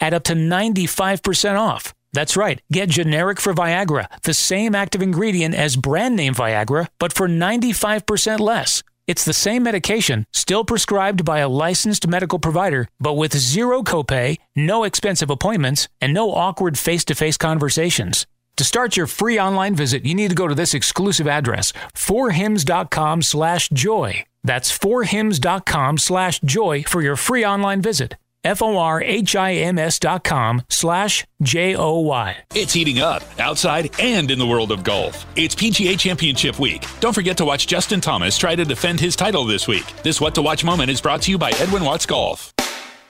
at 0.00 0.14
up 0.14 0.24
to 0.24 0.34
95% 0.34 1.58
off. 1.58 1.92
That's 2.12 2.36
right, 2.36 2.60
get 2.72 2.88
generic 2.88 3.40
for 3.40 3.52
Viagra, 3.52 4.06
the 4.22 4.34
same 4.34 4.74
active 4.74 5.02
ingredient 5.02 5.54
as 5.54 5.76
brand 5.76 6.16
name 6.16 6.34
Viagra, 6.34 6.86
but 6.98 7.12
for 7.12 7.28
95% 7.28 8.38
less. 8.40 8.82
It's 9.06 9.24
the 9.24 9.34
same 9.34 9.64
medication, 9.64 10.24
still 10.32 10.64
prescribed 10.64 11.24
by 11.24 11.40
a 11.40 11.48
licensed 11.48 12.06
medical 12.06 12.38
provider, 12.38 12.88
but 12.98 13.14
with 13.14 13.36
zero 13.36 13.82
copay, 13.82 14.38
no 14.56 14.84
expensive 14.84 15.28
appointments, 15.28 15.88
and 16.00 16.14
no 16.14 16.32
awkward 16.32 16.78
face 16.78 17.04
to 17.06 17.14
face 17.14 17.36
conversations. 17.36 18.26
To 18.56 18.64
start 18.64 18.96
your 18.96 19.08
free 19.08 19.38
online 19.38 19.74
visit, 19.74 20.06
you 20.06 20.14
need 20.14 20.28
to 20.28 20.36
go 20.36 20.46
to 20.46 20.54
this 20.54 20.74
exclusive 20.74 21.26
address, 21.26 21.72
forhims.com 21.94 23.22
slash 23.22 23.68
joy. 23.70 24.24
That's 24.44 24.76
forhims.com 24.76 25.98
slash 25.98 26.40
joy 26.40 26.84
for 26.84 27.02
your 27.02 27.16
free 27.16 27.44
online 27.44 27.82
visit. 27.82 28.16
F-O-R-H-I-M-S 28.44 29.98
dot 29.98 30.24
com 30.24 30.62
slash 30.68 31.26
J-O-Y. 31.42 32.36
It's 32.54 32.72
heating 32.72 33.00
up 33.00 33.22
outside 33.38 33.90
and 34.00 34.30
in 34.30 34.38
the 34.38 34.46
world 34.46 34.72
of 34.72 34.84
golf. 34.84 35.26
It's 35.36 35.54
PGA 35.54 35.98
Championship 35.98 36.58
Week. 36.58 36.84
Don't 37.00 37.12
forget 37.14 37.36
to 37.38 37.44
watch 37.44 37.66
Justin 37.66 38.00
Thomas 38.00 38.36
try 38.38 38.54
to 38.56 38.64
defend 38.64 39.00
his 39.00 39.16
title 39.16 39.44
this 39.44 39.66
week. 39.68 39.84
This 40.02 40.20
What 40.20 40.34
to 40.34 40.42
Watch 40.42 40.64
moment 40.64 40.90
is 40.90 41.00
brought 41.00 41.22
to 41.22 41.30
you 41.30 41.38
by 41.38 41.50
Edwin 41.52 41.84
Watts 41.84 42.06
Golf. 42.06 42.52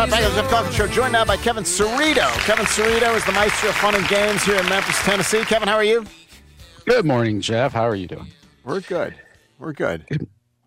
All 0.00 0.06
right, 0.06 0.12
back 0.12 0.24
on 0.24 0.30
the 0.34 0.40
Jeff 0.40 0.50
Calkins 0.50 0.74
Show, 0.76 0.86
joined 0.86 1.12
now 1.12 1.26
by 1.26 1.36
Kevin 1.36 1.62
Cerrito. 1.62 2.26
Kevin 2.46 2.64
Cerrito 2.64 3.14
is 3.14 3.24
the 3.26 3.32
maestro 3.32 3.68
of 3.68 3.76
fun 3.76 3.94
and 3.94 4.08
games 4.08 4.42
here 4.42 4.56
in 4.58 4.66
Memphis, 4.66 4.98
Tennessee. 5.04 5.44
Kevin, 5.44 5.68
how 5.68 5.74
are 5.74 5.84
you? 5.84 6.06
Good 6.86 7.04
morning, 7.04 7.42
Jeff. 7.42 7.74
How 7.74 7.82
are 7.82 7.94
you 7.94 8.06
doing? 8.06 8.28
We're 8.64 8.80
good. 8.80 9.14
We're 9.58 9.74
good. 9.74 10.06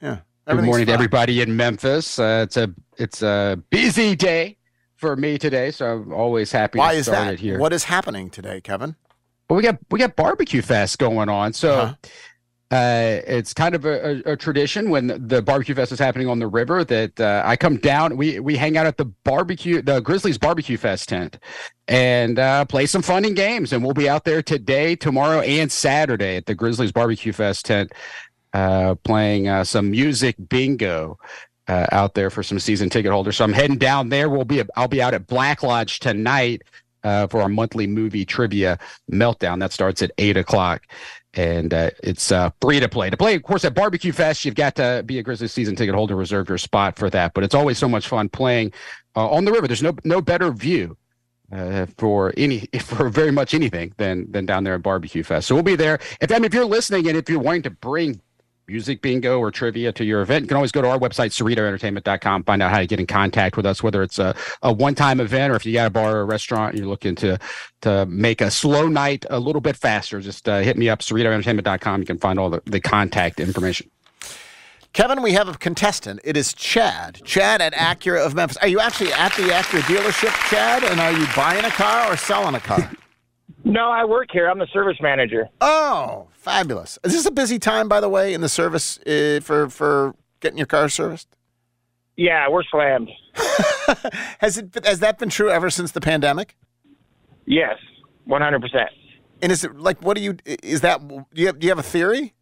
Yeah. 0.03 0.19
Good 0.47 0.63
morning 0.63 0.86
to 0.86 0.91
everybody 0.91 1.41
in 1.41 1.55
Memphis. 1.57 2.19
Uh, 2.19 2.43
it's 2.45 2.57
a 2.57 2.75
it's 2.99 3.23
a 3.23 3.59
busy 3.71 4.15
day 4.15 4.57
for 4.97 5.15
me 5.15 5.39
today, 5.39 5.71
so 5.71 5.88
I'm 6.03 6.13
always 6.13 6.51
happy 6.51 6.77
Why 6.77 6.93
to 6.93 6.99
is 6.99 7.07
that? 7.07 7.39
here. 7.39 7.57
What 7.57 7.73
is 7.73 7.86
happening 7.86 8.29
today, 8.29 8.61
Kevin? 8.61 8.95
Well, 9.49 9.57
we 9.57 9.63
got 9.63 9.79
we 9.89 9.97
got 9.97 10.15
barbecue 10.15 10.61
fest 10.61 10.99
going 10.99 11.29
on, 11.29 11.53
so 11.53 11.79
Uh-huh. 11.79 11.95
Uh, 12.74 13.21
it's 13.28 13.53
kind 13.53 13.76
of 13.76 13.86
a, 13.86 14.24
a, 14.26 14.32
a 14.32 14.36
tradition 14.36 14.89
when 14.89 15.28
the 15.28 15.43
barbecue 15.43 15.76
fest 15.76 15.91
is 15.91 15.99
happening 15.99 16.28
on 16.28 16.39
the 16.39 16.47
river 16.47 16.84
that 16.84 17.19
uh, 17.21 17.43
I 17.45 17.55
come 17.55 17.78
down. 17.78 18.17
We 18.17 18.39
we 18.39 18.57
hang 18.57 18.78
out 18.78 18.88
at 18.88 18.97
the 18.97 19.05
barbecue, 19.05 19.84
the 19.84 19.99
Grizzlies 20.01 20.39
barbecue 20.39 20.78
fest 20.78 21.07
tent, 21.07 21.38
and 21.88 22.39
uh, 22.39 22.65
play 22.65 22.88
some 22.88 23.03
fun 23.03 23.26
and 23.26 23.36
games. 23.36 23.74
And 23.74 23.84
we'll 23.84 23.93
be 23.93 24.09
out 24.09 24.24
there 24.24 24.41
today, 24.41 24.95
tomorrow, 24.95 25.41
and 25.41 25.71
Saturday 25.71 26.36
at 26.36 26.47
the 26.47 26.55
Grizzlies 26.55 26.91
barbecue 26.91 27.32
fest 27.32 27.67
tent, 27.67 27.91
uh, 28.53 28.95
playing 29.03 29.47
uh, 29.47 29.63
some 29.63 29.91
music 29.91 30.36
bingo. 30.49 31.19
Uh, 31.65 31.86
out 31.93 32.13
there 32.13 32.30
for 32.30 32.43
some 32.43 32.59
season 32.59 32.89
ticket 32.89 33.09
holders, 33.09 33.38
so 33.38 33.45
I'm 33.45 33.53
heading 33.53 33.78
down 33.78 34.09
there. 34.09 34.30
We'll 34.30 34.43
be 34.43 34.61
I'll 34.76 34.89
be 34.89 35.01
out 35.01 35.13
at 35.13 35.28
Black 35.28 35.63
Lodge 35.63 35.99
tonight 35.99 36.63
for 37.03 37.41
our 37.41 37.47
monthly 37.47 37.88
movie 37.88 38.26
trivia 38.26 38.78
meltdown. 39.09 39.59
That 39.59 39.71
starts 39.71 40.01
at 40.01 40.11
eight 40.17 40.36
o'clock, 40.36 40.82
and 41.34 41.73
uh, 41.73 41.89
it's 42.03 42.31
uh, 42.31 42.51
free 42.61 42.79
to 42.79 42.88
play. 42.88 43.09
To 43.09 43.17
play, 43.17 43.36
of 43.36 43.43
course, 43.43 43.65
at 43.65 43.73
Barbecue 43.73 44.11
Fest, 44.11 44.45
you've 44.45 44.55
got 44.55 44.75
to 44.75 45.03
be 45.05 45.19
a 45.19 45.23
Grizzlies 45.23 45.51
season 45.51 45.75
ticket 45.75 45.95
holder, 45.95 46.15
reserve 46.15 46.49
your 46.49 46.57
spot 46.57 46.97
for 46.97 47.09
that. 47.09 47.34
But 47.34 47.43
it's 47.43 47.55
always 47.55 47.77
so 47.77 47.89
much 47.89 48.07
fun 48.07 48.29
playing 48.29 48.73
uh, 49.15 49.29
on 49.29 49.45
the 49.45 49.51
river. 49.51 49.67
There's 49.67 49.84
no 49.84 49.95
no 50.03 50.21
better 50.21 50.51
view. 50.51 50.97
Uh, 51.51 51.86
for 51.99 52.34
any 52.36 52.61
for 52.81 53.09
very 53.09 53.29
much 53.31 53.53
anything 53.53 53.93
than 53.97 54.31
than 54.31 54.45
down 54.45 54.63
there 54.63 54.73
at 54.73 54.81
Barbecue 54.81 55.23
Fest. 55.23 55.47
So 55.47 55.53
we'll 55.53 55.63
be 55.63 55.75
there. 55.75 55.99
If 56.19 56.31
I 56.31 56.36
mean, 56.36 56.45
if 56.45 56.53
you're 56.53 56.65
listening 56.65 57.07
and 57.07 57.17
if 57.17 57.29
you're 57.29 57.39
wanting 57.39 57.63
to 57.63 57.69
bring 57.69 58.21
music 58.68 59.01
bingo 59.01 59.39
or 59.39 59.51
trivia 59.51 59.91
to 59.91 60.05
your 60.05 60.22
event, 60.22 60.43
you 60.43 60.47
can 60.47 60.55
always 60.55 60.72
go 60.72 60.82
to 60.82 60.89
our 60.89 60.97
website, 60.97 61.32
cerritoentertainment.com, 61.32 62.43
find 62.43 62.61
out 62.61 62.72
how 62.72 62.80
to 62.80 62.88
get 62.88 62.99
in 62.99 63.07
contact 63.07 63.57
with 63.57 63.66
us, 63.66 63.84
whether 63.84 64.03
it's 64.03 64.20
a, 64.20 64.36
a 64.61 64.72
one-time 64.72 65.20
event 65.20 65.51
or 65.51 65.55
if 65.55 65.66
you 65.66 65.74
got 65.74 65.88
a 65.88 65.89
bar 65.89 66.18
or 66.18 66.22
a 66.22 66.26
restaurant 66.26 66.72
and 66.72 66.80
you're 66.80 66.88
looking 66.88 67.16
to 67.16 67.38
to 67.82 68.05
make 68.05 68.39
a 68.39 68.49
slow 68.49 68.88
night 68.88 69.26
a 69.30 69.39
little 69.39 69.61
bit 69.61 69.76
faster, 69.76 70.22
just 70.22 70.47
uh, 70.47 70.59
hit 70.59 70.78
me 70.78 70.89
up, 70.89 70.99
cerritoentertainment.com. 70.99 71.99
You 71.99 72.05
can 72.05 72.18
find 72.18 72.39
all 72.39 72.49
the, 72.49 72.61
the 72.66 72.80
contact 72.80 73.39
information. 73.39 73.89
Kevin, 74.93 75.24
we 75.24 75.34
have 75.34 75.49
a 75.49 75.53
contestant. 75.53 76.20
It 76.24 76.38
is 76.38 76.53
Chad. 76.53 77.20
Chad 77.26 77.61
at 77.61 77.74
Acura 77.74 78.24
of 78.24 78.36
Memphis. 78.36 78.57
Are 78.57 78.68
you 78.68 78.80
actually 78.80 79.11
at 79.11 79.34
the 79.36 79.43
Acura 79.43 79.82
dealership, 79.82 80.49
Chad? 80.49 80.84
And 80.84 80.99
are 80.99 81.11
you 81.11 81.26
buying 81.36 81.66
a 81.66 81.72
car 81.72 82.14
or 82.14 82.16
selling 82.16 82.53
a 82.53 82.59
car? 82.59 82.91
No, 83.63 83.89
I 83.89 84.05
work 84.05 84.29
here. 84.31 84.49
I'm 84.49 84.59
the 84.59 84.67
service 84.73 84.97
manager. 85.01 85.47
Oh, 85.61 86.27
fabulous! 86.31 86.99
Is 87.03 87.13
this 87.13 87.25
a 87.25 87.31
busy 87.31 87.59
time, 87.59 87.87
by 87.87 87.99
the 87.99 88.09
way, 88.09 88.33
in 88.33 88.41
the 88.41 88.49
service 88.49 88.99
uh, 88.99 89.39
for 89.41 89.69
for 89.69 90.15
getting 90.39 90.57
your 90.57 90.67
car 90.67 90.89
serviced? 90.89 91.27
Yeah, 92.15 92.47
we're 92.49 92.63
slammed. 92.63 93.09
Has 94.39 94.57
it 94.57 94.77
has 94.85 94.99
that 94.99 95.17
been 95.17 95.29
true 95.29 95.49
ever 95.49 95.69
since 95.69 95.91
the 95.91 96.01
pandemic? 96.01 96.55
Yes, 97.45 97.77
100%. 98.27 98.85
And 99.41 99.51
is 99.51 99.63
it 99.63 99.75
like 99.75 100.01
what 100.01 100.15
do 100.15 100.23
you 100.23 100.37
is 100.45 100.81
that 100.81 101.05
do 101.07 101.25
you 101.33 101.47
have, 101.47 101.59
do 101.59 101.65
you 101.65 101.71
have 101.71 101.79
a 101.79 101.83
theory? 101.83 102.33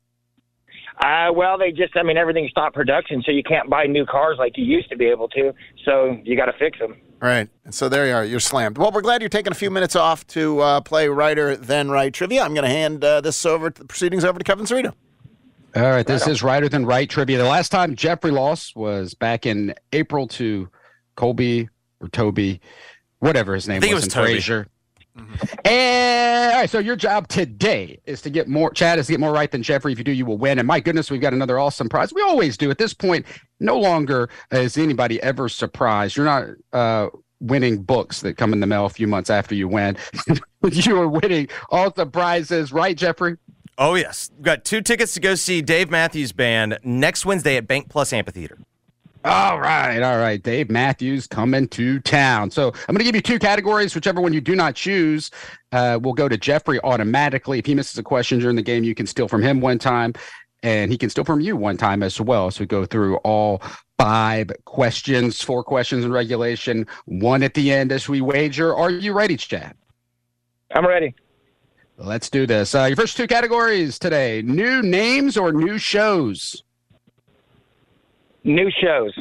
Uh, 1.00 1.32
well, 1.34 1.58
they 1.58 1.72
just, 1.72 1.96
I 1.96 2.04
mean, 2.04 2.18
everything 2.18 2.48
stopped 2.52 2.76
production, 2.76 3.24
so 3.26 3.32
you 3.32 3.42
can't 3.42 3.70
buy 3.70 3.86
new 3.86 4.06
cars 4.06 4.36
like 4.38 4.56
you 4.56 4.64
used 4.66 4.90
to 4.92 4.98
be 4.98 5.06
able 5.06 5.28
to. 5.30 5.54
So 5.84 6.18
you 6.24 6.36
got 6.38 6.46
to 6.46 6.54
fix 6.60 6.78
them. 6.78 6.96
Right. 7.22 7.48
And 7.66 7.74
so 7.74 7.88
there 7.88 8.08
you 8.08 8.14
are. 8.14 8.26
You're 8.26 8.40
slammed. 8.40 8.80
Well, 8.80 8.92
we're 8.92 9.02
glad 9.02 9.22
you're 9.22 9.30
taking 9.30 9.52
a 9.52 9.56
few 9.56 9.70
minutes 9.70 9.96
off 9.96 10.26
to 10.28 10.60
uh, 10.60 10.82
play 10.82 11.08
Righter 11.08 11.56
than 11.56 11.92
Wright 11.92 12.12
trivia. 12.12 12.44
I'm 12.44 12.56
going 12.56 12.64
to 12.64 12.70
hand 12.70 13.04
uh, 13.04 13.22
this 13.22 13.46
over 13.46 13.70
to 13.70 13.82
the 13.82 13.88
proceedings 13.88 14.26
over 14.26 14.40
to 14.40 14.44
Kevin 14.44 14.66
Cerrito. 14.66 14.94
All 15.76 15.84
right, 15.84 16.06
this 16.06 16.28
is 16.28 16.44
Righter 16.44 16.68
Than 16.68 16.86
Wright 16.86 17.10
trivia. 17.10 17.38
The 17.38 17.46
last 17.46 17.70
time 17.70 17.96
Jeffrey 17.96 18.32
lost 18.32 18.76
was 18.76 19.14
back 19.14 19.46
in 19.46 19.74
April 19.94 20.28
to 20.30 20.68
Colby 21.16 21.70
or 22.02 22.10
Toby, 22.10 22.60
whatever 23.20 23.54
his 23.54 23.70
name 23.70 23.80
think 23.80 23.92
it 23.92 23.96
was, 23.96 24.14
was 24.14 24.50
in 24.50 24.66
Frazier. 25.16 25.58
And 25.66 26.54
all 26.54 26.60
right, 26.60 26.70
so 26.70 26.80
your 26.80 26.96
job 26.96 27.28
today 27.28 28.00
is 28.06 28.22
to 28.24 28.30
get 28.30 28.48
more. 28.48 28.72
Chad 28.72 29.00
is 29.00 29.08
to 29.08 29.14
get 29.14 29.20
more 29.20 29.32
right 29.32 29.52
than 29.52 29.64
Jeffrey. 29.64 29.92
If 29.92 29.98
you 29.98 30.04
do, 30.04 30.12
you 30.12 30.26
will 30.26 30.38
win. 30.38 30.60
And 30.60 30.68
my 30.68 30.80
goodness, 30.80 31.12
we've 31.12 31.22
got 31.22 31.34
another 31.34 31.60
awesome 31.60 31.90
prize. 31.90 32.14
We 32.14 32.22
always 32.22 32.58
do. 32.58 32.70
At 32.72 32.78
this 32.78 32.94
point, 32.94 33.26
no 33.60 33.78
longer 33.78 34.30
is 34.52 34.78
anybody 34.78 35.22
ever 35.22 35.50
surprised. 35.50 36.16
You're 36.16 36.26
not 36.26 36.48
uh, 36.74 37.10
winning 37.40 37.82
books 37.82 38.22
that 38.22 38.38
come 38.38 38.54
in 38.54 38.60
the 38.60 38.68
mail 38.68 38.86
a 38.86 38.90
few 38.90 39.08
months 39.08 39.30
after 39.30 39.56
you 39.56 39.68
win. 39.68 39.98
you 40.72 41.00
are 41.00 41.08
winning 41.08 41.50
all 41.70 41.90
the 41.90 42.06
prizes, 42.06 42.72
right, 42.72 42.96
Jeffrey? 42.96 43.38
Oh 43.78 43.96
yes, 43.96 44.30
We've 44.36 44.44
got 44.44 44.64
two 44.64 44.82
tickets 44.82 45.14
to 45.16 45.20
go 45.20 45.36
see 45.36 45.62
Dave 45.62 45.90
Matthews 45.90 46.34
Band 46.34 46.78
next 46.84 47.26
Wednesday 47.26 47.58
at 47.58 47.68
Bank 47.68 47.90
Plus 47.90 48.14
Amphitheater. 48.14 48.60
All 49.24 49.60
right, 49.60 50.02
all 50.02 50.18
right. 50.18 50.42
Dave 50.42 50.72
Matthews 50.72 51.28
coming 51.28 51.68
to 51.70 52.00
town. 52.00 52.50
So 52.50 52.68
I'm 52.68 52.96
going 52.96 53.00
to 53.00 53.04
give 53.04 53.16
you 53.16 53.22
two 53.22 53.38
categories. 53.38 53.94
Whichever 53.94 54.20
one 54.20 54.34
you 54.34 54.42
do 54.42 54.56
not 54.56 54.74
choose 54.74 55.30
uh, 55.72 56.00
will 56.02 56.14
go 56.14 56.28
to 56.28 56.38
Jeffrey 56.38 56.80
automatically. 56.84 57.60
If 57.60 57.68
he 57.68 57.76
misses 57.76 57.98
a 58.00 58.04
question 58.04 58.40
during 58.40 58.56
the 58.56 58.64
game, 58.64 58.84
you 58.84 58.96
can 58.96 59.06
steal 59.06 59.28
from 59.28 59.44
him 59.44 59.62
one 59.62 59.78
time, 59.78 60.14
and 60.64 60.92
he 60.92 60.98
can 60.98 61.12
steal 61.12 61.24
from 61.24 61.40
you 61.40 61.56
one 61.56 61.78
time 61.78 62.02
as 62.02 62.20
well. 62.20 62.50
So 62.50 62.62
we 62.62 62.66
go 62.66 62.84
through 62.84 63.18
all 63.18 63.62
five 64.00 64.50
questions, 64.66 65.40
four 65.40 65.64
questions 65.64 66.04
in 66.04 66.12
regulation, 66.12 66.88
one 67.06 67.44
at 67.44 67.54
the 67.54 67.72
end 67.72 67.92
as 67.92 68.10
we 68.10 68.22
wager. 68.22 68.76
Are 68.76 68.90
you 68.90 69.14
ready, 69.14 69.38
Chad? 69.38 69.76
I'm 70.74 70.88
ready. 70.88 71.14
Let's 71.98 72.32
do 72.32 72.48
this. 72.48 72.74
Uh, 72.74 72.86
your 72.86 72.96
first 72.96 73.18
two 73.18 73.28
categories 73.28 74.00
today 74.00 74.42
new 74.42 74.82
names 74.82 75.38
or 75.38 75.52
new 75.52 75.78
shows? 75.78 76.64
New 78.44 78.72
shows. 78.72 79.14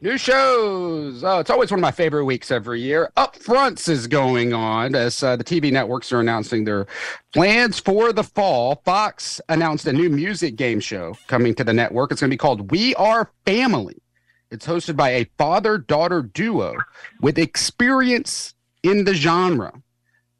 New 0.00 0.18
shows. 0.18 1.24
Oh, 1.24 1.38
it's 1.38 1.48
always 1.48 1.70
one 1.70 1.78
of 1.78 1.82
my 1.82 1.90
favorite 1.90 2.24
weeks 2.24 2.50
every 2.50 2.80
year. 2.80 3.10
Up 3.16 3.36
Fronts 3.36 3.88
is 3.88 4.06
going 4.06 4.52
on 4.52 4.94
as 4.94 5.22
uh, 5.22 5.36
the 5.36 5.44
TV 5.44 5.72
networks 5.72 6.12
are 6.12 6.20
announcing 6.20 6.64
their 6.64 6.86
plans 7.32 7.78
for 7.78 8.12
the 8.12 8.22
fall. 8.22 8.82
Fox 8.84 9.40
announced 9.48 9.86
a 9.86 9.92
new 9.92 10.10
music 10.10 10.56
game 10.56 10.80
show 10.80 11.16
coming 11.28 11.54
to 11.54 11.64
the 11.64 11.72
network. 11.72 12.12
It's 12.12 12.20
going 12.20 12.30
to 12.30 12.34
be 12.34 12.38
called 12.38 12.70
We 12.70 12.94
Are 12.96 13.30
Family. 13.46 14.02
It's 14.50 14.66
hosted 14.66 14.96
by 14.96 15.10
a 15.10 15.26
father 15.38 15.78
daughter 15.78 16.22
duo 16.22 16.74
with 17.20 17.38
experience 17.38 18.54
in 18.82 19.04
the 19.04 19.14
genre. 19.14 19.72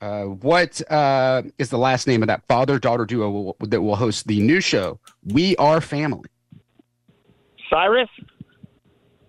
Uh, 0.02 0.24
what 0.24 0.82
uh, 0.90 1.42
is 1.58 1.70
the 1.70 1.78
last 1.78 2.06
name 2.06 2.22
of 2.22 2.26
that 2.26 2.46
father 2.46 2.78
daughter 2.78 3.06
duo 3.06 3.54
that 3.60 3.80
will 3.80 3.96
host 3.96 4.26
the 4.26 4.40
new 4.40 4.60
show, 4.60 4.98
We 5.24 5.56
Are 5.56 5.80
Family? 5.80 6.28
Cyrus? 7.72 8.08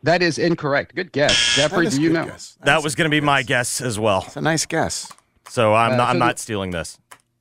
That 0.03 0.21
is 0.21 0.37
incorrect. 0.37 0.95
Good 0.95 1.11
guess. 1.11 1.33
Jeffrey, 1.55 1.87
do 1.89 2.01
you 2.01 2.09
know? 2.11 2.29
That 2.63 2.83
was 2.83 2.95
going 2.95 3.09
to 3.09 3.15
be 3.15 3.21
my 3.21 3.41
guess 3.43 3.79
as 3.81 3.97
well. 3.97 4.23
It's 4.27 4.35
a 4.35 4.41
nice 4.41 4.65
guess. 4.65 5.11
So 5.49 5.73
I'm 5.73 5.93
Uh, 5.93 5.95
not. 5.97 6.03
so 6.05 6.09
I'm 6.09 6.19
the- 6.19 6.25
not 6.25 6.39
stealing 6.39 6.71
this. 6.71 6.97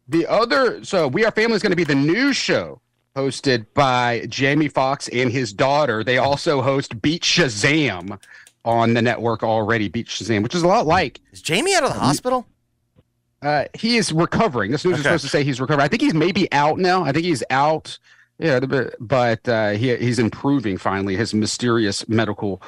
The 0.08 0.26
other, 0.26 0.84
so 0.84 1.08
We 1.08 1.24
Are 1.24 1.30
Family 1.30 1.56
is 1.56 1.62
going 1.62 1.70
to 1.70 1.76
be 1.76 1.84
the 1.84 1.94
new 1.94 2.32
show 2.32 2.80
hosted 3.16 3.66
by 3.74 4.26
Jamie 4.28 4.68
Foxx 4.68 5.08
and 5.08 5.30
his 5.30 5.52
daughter. 5.52 6.02
They 6.04 6.18
also 6.18 6.60
host 6.60 7.00
Beat 7.00 7.22
Shazam 7.22 8.18
on 8.64 8.94
the 8.94 9.02
network 9.02 9.42
already. 9.42 9.88
Beat 9.88 10.08
Shazam, 10.08 10.42
which 10.42 10.54
is 10.54 10.62
a 10.62 10.66
lot 10.68 10.86
like. 10.86 11.20
Is 11.32 11.40
Jamie 11.42 11.74
out 11.74 11.84
of 11.84 11.92
the 11.92 11.98
hospital? 11.98 12.46
Uh, 13.40 13.64
he 13.74 13.96
is 13.96 14.12
recovering. 14.12 14.70
This 14.70 14.84
news 14.84 14.98
is 14.98 15.02
supposed 15.02 15.24
to 15.24 15.30
say 15.30 15.42
he's 15.44 15.60
recovering. 15.60 15.84
I 15.84 15.88
think 15.88 16.02
he's 16.02 16.14
maybe 16.14 16.50
out 16.52 16.78
now. 16.78 17.04
I 17.04 17.12
think 17.12 17.24
he's 17.24 17.42
out. 17.50 17.98
Yeah, 18.38 18.60
but 19.00 19.48
uh, 19.48 19.70
he 19.70 19.94
he's 19.96 20.18
improving 20.18 20.76
finally. 20.76 21.16
His 21.16 21.32
mysterious 21.34 22.08
medical 22.08 22.62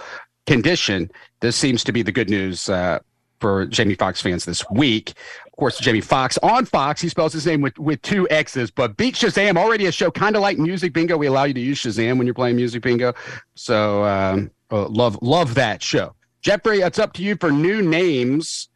condition. 0.46 1.10
This 1.40 1.56
seems 1.56 1.84
to 1.84 1.92
be 1.92 2.02
the 2.02 2.12
good 2.12 2.30
news 2.30 2.68
uh, 2.68 3.00
for 3.40 3.66
Jamie 3.66 3.94
Foxx 3.94 4.20
fans 4.20 4.44
this 4.44 4.64
week. 4.70 5.14
Of 5.46 5.52
course, 5.58 5.78
Jamie 5.78 6.00
Foxx 6.00 6.38
on 6.42 6.64
Fox. 6.64 7.00
He 7.00 7.08
spells 7.08 7.32
his 7.32 7.46
name 7.46 7.60
with 7.60 7.78
with 7.78 8.00
two 8.02 8.28
X's. 8.30 8.70
But 8.70 8.96
Beat 8.96 9.14
Shazam 9.14 9.56
already 9.56 9.86
a 9.86 9.92
show 9.92 10.10
kind 10.10 10.36
of 10.36 10.42
like 10.42 10.58
Music 10.58 10.92
Bingo. 10.92 11.16
We 11.16 11.26
allow 11.26 11.44
you 11.44 11.54
to 11.54 11.60
use 11.60 11.80
Shazam 11.80 12.18
when 12.18 12.26
you're 12.26 12.34
playing 12.34 12.56
Music 12.56 12.82
Bingo. 12.82 13.14
So 13.54 14.04
um, 14.04 14.50
uh, 14.70 14.88
love 14.88 15.18
love 15.22 15.54
that 15.54 15.82
show. 15.82 16.14
Jeffrey, 16.42 16.80
it's 16.80 16.98
up 16.98 17.12
to 17.14 17.22
you 17.22 17.36
for 17.36 17.50
new 17.50 17.82
names. 17.82 18.68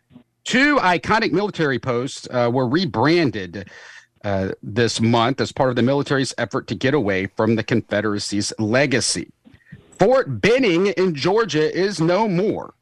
Two 0.44 0.76
iconic 0.76 1.32
military 1.32 1.78
posts 1.78 2.26
uh, 2.30 2.50
were 2.52 2.66
rebranded 2.66 3.68
uh, 4.24 4.50
this 4.62 5.00
month 5.00 5.40
as 5.40 5.52
part 5.52 5.70
of 5.70 5.76
the 5.76 5.82
military's 5.82 6.34
effort 6.38 6.66
to 6.68 6.74
get 6.74 6.94
away 6.94 7.26
from 7.36 7.56
the 7.56 7.62
Confederacy's 7.62 8.52
legacy. 8.58 9.30
Fort 9.98 10.40
Benning 10.40 10.88
in 10.88 11.14
Georgia 11.14 11.74
is 11.76 12.00
no 12.00 12.28
more, 12.28 12.74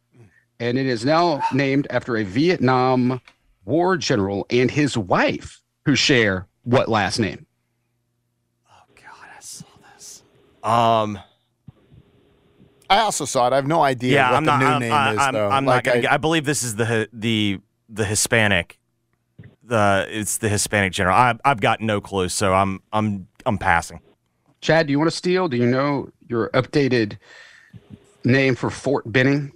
and 0.60 0.78
it 0.78 0.86
is 0.86 1.04
now 1.04 1.42
named 1.52 1.86
after 1.90 2.16
a 2.16 2.24
Vietnam 2.24 3.20
War 3.64 3.96
general 3.96 4.46
and 4.50 4.70
his 4.70 4.96
wife 4.98 5.60
who 5.86 5.96
share 5.96 6.46
what 6.64 6.88
last 6.88 7.18
name? 7.18 7.46
Oh 8.70 8.84
God, 8.94 9.28
I 9.36 9.40
saw 9.40 9.66
this. 9.94 10.22
Um. 10.62 11.18
I 12.88 12.98
also 13.00 13.24
saw 13.24 13.48
it. 13.48 13.52
I 13.52 13.56
have 13.56 13.66
no 13.66 13.82
idea 13.82 14.12
Yeah, 14.14 14.30
what 14.30 14.36
I'm 14.36 14.44
the 14.44 14.50
not. 14.52 14.60
new 14.60 14.66
I'm, 14.66 14.80
name 14.80 14.92
I, 14.92 15.12
is, 15.12 15.18
I'm, 15.18 15.34
though. 15.34 15.48
I'm 15.48 15.64
Like, 15.66 15.86
not. 15.86 15.94
Gonna, 15.94 16.06
I- 16.08 16.14
I, 16.14 16.16
believe 16.18 16.44
this 16.44 16.62
is 16.62 16.76
the 16.76 17.08
the 17.12 17.58
the 17.88 18.04
Hispanic. 18.04 18.78
The 19.66 20.06
it's 20.08 20.38
the 20.38 20.48
Hispanic 20.48 20.92
general. 20.92 21.16
I, 21.16 21.34
I've 21.44 21.60
got 21.60 21.80
no 21.80 22.00
clue, 22.00 22.28
so 22.28 22.54
I'm 22.54 22.80
I'm 22.92 23.26
I'm 23.44 23.58
passing. 23.58 24.00
Chad, 24.60 24.86
do 24.86 24.92
you 24.92 24.98
want 24.98 25.10
to 25.10 25.16
steal? 25.16 25.48
Do 25.48 25.56
you 25.56 25.66
know 25.66 26.08
your 26.28 26.50
updated 26.50 27.18
name 28.24 28.54
for 28.54 28.70
Fort 28.70 29.10
Benning? 29.10 29.52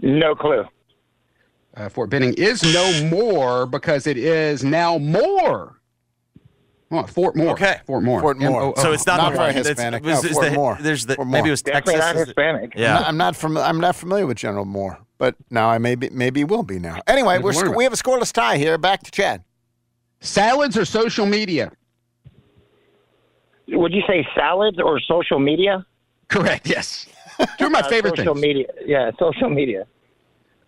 No 0.00 0.34
clue. 0.34 0.64
Uh, 1.76 1.88
Fort 1.88 2.08
Benning 2.08 2.34
is 2.34 2.62
no 2.72 3.04
more 3.10 3.66
because 3.66 4.06
it 4.06 4.16
is 4.16 4.64
now 4.64 4.96
more. 4.98 5.80
Oh, 6.90 7.02
Fort 7.02 7.34
Moore. 7.36 7.50
Okay. 7.50 7.80
Fort 7.84 8.04
Moore. 8.04 8.20
Fort 8.20 8.38
Moore. 8.38 8.48
M-O-O. 8.62 8.80
So 8.80 8.92
it's 8.92 9.06
not, 9.06 9.16
Not 9.16 9.30
the 9.32 9.38
very 9.38 9.48
one. 9.48 9.56
It's- 9.58 9.66
Hispanic. 9.66 10.04
was- 10.04 10.22
No, 10.22 10.30
Fort 10.30 10.44
the- 10.46 10.52
Moore. 10.52 10.78
There's 10.80 11.04
the 11.04 11.16
Fort 11.16 11.26
maybe 11.28 11.48
it 11.48 11.50
was 11.50 11.62
Definitely 11.62 11.94
Texas. 11.94 12.14
not 12.14 12.26
Hispanic. 12.26 12.72
Yeah. 12.76 12.94
I'm 12.96 13.00
not, 13.02 13.08
I'm 13.08 13.16
not 13.16 13.36
from. 13.36 13.56
I'm 13.58 13.80
not 13.80 13.96
familiar 13.96 14.26
with 14.26 14.36
General 14.36 14.64
Moore, 14.64 14.98
but 15.18 15.34
now 15.50 15.68
I 15.68 15.78
maybe 15.78 16.10
maybe 16.10 16.44
will 16.44 16.62
be 16.62 16.78
now. 16.78 17.00
Anyway, 17.06 17.38
we're 17.38 17.52
sc- 17.52 17.74
we 17.76 17.84
have 17.84 17.92
a 17.92 17.96
scoreless 17.96 18.32
tie 18.32 18.56
here. 18.58 18.78
Back 18.78 19.02
to 19.04 19.10
Chad. 19.10 19.42
Salads 20.20 20.76
or 20.76 20.84
social 20.84 21.26
media? 21.26 21.70
Would 23.68 23.92
you 23.92 24.02
say 24.06 24.26
salads 24.34 24.78
or 24.78 25.00
social 25.00 25.38
media? 25.38 25.84
Correct. 26.28 26.68
Yes. 26.68 27.06
Two 27.58 27.66
of 27.66 27.72
my 27.72 27.80
Uh, 27.84 27.88
favorite 27.88 28.16
social 28.16 28.34
things. 28.34 28.42
media. 28.42 28.66
Yeah, 28.84 29.10
social 29.18 29.50
media. 29.50 29.86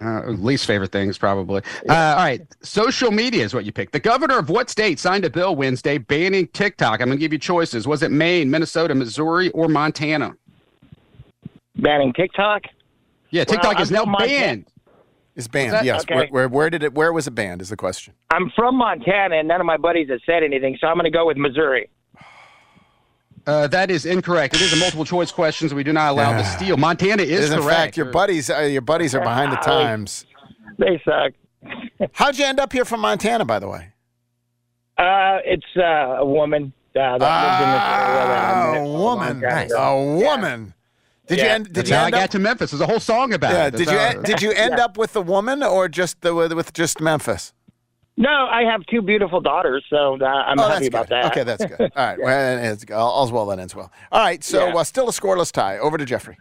Uh, 0.00 0.26
least 0.28 0.64
favorite 0.66 0.92
things, 0.92 1.18
probably. 1.18 1.60
Uh, 1.88 1.92
all 1.92 2.16
right. 2.16 2.40
Social 2.62 3.10
media 3.10 3.44
is 3.44 3.52
what 3.52 3.64
you 3.64 3.72
picked. 3.72 3.92
The 3.92 3.98
governor 4.00 4.38
of 4.38 4.48
what 4.48 4.70
state 4.70 5.00
signed 5.00 5.24
a 5.24 5.30
bill 5.30 5.56
Wednesday 5.56 5.98
banning 5.98 6.46
TikTok? 6.48 7.00
I'm 7.00 7.08
going 7.08 7.18
to 7.18 7.20
give 7.20 7.32
you 7.32 7.38
choices. 7.38 7.88
Was 7.88 8.04
it 8.04 8.12
Maine, 8.12 8.48
Minnesota, 8.48 8.94
Missouri, 8.94 9.50
or 9.50 9.66
Montana? 9.68 10.36
Banning 11.76 12.12
TikTok? 12.12 12.62
Yeah, 13.30 13.44
TikTok 13.44 13.74
Well, 13.74 13.82
is 13.82 13.90
I'm 13.90 13.94
now 13.94 14.02
from 14.02 14.10
Montana. 14.12 14.30
banned. 14.40 14.66
Is 15.36 15.48
banned? 15.48 15.84
Yes. 15.86 16.02
okay. 16.02 16.14
Where, 16.14 16.26
where 16.28 16.48
where 16.48 16.70
did 16.70 16.82
it? 16.82 16.94
Where 16.94 17.12
was 17.12 17.26
it 17.26 17.32
banned? 17.32 17.62
Is 17.62 17.68
the 17.68 17.76
question. 17.76 18.14
I'm 18.30 18.50
from 18.56 18.76
Montana, 18.76 19.36
and 19.36 19.46
none 19.46 19.60
of 19.60 19.66
my 19.66 19.76
buddies 19.76 20.08
have 20.10 20.20
said 20.26 20.42
anything, 20.42 20.76
so 20.80 20.86
I'm 20.88 20.94
going 20.96 21.04
to 21.04 21.10
go 21.16 21.26
with 21.26 21.36
Missouri. 21.36 21.88
Uh, 23.46 23.66
that 23.68 23.90
is 23.90 24.04
incorrect. 24.04 24.54
It 24.54 24.60
is 24.60 24.72
a 24.72 24.76
multiple 24.76 25.04
choice 25.04 25.30
question, 25.32 25.68
so 25.68 25.76
we 25.76 25.84
do 25.84 25.92
not 25.92 26.10
allow 26.10 26.32
the 26.32 26.42
steal. 26.56 26.76
Montana 26.76 27.22
is, 27.22 27.44
Is 27.44 27.50
in 27.52 27.58
correct. 27.60 27.76
fact 27.78 27.96
your 27.96 28.06
buddies. 28.06 28.50
Uh, 28.50 28.58
your 28.60 28.82
buddies 28.82 29.14
are 29.14 29.20
behind 29.22 29.52
the 29.52 29.56
times. 29.62 30.26
They 30.78 31.02
suck. 31.04 31.32
How'd 32.12 32.38
you 32.38 32.44
end 32.44 32.60
up 32.60 32.72
here 32.72 32.84
from 32.84 33.00
Montana, 33.00 33.44
by 33.44 33.58
the 33.58 33.66
way? 33.68 33.88
Uh, 34.96 35.38
it's 35.44 35.66
uh, 35.76 35.82
a 36.20 36.24
woman 36.24 36.72
Uh, 36.94 37.18
that 37.18 37.20
lived 37.20 37.62
in 37.64 37.70
this 37.72 37.82
area 37.82 38.26
that 38.28 38.54
I 38.54 38.76
a 38.76 38.80
a 38.84 38.84
woman. 38.92 39.40
time 39.40 39.50
Nice. 39.50 39.72
A 39.76 39.96
woman. 39.96 40.74
Did 41.28 41.38
you 41.38 41.44
end? 41.44 41.64
Did 41.66 41.74
That's 41.74 41.90
you 41.90 41.96
how 41.96 42.04
I 42.04 42.10
got 42.10 42.22
up? 42.24 42.30
to 42.30 42.38
Memphis. 42.38 42.70
There's 42.70 42.80
a 42.80 42.86
whole 42.86 43.00
song 43.00 43.32
about 43.34 43.52
Yeah. 43.52 43.66
it. 43.66 43.76
Did 43.76 43.86
you 43.90 43.98
how- 43.98 44.22
did 44.22 44.42
you 44.42 44.50
end 44.52 44.74
Yeah. 44.78 44.84
up 44.84 44.96
with 44.98 45.12
the 45.12 45.22
woman 45.22 45.62
or 45.62 45.88
just 45.88 46.20
the 46.22 46.34
with, 46.34 46.52
with 46.52 46.72
just 46.72 47.00
Memphis? 47.00 47.52
No, 48.20 48.30
I 48.50 48.62
have 48.62 48.84
two 48.90 49.00
beautiful 49.00 49.40
daughters, 49.40 49.84
so 49.88 50.18
uh, 50.20 50.24
I'm 50.24 50.58
oh, 50.58 50.68
happy 50.68 50.88
about 50.88 51.08
that. 51.10 51.26
Okay, 51.26 51.44
that's 51.44 51.64
good. 51.64 51.80
All 51.80 52.04
right. 52.04 52.18
Well, 52.22 52.58
it's, 52.72 52.84
all's 52.90 53.30
well 53.30 53.46
that 53.46 53.60
ends 53.60 53.76
well. 53.76 53.92
All 54.10 54.20
right. 54.20 54.42
So 54.42 54.66
Yeah. 54.66 54.74
uh, 54.74 54.82
still 54.82 55.08
a 55.08 55.12
scoreless 55.12 55.52
tie. 55.52 55.78
Over 55.78 55.96
to 55.98 56.04
Jeffrey. 56.04 56.36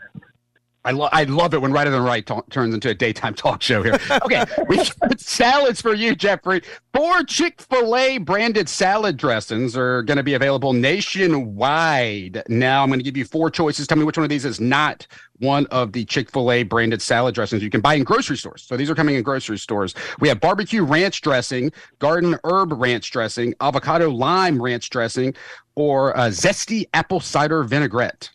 I, 0.88 0.91
lo- 0.91 1.09
I 1.11 1.25
love 1.25 1.53
it 1.53 1.61
when 1.61 1.73
Right 1.73 1.83
than 1.83 2.01
Wright 2.01 2.25
ta- 2.25 2.43
turns 2.49 2.73
into 2.73 2.89
a 2.89 2.93
daytime 2.93 3.33
talk 3.33 3.61
show 3.61 3.83
here. 3.83 3.99
Okay, 4.23 4.45
we 4.69 4.79
salads 5.17 5.81
for 5.81 5.93
you, 5.93 6.15
Jeffrey. 6.15 6.61
Four 6.93 7.23
Chick 7.23 7.61
fil 7.61 7.93
A 7.97 8.19
branded 8.19 8.69
salad 8.69 9.17
dressings 9.17 9.75
are 9.75 10.01
going 10.03 10.15
to 10.15 10.23
be 10.23 10.35
available 10.35 10.71
nationwide. 10.71 12.41
Now, 12.47 12.83
I'm 12.83 12.89
going 12.89 12.99
to 12.99 13.03
give 13.03 13.17
you 13.17 13.25
four 13.25 13.49
choices. 13.49 13.85
Tell 13.85 13.97
me 13.97 14.05
which 14.05 14.15
one 14.15 14.23
of 14.23 14.29
these 14.29 14.45
is 14.45 14.61
not 14.61 15.05
one 15.39 15.65
of 15.67 15.91
the 15.91 16.05
Chick 16.05 16.31
fil 16.31 16.53
A 16.53 16.63
branded 16.63 17.01
salad 17.01 17.35
dressings 17.35 17.61
you 17.61 17.69
can 17.69 17.81
buy 17.81 17.95
in 17.95 18.05
grocery 18.05 18.38
stores. 18.38 18.63
So 18.63 18.77
these 18.77 18.89
are 18.89 18.95
coming 18.95 19.15
in 19.15 19.23
grocery 19.23 19.57
stores. 19.57 19.93
We 20.21 20.29
have 20.29 20.39
barbecue 20.39 20.85
ranch 20.85 21.19
dressing, 21.19 21.73
garden 21.99 22.39
herb 22.45 22.71
ranch 22.71 23.11
dressing, 23.11 23.53
avocado 23.59 24.09
lime 24.09 24.61
ranch 24.61 24.89
dressing, 24.89 25.35
or 25.75 26.15
uh, 26.15 26.27
zesty 26.27 26.85
apple 26.93 27.19
cider 27.19 27.63
vinaigrette. 27.65 28.29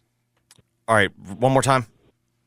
All 0.86 0.96
right, 0.96 1.10
one 1.18 1.52
more 1.52 1.62
time. 1.62 1.86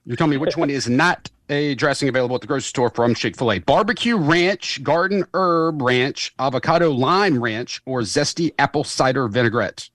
You 0.08 0.16
tell 0.16 0.28
me 0.28 0.38
which 0.38 0.56
one 0.56 0.70
is 0.70 0.88
not 0.88 1.32
a 1.50 1.74
dressing 1.76 2.08
available 2.08 2.36
at 2.36 2.42
the 2.42 2.48
grocery 2.48 2.68
store 2.68 2.92
from 2.92 3.16
Chick 3.16 3.36
fil 3.36 3.52
A. 3.52 3.60
Barbecue 3.60 4.18
ranch, 4.18 4.84
garden 4.84 5.26
herb 5.34 5.82
ranch, 5.82 6.34
avocado 6.38 6.92
lime 6.92 7.42
ranch, 7.42 7.82
or 7.88 8.02
zesty 8.02 8.54
apple 8.60 8.84
cider 8.84 9.28
vinaigrette. 9.28 9.90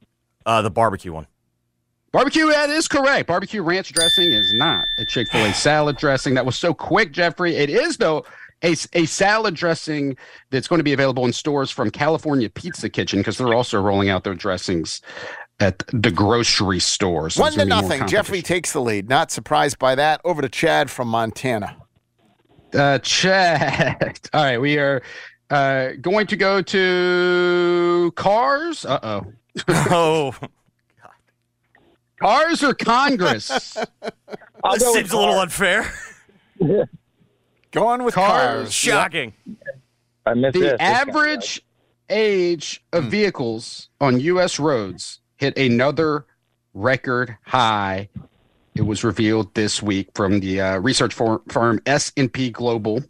Uh, 0.45 0.63
the 0.63 0.71
barbecue 0.71 1.13
one. 1.13 1.29
Barbecue, 2.11 2.49
that 2.49 2.71
is 2.71 2.89
correct. 2.89 3.29
Barbecue 3.29 3.63
ranch 3.63 3.93
dressing 3.93 4.33
is 4.33 4.53
not 4.55 4.85
a 4.99 5.05
Chick 5.05 5.31
fil 5.31 5.45
A 5.45 5.53
salad 5.55 5.97
dressing. 5.97 6.35
That 6.35 6.45
was 6.45 6.57
so 6.57 6.75
quick, 6.75 7.13
Jeffrey. 7.13 7.55
It 7.55 7.71
is, 7.71 7.97
though, 7.97 8.25
a, 8.63 8.75
a 8.93 9.07
salad 9.07 9.55
dressing 9.55 10.17
that's 10.51 10.67
going 10.67 10.81
to 10.81 10.85
be 10.85 10.93
available 10.93 11.25
in 11.25 11.33
stores 11.33 11.71
from 11.71 11.91
California 11.91 12.51
Pizza 12.51 12.89
Kitchen 12.89 13.21
because 13.21 13.39
they're 13.39 13.55
also 13.55 13.81
rolling 13.81 14.09
out 14.09 14.25
their 14.25 14.35
dressings 14.35 15.01
at 15.61 15.83
the 15.93 16.11
grocery 16.11 16.81
stores. 16.81 17.35
So 17.35 17.43
One 17.43 17.53
to 17.53 17.59
gonna 17.59 17.67
be 17.67 17.83
more 17.83 17.83
nothing. 17.83 18.09
Jeffrey 18.09 18.43
takes 18.43 18.73
the 18.73 18.81
lead. 18.81 19.09
Not 19.09 19.31
surprised 19.31 19.79
by 19.79 19.95
that. 19.95 20.21
Over 20.25 20.43
to 20.43 20.49
Chad 20.49 20.91
from 20.91 21.09
Montana. 21.09 21.77
Uh, 22.75 22.99
Chad. 22.99 24.19
All 24.33 24.43
right, 24.43 24.59
we 24.59 24.79
are 24.79 25.03
uh, 25.51 25.91
going 26.01 26.27
to 26.29 26.37
go 26.37 26.63
to 26.63 28.13
cars. 28.17 28.85
Uh 28.85 28.99
oh. 29.03 29.33
Oh, 29.69 30.35
Cars 32.21 32.63
or 32.63 32.75
Congress? 32.75 33.79
I'll 34.63 34.75
this 34.75 34.93
seems 34.93 35.11
a 35.11 35.17
little 35.17 35.35
car. 35.35 35.43
unfair. 35.43 35.93
Going 37.71 38.03
with 38.03 38.15
Cars. 38.15 38.43
cars. 38.43 38.73
Shocking. 38.75 39.33
I 40.27 40.35
missed 40.35 40.53
the 40.53 40.61
this. 40.61 40.73
This 40.73 40.81
average 40.81 41.63
age 42.11 42.85
of 42.93 43.05
vehicles 43.05 43.89
on 44.03 44.21
U.S. 44.21 44.61
roads 44.61 45.20
hit 45.41 45.57
another 45.57 46.27
record 46.75 47.37
high. 47.47 48.11
It 48.75 48.83
was 48.83 49.03
revealed 49.03 49.55
this 49.55 49.83
week 49.83 50.11
from 50.15 50.41
the 50.41 50.61
uh, 50.61 50.79
research 50.79 51.15
firm 51.15 51.81
S&P 51.87 52.51
Global. 52.51 53.03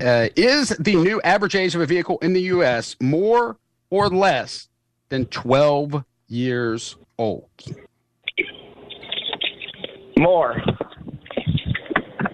Uh, 0.00 0.28
is 0.36 0.68
the 0.78 0.94
new 0.94 1.20
average 1.22 1.56
age 1.56 1.74
of 1.74 1.80
a 1.80 1.86
vehicle 1.86 2.18
in 2.18 2.34
the 2.34 2.42
U.S. 2.42 2.96
more 3.00 3.56
or 3.88 4.10
less 4.10 4.68
than 5.08 5.24
12 5.26 6.04
years 6.28 6.96
old? 7.18 7.48
More. 10.18 10.60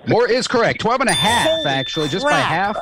More 0.09 0.28
is 0.28 0.49
correct. 0.49 0.80
12 0.80 1.03
and 1.03 1.11
a 1.11 1.14
half, 1.14 1.49
Holy 1.49 1.66
actually, 1.66 2.09
just 2.09 2.26
by 2.26 2.33
half 2.33 2.76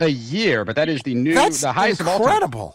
a 0.00 0.08
year. 0.08 0.64
But 0.64 0.76
that 0.76 0.88
is 0.88 1.02
the 1.02 1.14
new, 1.14 1.34
That's 1.34 1.60
the 1.60 1.72
highest 1.72 2.00
of 2.00 2.08
all 2.08 2.18
time. 2.18 2.72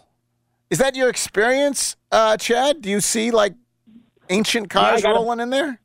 Incredible. 0.70 0.70
Is 0.70 0.78
that 0.78 0.96
your 0.96 1.08
experience, 1.08 1.96
uh, 2.12 2.36
Chad? 2.36 2.82
Do 2.82 2.90
you 2.90 3.00
see 3.00 3.30
like 3.30 3.54
ancient 4.30 4.70
cars 4.70 5.02
got 5.02 5.10
a- 5.10 5.14
rolling 5.14 5.40
in 5.40 5.50
there? 5.50 5.80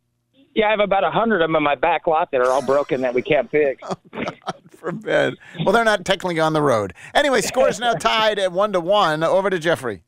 Yeah, 0.55 0.67
I 0.67 0.71
have 0.71 0.81
about 0.81 1.03
a 1.03 1.09
hundred 1.09 1.41
of 1.41 1.49
them 1.49 1.55
in 1.55 1.63
my 1.63 1.73
back 1.73 2.05
lot 2.05 2.29
that 2.31 2.39
are 2.39 2.51
all 2.51 2.61
broken 2.61 3.01
that 3.01 3.13
we 3.13 3.23
can't 3.23 3.49
fix. 3.49 3.81
God 4.11 4.61
Forbid. 4.69 5.35
Well, 5.63 5.73
they're 5.73 5.83
not 5.83 6.05
technically 6.05 6.39
on 6.39 6.53
the 6.53 6.61
road. 6.61 6.93
Anyway, 7.15 7.41
score 7.41 7.69
is 7.69 7.79
now 7.79 7.93
tied 7.93 8.37
at 8.37 8.51
one 8.51 8.71
to 8.73 8.79
one. 8.79 9.23
Over 9.23 9.49
to 9.49 9.57
Jeffrey. 9.57 10.03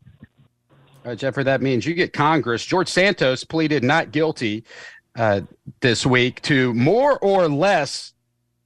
Uh, 1.03 1.15
Jeffrey, 1.15 1.43
that 1.45 1.61
means 1.61 1.85
you 1.85 1.93
get 1.93 2.13
Congress. 2.13 2.65
George 2.65 2.89
Santos 2.89 3.43
pleaded 3.43 3.83
not 3.83 4.11
guilty 4.11 4.63
uh, 5.15 5.41
this 5.79 6.05
week 6.05 6.41
to 6.41 6.73
more 6.73 7.17
or 7.19 7.47
less 7.47 8.13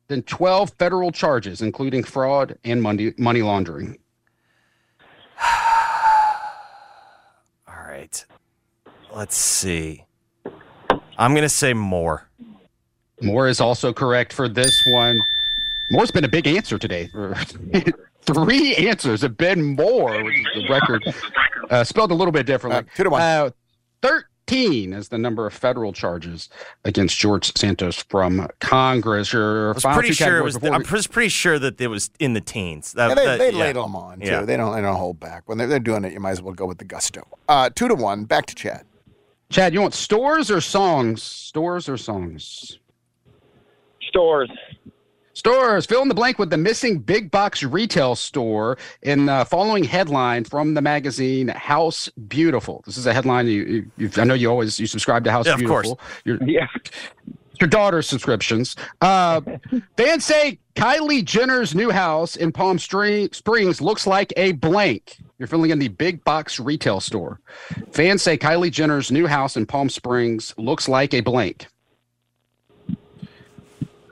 than 0.07 0.23
12 0.23 0.71
federal 0.79 1.11
charges, 1.11 1.61
including 1.61 2.03
fraud 2.03 2.57
and 2.63 2.81
money, 2.81 3.13
money 3.17 3.41
laundering. 3.41 3.97
All 7.67 7.83
right. 7.87 8.25
Let's 9.13 9.35
see. 9.37 10.05
I'm 11.17 11.31
going 11.31 11.43
to 11.43 11.49
say 11.49 11.73
more. 11.73 12.27
More 13.21 13.47
is 13.47 13.59
also 13.59 13.91
correct 13.91 14.31
for 14.31 14.47
this 14.47 14.81
one. 14.87 15.19
More's 15.91 16.11
been 16.11 16.23
a 16.23 16.29
big 16.29 16.47
answer 16.47 16.77
today. 16.77 17.09
Three 18.21 18.75
answers 18.75 19.21
have 19.23 19.35
been 19.37 19.75
more, 19.75 20.23
which 20.23 20.35
is 20.39 20.45
the 20.53 20.67
record. 20.69 21.03
Uh, 21.69 21.83
spelled 21.83 22.11
a 22.11 22.13
little 22.13 22.31
bit 22.31 22.45
differently. 22.45 22.79
Uh, 22.79 22.83
two 22.95 23.03
to 23.03 23.09
one. 23.09 23.21
Uh, 23.21 23.49
13 24.01 24.93
is 24.93 25.09
the 25.09 25.17
number 25.17 25.45
of 25.47 25.53
federal 25.53 25.91
charges 25.91 26.47
against 26.85 27.17
George 27.17 27.51
Santos 27.57 28.03
from 28.03 28.47
Congress. 28.59 29.33
Your 29.33 29.71
I 29.71 29.73
was 29.73 29.83
pretty 29.83 30.13
sure 30.13 30.37
it 30.37 30.43
was. 30.43 30.57
The, 30.59 30.71
I'm 30.71 30.79
we- 30.83 31.01
pretty 31.09 31.29
sure 31.29 31.59
that 31.59 31.81
it 31.81 31.87
was 31.87 32.11
in 32.19 32.33
the 32.33 32.41
teens. 32.41 32.93
That, 32.93 33.09
Yeah, 33.09 33.15
they 33.15 33.25
that- 33.25 33.39
they 33.39 33.51
yeah. 33.51 33.57
ladle 33.57 33.83
them 33.83 33.95
on 33.95 34.19
too. 34.19 34.27
Yeah. 34.27 34.41
They 34.43 34.55
don't 34.57 34.73
they 34.75 34.81
don't 34.81 34.95
hold 34.95 35.19
back 35.19 35.43
when 35.47 35.57
they're 35.57 35.67
they're 35.67 35.79
doing 35.79 36.05
it. 36.05 36.13
You 36.13 36.19
might 36.19 36.31
as 36.31 36.41
well 36.41 36.53
go 36.53 36.65
with 36.65 36.77
the 36.77 36.85
gusto. 36.85 37.23
Uh, 37.49 37.69
two 37.75 37.87
to 37.87 37.95
one. 37.95 38.23
Back 38.25 38.45
to 38.47 38.55
Chad. 38.55 38.85
Chad, 39.51 39.73
you 39.73 39.81
want 39.81 39.95
stores 39.95 40.51
or 40.51 40.61
songs? 40.61 41.23
Stores 41.23 41.89
or 41.89 41.97
songs? 41.97 42.77
Stores. 44.01 44.49
Stores. 45.33 45.85
Fill 45.87 46.03
in 46.03 46.07
the 46.07 46.13
blank 46.13 46.37
with 46.37 46.51
the 46.51 46.57
missing 46.57 46.99
big 46.99 47.31
box 47.31 47.63
retail 47.63 48.15
store 48.15 48.77
in 49.01 49.25
the 49.25 49.45
following 49.49 49.83
headline 49.83 50.43
from 50.43 50.75
the 50.75 50.81
magazine 50.81 51.47
House 51.47 52.09
Beautiful. 52.27 52.83
This 52.85 52.97
is 52.97 53.07
a 53.07 53.13
headline 53.13 53.47
you, 53.47 53.63
you 53.63 53.91
you've- 53.97 54.21
I 54.21 54.23
know 54.23 54.33
you 54.35 54.49
always 54.51 54.79
you 54.79 54.85
subscribe 54.85 55.23
to 55.23 55.31
House 55.31 55.47
Yeah, 55.47 55.53
of 55.55 55.63
course. 55.65 55.93
Beautiful. 56.23 56.47
Your, 56.47 56.61
Yeah. 56.61 56.67
Your 57.61 57.69
daughter's 57.69 58.07
subscriptions. 58.07 58.75
Uh, 59.01 59.41
fans 59.97 60.25
say 60.25 60.59
Kylie 60.75 61.23
Jenner's 61.23 61.75
new 61.75 61.89
house 61.89 62.35
in 62.35 62.51
Palm 62.51 62.79
String, 62.79 63.29
Springs 63.31 63.81
looks 63.81 64.07
like 64.07 64.33
a 64.37 64.53
blank. 64.53 65.17
You're 65.37 65.47
filling 65.47 65.71
in 65.71 65.79
the 65.79 65.87
big 65.87 66.23
box 66.23 66.59
retail 66.59 66.99
store. 66.99 67.39
Fans 67.91 68.21
say 68.21 68.37
Kylie 68.37 68.71
Jenner's 68.71 69.11
new 69.11 69.27
house 69.27 69.55
in 69.55 69.65
Palm 69.65 69.89
Springs 69.89 70.53
looks 70.57 70.89
like 70.89 71.13
a 71.13 71.21
blank. 71.21 71.67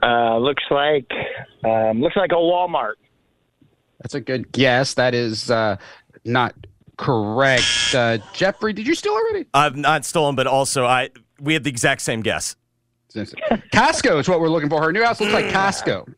Uh, 0.02 0.38
looks 0.38 0.62
like 0.70 1.10
um, 1.64 2.00
looks 2.00 2.16
like 2.16 2.30
a 2.30 2.36
Walmart. 2.36 2.94
That's 4.00 4.14
a 4.14 4.20
good 4.20 4.52
guess. 4.52 4.94
That 4.94 5.12
is 5.12 5.50
uh, 5.50 5.76
not 6.24 6.54
correct. 6.96 7.94
Uh, 7.94 8.18
Jeffrey, 8.32 8.72
did 8.72 8.86
you 8.86 8.94
steal 8.94 9.12
already? 9.12 9.46
I've 9.52 9.76
not 9.76 10.04
stolen, 10.04 10.36
but 10.36 10.46
also 10.46 10.84
I 10.84 11.10
we 11.40 11.54
had 11.54 11.64
the 11.64 11.70
exact 11.70 12.02
same 12.02 12.20
guess. 12.20 12.56
Costco 13.72 14.20
is 14.20 14.28
what 14.28 14.40
we're 14.40 14.48
looking 14.48 14.68
for. 14.68 14.82
Her 14.82 14.92
new 14.92 15.02
house 15.04 15.20
looks 15.20 15.32
like 15.32 15.46
Costco. 15.46 16.12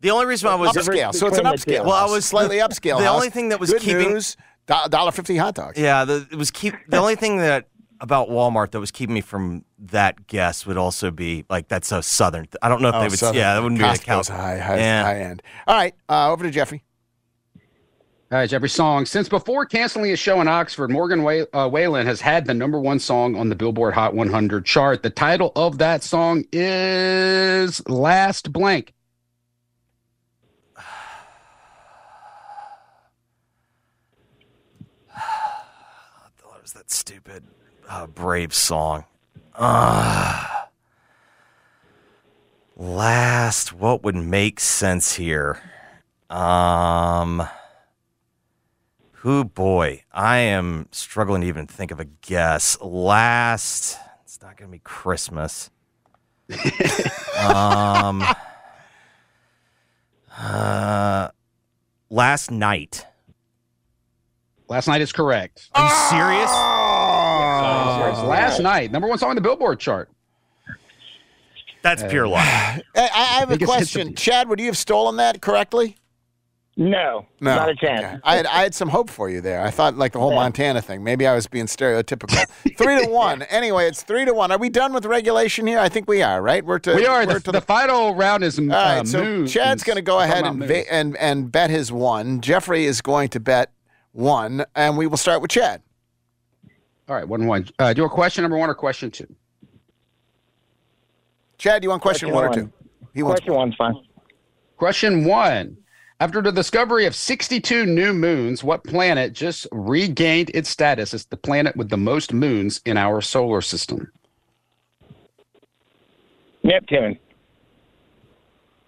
The 0.00 0.10
only 0.10 0.26
reason 0.26 0.48
I 0.48 0.54
was 0.54 0.72
upscale. 0.72 1.14
So 1.14 1.26
it's 1.26 1.38
an 1.38 1.44
upscale. 1.46 1.84
Well, 1.84 1.92
I 1.94 2.04
was 2.10 2.24
slightly 2.24 2.58
upscale. 2.58 2.98
The 2.98 3.04
house. 3.06 3.14
only 3.14 3.30
thing 3.30 3.48
that 3.48 3.58
was 3.60 3.72
Good 3.72 3.82
keeping 3.82 4.10
news, 4.12 4.36
do- 4.66 4.74
dollar 4.90 5.10
fifty 5.12 5.36
hot 5.36 5.54
dogs. 5.54 5.78
Yeah, 5.78 6.04
the, 6.04 6.26
it 6.30 6.36
was 6.36 6.50
keep 6.50 6.74
the 6.88 6.98
only 6.98 7.16
thing 7.16 7.38
that 7.38 7.68
about 8.00 8.28
Walmart 8.28 8.72
that 8.72 8.80
was 8.80 8.90
keeping 8.90 9.14
me 9.14 9.22
from 9.22 9.64
that 9.78 10.26
guess 10.26 10.66
would 10.66 10.76
also 10.76 11.10
be 11.10 11.44
like 11.48 11.68
that's 11.68 11.90
a 11.92 12.02
southern. 12.02 12.42
th- 12.44 12.56
I 12.60 12.68
don't 12.68 12.82
know 12.82 12.90
if 12.90 12.94
Oh, 12.94 13.00
they 13.00 13.08
would. 13.08 13.18
Southern. 13.18 13.36
Yeah, 13.36 13.54
that 13.54 13.62
wouldn't 13.62 13.78
be 13.80 13.84
a 13.86 13.88
Costco's 13.88 14.28
high, 14.28 14.58
high, 14.58 14.76
yeah. 14.76 15.02
high 15.02 15.18
end. 15.20 15.42
All 15.66 15.74
right, 15.74 15.94
uh, 16.10 16.30
over 16.30 16.44
to 16.44 16.50
Jeffrey. 16.50 16.82
Right, 18.28 18.50
Jeffrey 18.50 18.68
Song. 18.68 19.06
Since 19.06 19.28
before 19.28 19.66
canceling 19.66 20.10
his 20.10 20.18
show 20.18 20.40
in 20.40 20.48
Oxford, 20.48 20.90
Morgan 20.90 21.22
Whay- 21.22 21.46
uh, 21.52 21.68
Wallen 21.68 22.06
has 22.06 22.20
had 22.20 22.44
the 22.44 22.54
number 22.54 22.80
one 22.80 22.98
song 22.98 23.36
on 23.36 23.50
the 23.50 23.54
Billboard 23.54 23.94
Hot 23.94 24.14
100 24.14 24.66
chart. 24.66 25.04
The 25.04 25.10
title 25.10 25.52
of 25.54 25.78
that 25.78 26.02
song 26.02 26.44
is 26.52 27.86
Last 27.88 28.52
Blank. 28.52 28.92
What 36.42 36.62
was 36.62 36.72
that 36.72 36.90
stupid 36.90 37.44
uh, 37.88 38.08
Brave 38.08 38.52
song? 38.52 39.04
Ah. 39.54 40.68
last, 42.76 43.72
what 43.72 44.02
would 44.02 44.16
make 44.16 44.58
sense 44.58 45.14
here? 45.14 45.60
Um. 46.28 47.46
Who 49.20 49.44
boy, 49.44 50.02
I 50.12 50.36
am 50.38 50.88
struggling 50.92 51.40
to 51.40 51.46
even 51.46 51.66
think 51.66 51.90
of 51.90 51.98
a 51.98 52.04
guess. 52.04 52.78
Last, 52.80 53.98
it's 54.24 54.40
not 54.42 54.56
going 54.56 54.70
to 54.70 54.72
be 54.72 54.80
Christmas. 54.84 55.70
um, 57.38 58.22
uh, 60.38 61.28
last 62.10 62.50
night. 62.50 63.06
Last 64.68 64.86
night 64.86 65.00
is 65.00 65.12
correct. 65.12 65.70
Are 65.74 65.84
you 65.84 65.94
serious? 66.10 66.50
Yes, 66.50 68.22
Last 68.22 68.60
night, 68.60 68.92
number 68.92 69.08
one 69.08 69.18
song 69.18 69.30
on 69.30 69.36
the 69.36 69.42
Billboard 69.42 69.80
chart. 69.80 70.10
That's 71.82 72.02
pure 72.02 72.28
luck. 72.28 72.44
I, 72.44 72.82
I 72.94 73.24
have 73.40 73.50
a 73.50 73.56
Biggest 73.56 73.72
hits 73.72 73.90
of 73.90 73.94
question. 73.94 74.14
Chad, 74.14 74.48
would 74.48 74.60
you 74.60 74.66
have 74.66 74.76
stolen 74.76 75.16
that 75.16 75.40
correctly? 75.40 75.96
No, 76.78 77.26
No, 77.40 77.56
not 77.56 77.70
a 77.70 77.74
chance. 77.74 78.02
Okay. 78.04 78.18
I 78.22 78.36
had 78.36 78.46
I 78.46 78.62
had 78.62 78.74
some 78.74 78.90
hope 78.90 79.08
for 79.08 79.30
you 79.30 79.40
there. 79.40 79.62
I 79.62 79.70
thought 79.70 79.96
like 79.96 80.12
the 80.12 80.18
whole 80.20 80.34
Montana 80.34 80.82
thing. 80.82 81.02
Maybe 81.02 81.26
I 81.26 81.34
was 81.34 81.46
being 81.46 81.64
stereotypical. 81.64 82.46
three 82.76 83.02
to 83.02 83.10
one. 83.10 83.42
Anyway, 83.42 83.86
it's 83.86 84.02
three 84.02 84.26
to 84.26 84.34
one. 84.34 84.52
Are 84.52 84.58
we 84.58 84.68
done 84.68 84.92
with 84.92 85.06
regulation 85.06 85.66
here? 85.66 85.78
I 85.78 85.88
think 85.88 86.06
we 86.06 86.20
are. 86.22 86.42
Right? 86.42 86.62
We're 86.62 86.78
to 86.80 86.94
we 86.94 87.06
are. 87.06 87.24
The, 87.24 87.40
to 87.40 87.52
the 87.52 87.62
final 87.62 88.14
round 88.14 88.44
is 88.44 88.58
All 88.58 88.66
right. 88.66 88.98
uh, 88.98 89.04
so 89.04 89.24
moons. 89.24 89.52
Chad's 89.54 89.84
going 89.84 89.96
to 89.96 90.02
go 90.02 90.20
ahead 90.20 90.44
and, 90.44 90.62
va- 90.62 90.92
and 90.92 91.16
and 91.16 91.50
bet 91.50 91.70
his 91.70 91.90
one. 91.90 92.42
Jeffrey 92.42 92.84
is 92.84 93.00
going 93.00 93.30
to 93.30 93.40
bet 93.40 93.72
one, 94.12 94.62
and 94.74 94.98
we 94.98 95.06
will 95.06 95.16
start 95.16 95.40
with 95.40 95.50
Chad. 95.50 95.80
All 97.08 97.16
right, 97.16 97.26
one 97.26 97.46
one. 97.46 97.66
Uh, 97.78 97.94
do 97.94 98.04
a 98.04 98.10
question 98.10 98.42
number 98.42 98.58
one 98.58 98.68
or 98.68 98.74
question 98.74 99.10
two? 99.10 99.34
Chad, 101.56 101.80
do 101.80 101.86
you 101.86 101.90
want 101.90 102.02
question, 102.02 102.28
Question 102.30 102.50
one 102.50 102.58
or 102.58 102.68
two? 102.68 102.72
He 103.14 103.22
wants 103.22 103.40
Question 103.40 103.54
one's 103.54 103.74
fine. 103.76 103.94
Question 104.76 105.24
one. 105.24 105.78
After 106.18 106.40
the 106.40 106.50
discovery 106.50 107.04
of 107.04 107.14
62 107.14 107.84
new 107.84 108.14
moons, 108.14 108.64
what 108.64 108.84
planet 108.84 109.34
just 109.34 109.66
regained 109.70 110.50
its 110.54 110.70
status 110.70 111.12
as 111.12 111.26
the 111.26 111.36
planet 111.36 111.76
with 111.76 111.90
the 111.90 111.98
most 111.98 112.32
moons 112.32 112.80
in 112.86 112.96
our 112.96 113.20
solar 113.20 113.60
system? 113.60 114.10
Neptune. 116.62 117.18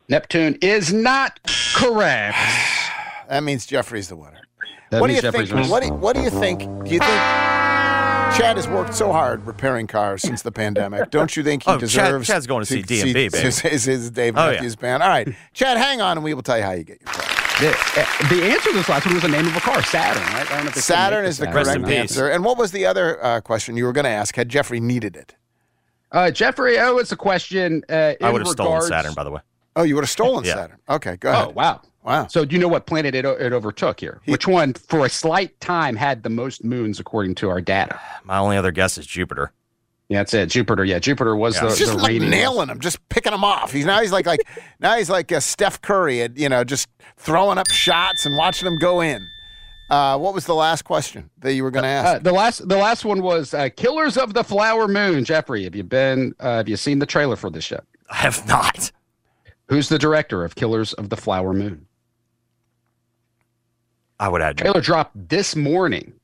Neptune 0.09 0.59
is 0.63 0.93
not 0.93 1.39
correct. 1.75 2.39
That 3.29 3.45
means 3.45 3.67
Jeffrey's 3.67 4.09
the 4.09 4.17
winner. 4.17 4.41
That 4.91 5.03
what 5.03 5.09
do 5.09 5.13
you 5.13 5.21
Jeffrey's 5.21 5.51
think? 5.51 5.69
What 5.69 5.83
do, 5.83 5.93
what 5.93 6.17
do 6.17 6.23
you 6.23 6.31
think? 6.31 6.61
Do 6.61 6.91
you 6.91 6.99
think 6.99 7.48
Chad 8.39 8.57
has 8.57 8.69
worked 8.69 8.95
so 8.95 9.11
hard 9.13 9.45
repairing 9.47 9.87
cars 9.89 10.23
since 10.23 10.43
the 10.43 10.53
pandemic? 10.53 11.11
Don't 11.11 11.37
you 11.37 11.43
think 11.43 11.65
he 11.65 11.71
Oh, 11.71 11.79
Chad- 11.81 12.23
Chad's 12.23 12.47
going 12.47 12.65
to 12.65 12.67
see 12.67 12.83
DMB, 12.83 13.13
baby. 13.13 13.39
His, 13.39 13.59
his, 13.59 13.85
his 13.85 14.11
Dave 14.13 14.37
Oh, 14.37 14.47
yeah. 14.47 14.53
Matthews 14.53 14.77
Band. 14.77 15.03
All 15.03 15.09
right, 15.09 15.29
Chad, 15.55 15.77
hang 15.77 16.01
on, 16.01 16.17
and 16.19 16.25
we 16.25 16.35
will 16.35 16.43
tell 16.43 16.57
you 16.57 16.63
how 16.63 16.71
you 16.73 16.85
get 16.85 17.01
your 17.01 17.11
car. 17.11 17.25
The, 17.61 17.71
uh, 17.71 18.29
the 18.29 18.45
answer 18.45 18.71
to 18.71 18.77
this 18.77 18.89
last 18.89 19.05
one 19.07 19.15
was 19.15 19.23
the 19.25 19.29
name 19.29 19.47
of 19.49 19.57
a 19.57 19.61
car, 19.61 19.83
Saturn, 19.83 20.23
right? 20.33 20.49
I 20.53 20.55
don't 20.57 20.65
know 20.67 20.69
if 20.69 20.77
Saturn 20.77 21.25
is 21.25 21.39
the 21.39 21.47
Saturn. 21.47 21.65
correct 21.65 21.83
in 21.83 21.93
answer. 21.93 22.29
And 22.29 22.45
what 22.45 22.57
was 22.57 22.71
the 22.71 22.87
other 22.87 23.23
uh, 23.25 23.41
question 23.41 23.77
you 23.77 23.85
were 23.85 23.93
going 23.93 24.05
to 24.05 24.11
ask? 24.11 24.37
Had 24.37 24.49
Jeffrey 24.49 24.79
needed 24.79 25.17
it? 25.17 25.35
Uh, 26.13 26.31
Jeffrey, 26.31 26.79
oh, 26.79 26.99
it's 26.99 27.11
a 27.11 27.17
question. 27.17 27.83
Uh, 27.89 28.15
I 28.23 28.31
would 28.31 28.43
have 28.43 28.49
stolen 28.49 28.83
Saturn, 28.83 29.15
by 29.15 29.25
the 29.25 29.33
way. 29.33 29.41
Oh, 29.75 29.83
you 29.83 29.97
would 29.97 30.05
have 30.05 30.11
stolen 30.11 30.45
Yeah. 30.45 30.55
Saturn. 30.55 30.79
Okay, 30.89 31.17
go 31.17 31.31
ahead. 31.33 31.47
Oh, 31.49 31.51
wow. 31.51 31.81
Wow. 32.05 32.27
So 32.29 32.45
do 32.45 32.55
you 32.55 32.61
know 32.61 32.69
what 32.69 32.87
planet 32.87 33.15
it, 33.15 33.25
it 33.25 33.53
overtook 33.53 34.01
here? 34.01 34.21
Which 34.27 34.47
one, 34.47 34.73
for 34.75 35.05
a 35.05 35.09
slight 35.11 35.59
time, 35.61 35.95
had 35.97 36.23
the 36.23 36.31
most 36.31 36.65
moons 36.65 36.99
according 37.01 37.35
to 37.37 37.51
our 37.51 37.61
data? 37.61 38.01
My 38.25 38.39
only 38.39 38.57
other 38.57 38.71
guess 38.73 38.97
is 38.99 39.07
Jupiter. 39.07 39.53
Yeah, 40.09 40.21
that's 40.21 40.33
it. 40.33 40.47
Jupiter. 40.49 40.87
Yeah, 40.87 41.01
Jupiter 41.01 41.37
was 41.37 41.57
Yeah. 41.57 41.65
the, 41.65 41.69
He's 41.69 41.79
just 41.81 41.93
the 41.93 41.99
like 41.99 42.09
reigning- 42.09 42.31
nailing 42.31 42.71
him, 42.71 42.81
just 42.81 43.07
picking 43.11 43.35
him 43.35 43.45
off. 43.45 43.73
He's 43.73 43.85
now 43.85 44.01
he's 44.01 44.13
like 44.13 44.25
like 44.27 44.41
now 44.81 44.97
he's 44.97 45.11
like 45.11 45.31
uh, 45.33 45.41
Steph 45.41 45.83
Curry, 45.83 46.23
at, 46.23 46.37
you 46.37 46.49
know, 46.49 46.65
just 46.65 46.89
throwing 47.19 47.59
up 47.59 47.69
shots 47.69 48.25
and 48.25 48.35
watching 48.37 48.65
them 48.65 48.79
go 48.79 49.01
in. 49.03 49.27
Uh, 49.91 50.17
what 50.19 50.33
was 50.35 50.47
the 50.47 50.55
last 50.55 50.83
question 50.83 51.29
that 51.41 51.55
you 51.55 51.63
were 51.63 51.71
going 51.71 51.83
to 51.83 51.89
ask? 51.89 52.17
Uh, 52.17 52.19
the 52.21 52.33
last, 52.33 52.69
the 52.69 52.77
last 52.77 53.05
one 53.07 53.23
was 53.23 53.53
uh, 53.55 53.69
"Killers 53.77 54.17
of 54.17 54.33
the 54.35 54.45
Flower 54.45 54.87
Moon." 54.89 55.25
Jeffrey, 55.25 55.65
have 55.65 55.75
you 55.75 55.83
been? 55.83 56.35
Uh, 56.41 56.57
have 56.59 56.69
you 56.69 56.77
seen 56.77 56.99
the 57.01 57.07
trailer 57.07 57.37
for 57.37 57.51
this 57.51 57.71
yet? 57.71 57.85
I 58.11 58.17
have 58.17 58.47
not. 58.47 58.91
Who's 59.69 59.89
the 59.91 59.99
director 59.99 60.45
of 60.45 60.55
Killers 60.55 60.93
of 60.95 61.09
the 61.11 61.17
Flower 61.17 61.53
Moon? 61.53 61.87
I 64.21 64.29
would 64.29 64.43
add 64.43 64.59
Trailer 64.59 64.81
dropped 64.81 65.29
this 65.29 65.55
morning. 65.57 66.15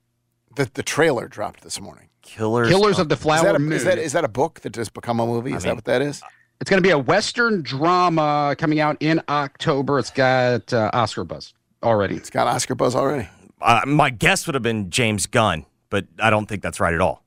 the 0.56 0.70
the 0.74 0.82
trailer 0.82 1.28
dropped 1.28 1.62
this 1.62 1.80
morning. 1.80 2.08
Killers. 2.22 2.68
Killers 2.68 2.98
of 2.98 3.08
the 3.08 3.14
Is 3.16 3.20
Flower 3.22 3.44
that, 3.44 3.54
a, 3.56 3.58
Moon. 3.58 3.72
is 3.72 3.84
that 3.84 3.98
is 3.98 4.12
that 4.12 4.24
a 4.24 4.28
book 4.28 4.60
that 4.60 4.70
just 4.70 4.94
become 4.94 5.20
a 5.20 5.26
movie? 5.26 5.52
Is 5.52 5.62
that 5.64 5.74
what 5.74 5.84
that 5.84 6.02
is? 6.02 6.22
it's 6.60 6.70
going 6.70 6.82
to 6.82 6.86
be 6.86 6.90
a 6.90 6.98
Western 6.98 7.62
drama 7.62 8.54
coming 8.58 8.80
out 8.80 8.96
in 9.00 9.20
October. 9.28 9.98
It's 9.98 10.10
got 10.10 10.72
uh, 10.72 10.90
Oscar 10.94 11.24
buzz 11.24 11.52
already. 11.82 12.14
It's 12.16 12.30
got 12.30 12.46
Oscar 12.46 12.74
buzz 12.74 12.94
already. 12.94 13.28
Uh, 13.60 13.82
my 13.86 14.08
guess 14.10 14.46
would 14.46 14.54
have 14.54 14.62
been 14.62 14.88
James 14.90 15.26
Gunn, 15.26 15.66
but 15.90 16.06
I 16.20 16.30
don't 16.30 16.46
think 16.46 16.62
that's 16.62 16.80
right 16.80 16.94
at 16.94 17.00
all. 17.00 17.22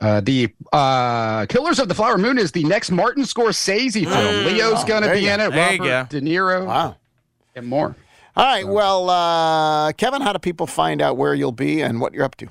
Uh, 0.00 0.20
the 0.20 0.48
uh, 0.72 1.44
Killers 1.46 1.78
of 1.78 1.88
the 1.88 1.94
Flower 1.94 2.16
Moon 2.16 2.38
is 2.38 2.52
the 2.52 2.64
next 2.64 2.90
Martin 2.90 3.24
Scorsese 3.24 4.04
film. 4.04 4.46
Leo's 4.46 4.82
Oh, 4.82 4.86
going 4.86 5.02
to 5.02 5.08
there 5.08 5.16
be 5.16 5.22
you 5.22 5.30
in 5.30 5.40
it. 5.40 5.50
There 5.52 5.72
you 5.74 5.80
Robert 5.90 6.10
go. 6.10 6.20
De 6.20 6.26
Niro 6.26 6.66
Wow. 6.66 6.96
and 7.54 7.66
more. 7.66 7.94
All 8.34 8.44
right. 8.44 8.66
Well, 8.66 9.10
uh, 9.10 9.92
Kevin, 9.92 10.22
how 10.22 10.32
do 10.32 10.38
people 10.38 10.66
find 10.66 11.02
out 11.02 11.16
where 11.16 11.34
you'll 11.34 11.52
be 11.52 11.82
and 11.82 12.00
what 12.00 12.14
you're 12.14 12.24
up 12.24 12.36
to? 12.36 12.48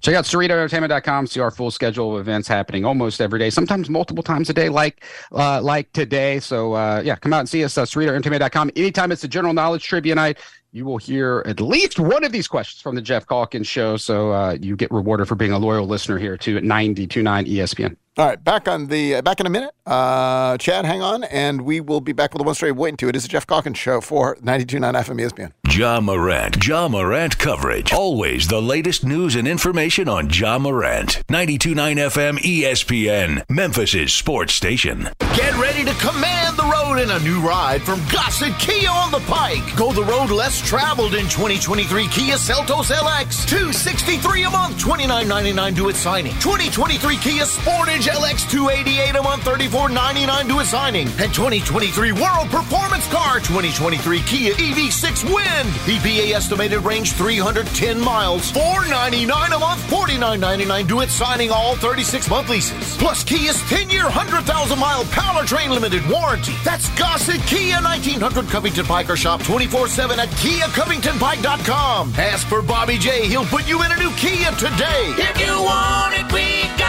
Check 0.00 0.14
out 0.14 0.24
CerritoEntertainment.com. 0.24 1.26
See 1.26 1.40
our 1.40 1.50
full 1.50 1.70
schedule 1.72 2.14
of 2.14 2.20
events 2.20 2.46
happening 2.46 2.84
almost 2.84 3.20
every 3.20 3.38
day, 3.40 3.50
sometimes 3.50 3.90
multiple 3.90 4.22
times 4.22 4.48
a 4.48 4.52
day, 4.52 4.68
like 4.68 5.04
uh, 5.32 5.60
like 5.60 5.92
today. 5.92 6.38
So 6.38 6.74
uh, 6.74 7.02
yeah, 7.04 7.16
come 7.16 7.32
out 7.32 7.40
and 7.40 7.48
see 7.48 7.64
us. 7.64 7.76
Uh, 7.76 7.84
CerritoEntertainment.com. 7.84 8.70
Anytime 8.76 9.10
it's 9.10 9.24
a 9.24 9.28
general 9.28 9.54
knowledge 9.54 9.82
trivia 9.82 10.14
night, 10.14 10.38
you 10.72 10.84
will 10.84 10.98
hear 10.98 11.42
at 11.46 11.60
least 11.60 11.98
one 11.98 12.24
of 12.24 12.32
these 12.32 12.46
questions 12.48 12.80
from 12.82 12.94
the 12.94 13.02
Jeff 13.02 13.26
Calkins 13.26 13.66
show. 13.66 13.96
So 13.96 14.32
uh, 14.32 14.56
you 14.60 14.76
get 14.76 14.90
rewarded 14.90 15.28
for 15.28 15.34
being 15.34 15.52
a 15.52 15.58
loyal 15.58 15.86
listener 15.86 16.18
here 16.18 16.36
to 16.38 16.60
92.9 16.60 17.48
ESPN. 17.48 17.96
All 18.16 18.26
right, 18.26 18.42
back 18.42 18.66
on 18.66 18.88
the 18.88 19.16
uh, 19.16 19.22
back 19.22 19.38
in 19.38 19.46
a 19.46 19.50
minute. 19.50 19.72
Uh, 19.86 20.58
Chad, 20.58 20.84
hang 20.84 21.02
on, 21.02 21.22
and 21.24 21.62
we 21.62 21.80
will 21.80 22.00
be 22.00 22.12
back 22.12 22.32
with 22.32 22.40
the 22.40 22.44
one 22.44 22.54
straight 22.54 22.72
waiting 22.72 22.96
to. 22.96 23.08
It 23.08 23.14
is 23.14 23.22
the 23.22 23.28
Jeff 23.28 23.46
Calkins 23.46 23.78
show 23.78 24.00
for 24.00 24.34
92.9 24.36 24.92
FM 24.94 25.20
ESPN. 25.20 25.52
Ja 25.78 26.00
Morant. 26.00 26.66
Ja 26.66 26.88
Morant 26.88 27.38
coverage. 27.38 27.92
Always 27.92 28.48
the 28.48 28.60
latest 28.60 29.04
news 29.04 29.36
and 29.36 29.46
information 29.46 30.08
on 30.08 30.28
Ja 30.28 30.58
Morant. 30.58 31.22
92.9 31.28 32.10
FM 32.10 32.38
ESPN. 32.38 33.44
Memphis' 33.48 34.12
sports 34.12 34.54
station. 34.54 35.08
Get 35.36 35.56
ready 35.56 35.84
to 35.84 35.94
command 36.04 36.56
the 36.56 36.64
road 36.64 36.98
in 36.98 37.10
a 37.10 37.20
new 37.20 37.40
ride 37.40 37.80
from 37.80 38.00
Gossett 38.10 38.58
Kia 38.58 38.90
on 38.90 39.12
the 39.12 39.20
Pike. 39.20 39.76
Go 39.76 39.92
the 39.92 40.02
road 40.02 40.30
less 40.30 40.60
traveled 40.60 41.14
in 41.14 41.28
2023 41.28 42.08
Kia 42.08 42.34
Seltos 42.34 42.90
LX. 42.90 43.46
263 43.46 44.42
a 44.42 44.50
month, 44.50 44.82
29.99 44.82 45.76
to 45.76 45.88
its 45.90 46.00
signing. 46.00 46.32
2023 46.40 47.16
Kia 47.18 47.44
Sportage 47.44 48.08
LX 48.08 48.50
288 48.50 49.14
a 49.14 49.22
month, 49.22 49.44
34.99 49.44 50.48
to 50.48 50.58
its 50.58 50.70
signing. 50.70 51.06
And 51.22 51.32
2023 51.32 52.10
World 52.10 52.48
Performance 52.50 53.06
Car 53.12 53.38
2023 53.38 54.20
Kia 54.22 54.54
EV6 54.54 55.30
Wind. 55.68 55.80
EPA 55.88 56.32
estimated 56.32 56.80
range 56.80 57.12
310 57.12 58.00
miles, 58.00 58.50
499 58.50 59.52
a 59.52 59.58
month, 59.58 59.80
49.99 59.90 60.88
to 60.88 61.00
its 61.00 61.12
signing. 61.12 61.50
All 61.50 61.76
36 61.76 62.28
month 62.28 62.48
leases. 62.48 62.96
Plus 62.96 63.24
Kia's 63.24 63.60
10 63.68 63.90
year, 63.90 64.04
100,000 64.04 64.78
mile 64.78 65.04
powertrain 65.04 65.70
limited 65.70 66.08
warranty. 66.08 66.52
That's 66.64 66.88
Gossett 66.98 67.40
Kia 67.42 67.80
1900 67.80 68.48
Covington 68.48 68.86
Pike 68.86 69.10
or 69.10 69.16
shop 69.16 69.42
24 69.42 69.88
7 69.88 70.18
at 70.18 70.28
KiaCovingtonPike.com. 70.28 72.14
Ask 72.16 72.46
for 72.46 72.62
Bobby 72.62 72.98
J. 72.98 73.26
He'll 73.26 73.46
put 73.46 73.68
you 73.68 73.82
in 73.82 73.92
a 73.92 73.96
new 73.96 74.10
Kia 74.12 74.50
today. 74.52 75.14
If 75.18 75.40
you 75.40 75.52
want 75.62 76.14
it, 76.14 76.32
we 76.32 76.62
got 76.78 76.87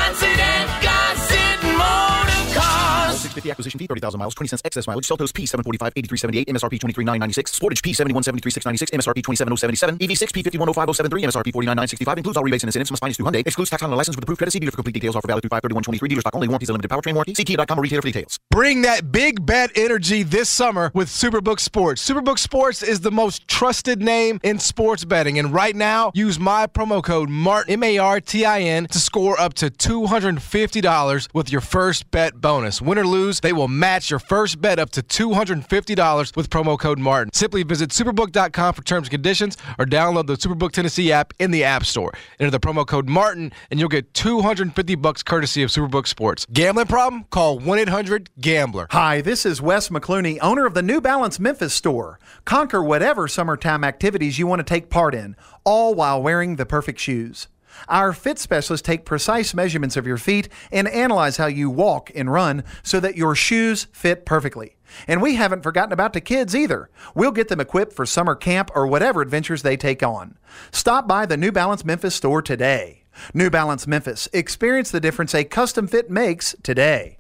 650 3.39 3.51
acquisition 3.51 3.79
fee, 3.79 3.87
30,000 3.87 4.19
miles, 4.19 4.35
20 4.35 4.47
cents 4.49 4.61
excess 4.65 4.87
mileage. 4.87 5.07
Seltos 5.07 5.31
P745, 5.31 5.91
8378, 5.95 6.47
MSRP 6.47 6.79
23996. 6.79 7.57
Sportage 7.57 7.81
P71736, 7.81 8.53
696, 8.53 8.91
MSRP 8.91 9.23
27077. 9.23 9.97
EV6 9.99 10.29
P5105073, 10.35 11.23
MSRP 11.29 11.49
49965. 11.53 12.17
Includes 12.17 12.37
all 12.37 12.43
rebates 12.43 12.63
and 12.63 12.69
incentives. 12.69 12.91
Must 12.91 13.01
finance 13.01 13.17
through 13.17 13.25
Hyundai. 13.25 13.45
Excludes 13.47 13.69
tax 13.69 13.83
on 13.83 13.89
the 13.89 13.95
license 13.95 14.15
with 14.15 14.23
approved 14.23 14.39
credit. 14.39 14.51
See 14.51 14.59
dealer 14.59 14.71
for 14.71 14.77
complete 14.77 14.93
details. 14.93 15.15
Offer 15.15 15.27
valid 15.27 15.43
through 15.43 15.49
53123. 15.49 16.09
Dealer 16.09 16.21
stock 16.21 16.35
only. 16.35 16.47
Warranties 16.47 16.69
and 16.69 16.75
limited 16.75 16.89
powertrain 16.91 17.15
warranty. 17.15 17.33
Kia.com 17.43 17.79
or 17.79 17.81
retailer 17.81 18.01
for 18.01 18.07
details. 18.07 18.39
Bring 18.51 18.81
that 18.83 19.11
big 19.11 19.45
bet 19.45 19.71
energy 19.75 20.23
this 20.23 20.49
summer 20.49 20.91
with 20.93 21.07
Superbook 21.07 21.59
Sports. 21.59 22.07
Superbook 22.07 22.39
Sports 22.39 22.83
is 22.83 23.01
the 23.01 23.11
most 23.11 23.47
trusted 23.47 24.01
name 24.01 24.39
in 24.43 24.59
sports 24.59 25.05
betting. 25.05 25.39
And 25.39 25.53
right 25.53 25.75
now, 25.75 26.11
use 26.13 26.39
my 26.39 26.67
promo 26.67 27.03
code 27.03 27.29
MARTIN, 27.29 27.73
M 27.73 27.83
A 27.83 27.97
R 27.99 28.19
T 28.19 28.45
I 28.45 28.61
N, 28.61 28.87
to 28.87 28.99
score 28.99 29.39
up 29.39 29.53
to 29.55 29.69
$250 29.69 31.27
with 31.33 31.51
your 31.51 31.61
first 31.61 32.09
bet 32.11 32.39
bonus. 32.41 32.81
Win 32.81 32.97
or 32.97 33.05
lose, 33.05 33.28
lose, 33.29 33.39
they 33.39 33.53
will 33.53 33.67
match 33.67 34.09
your 34.09 34.19
first 34.19 34.59
bet 34.59 34.79
up 34.79 34.89
to 34.91 35.01
$250 35.01 36.35
with 36.35 36.49
promo 36.49 36.77
code 36.77 36.99
Martin. 36.99 37.31
Simply 37.33 37.63
visit 37.63 37.91
superbook.com 37.91 38.73
for 38.73 38.83
terms 38.83 39.07
and 39.07 39.11
conditions 39.11 39.57
or 39.77 39.85
download 39.85 40.27
the 40.27 40.35
Superbook 40.35 40.71
Tennessee 40.71 41.11
app 41.11 41.33
in 41.39 41.51
the 41.51 41.63
App 41.63 41.85
Store. 41.85 42.11
Enter 42.39 42.51
the 42.51 42.59
promo 42.59 42.85
code 42.85 43.07
Martin 43.07 43.51
and 43.69 43.79
you'll 43.79 43.89
get 43.89 44.13
250 44.13 44.95
bucks 44.95 45.23
courtesy 45.23 45.63
of 45.63 45.69
Superbook 45.69 46.07
Sports. 46.07 46.45
Gambling 46.51 46.87
problem? 46.87 47.25
Call 47.29 47.59
1-800-GAMBLER. 47.59 48.87
Hi, 48.91 49.21
this 49.21 49.45
is 49.45 49.61
Wes 49.61 49.89
McClooney, 49.89 50.39
owner 50.41 50.65
of 50.65 50.73
the 50.73 50.81
New 50.81 51.01
Balance 51.01 51.39
Memphis 51.39 51.73
store. 51.73 52.19
Conquer 52.45 52.83
whatever 52.83 53.27
summertime 53.27 53.83
activities 53.83 54.39
you 54.39 54.47
want 54.47 54.59
to 54.59 54.63
take 54.63 54.89
part 54.89 55.13
in, 55.13 55.35
all 55.63 55.93
while 55.93 56.21
wearing 56.21 56.55
the 56.55 56.65
perfect 56.65 56.99
shoes. 56.99 57.47
Our 57.87 58.13
fit 58.13 58.39
specialists 58.39 58.85
take 58.85 59.05
precise 59.05 59.53
measurements 59.53 59.97
of 59.97 60.05
your 60.05 60.17
feet 60.17 60.49
and 60.71 60.87
analyze 60.87 61.37
how 61.37 61.47
you 61.47 61.69
walk 61.69 62.11
and 62.13 62.31
run 62.31 62.63
so 62.83 62.99
that 62.99 63.17
your 63.17 63.35
shoes 63.35 63.87
fit 63.91 64.25
perfectly. 64.25 64.75
And 65.07 65.21
we 65.21 65.35
haven't 65.35 65.63
forgotten 65.63 65.93
about 65.93 66.13
the 66.13 66.21
kids 66.21 66.55
either. 66.55 66.89
We'll 67.13 67.31
get 67.31 67.47
them 67.47 67.59
equipped 67.59 67.93
for 67.93 68.05
summer 68.05 68.35
camp 68.35 68.71
or 68.75 68.87
whatever 68.87 69.21
adventures 69.21 69.61
they 69.61 69.77
take 69.77 70.03
on. 70.03 70.37
Stop 70.71 71.07
by 71.07 71.25
the 71.25 71.37
New 71.37 71.51
Balance 71.51 71.85
Memphis 71.85 72.15
store 72.15 72.41
today. 72.41 73.03
New 73.33 73.49
Balance 73.49 73.85
Memphis. 73.87 74.27
Experience 74.33 74.91
the 74.91 74.99
difference 74.99 75.35
a 75.35 75.43
custom 75.43 75.87
fit 75.87 76.09
makes 76.09 76.55
today. 76.63 77.17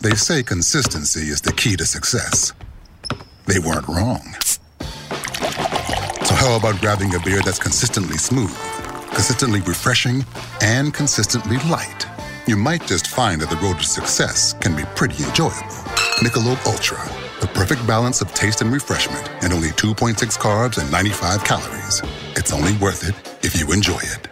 They 0.00 0.14
say 0.14 0.42
consistency 0.42 1.28
is 1.28 1.42
the 1.42 1.52
key 1.52 1.76
to 1.76 1.84
success. 1.84 2.54
They 3.46 3.58
weren't 3.58 3.86
wrong. 3.86 4.34
How 6.40 6.56
about 6.56 6.80
grabbing 6.80 7.14
a 7.14 7.20
beer 7.20 7.42
that's 7.44 7.58
consistently 7.58 8.16
smooth, 8.16 8.56
consistently 9.12 9.60
refreshing, 9.60 10.24
and 10.62 10.94
consistently 10.94 11.58
light? 11.68 12.06
You 12.46 12.56
might 12.56 12.86
just 12.86 13.08
find 13.08 13.42
that 13.42 13.50
the 13.50 13.56
road 13.56 13.76
to 13.76 13.84
success 13.84 14.54
can 14.54 14.74
be 14.74 14.84
pretty 14.96 15.22
enjoyable. 15.22 15.84
Michelob 16.24 16.66
Ultra, 16.66 16.98
the 17.40 17.46
perfect 17.48 17.86
balance 17.86 18.22
of 18.22 18.32
taste 18.32 18.62
and 18.62 18.72
refreshment, 18.72 19.28
and 19.42 19.52
only 19.52 19.68
2.6 19.68 20.16
carbs 20.38 20.78
and 20.78 20.90
95 20.90 21.44
calories. 21.44 22.00
It's 22.36 22.54
only 22.54 22.74
worth 22.78 23.06
it 23.06 23.44
if 23.44 23.60
you 23.60 23.70
enjoy 23.70 24.00
it. 24.00 24.26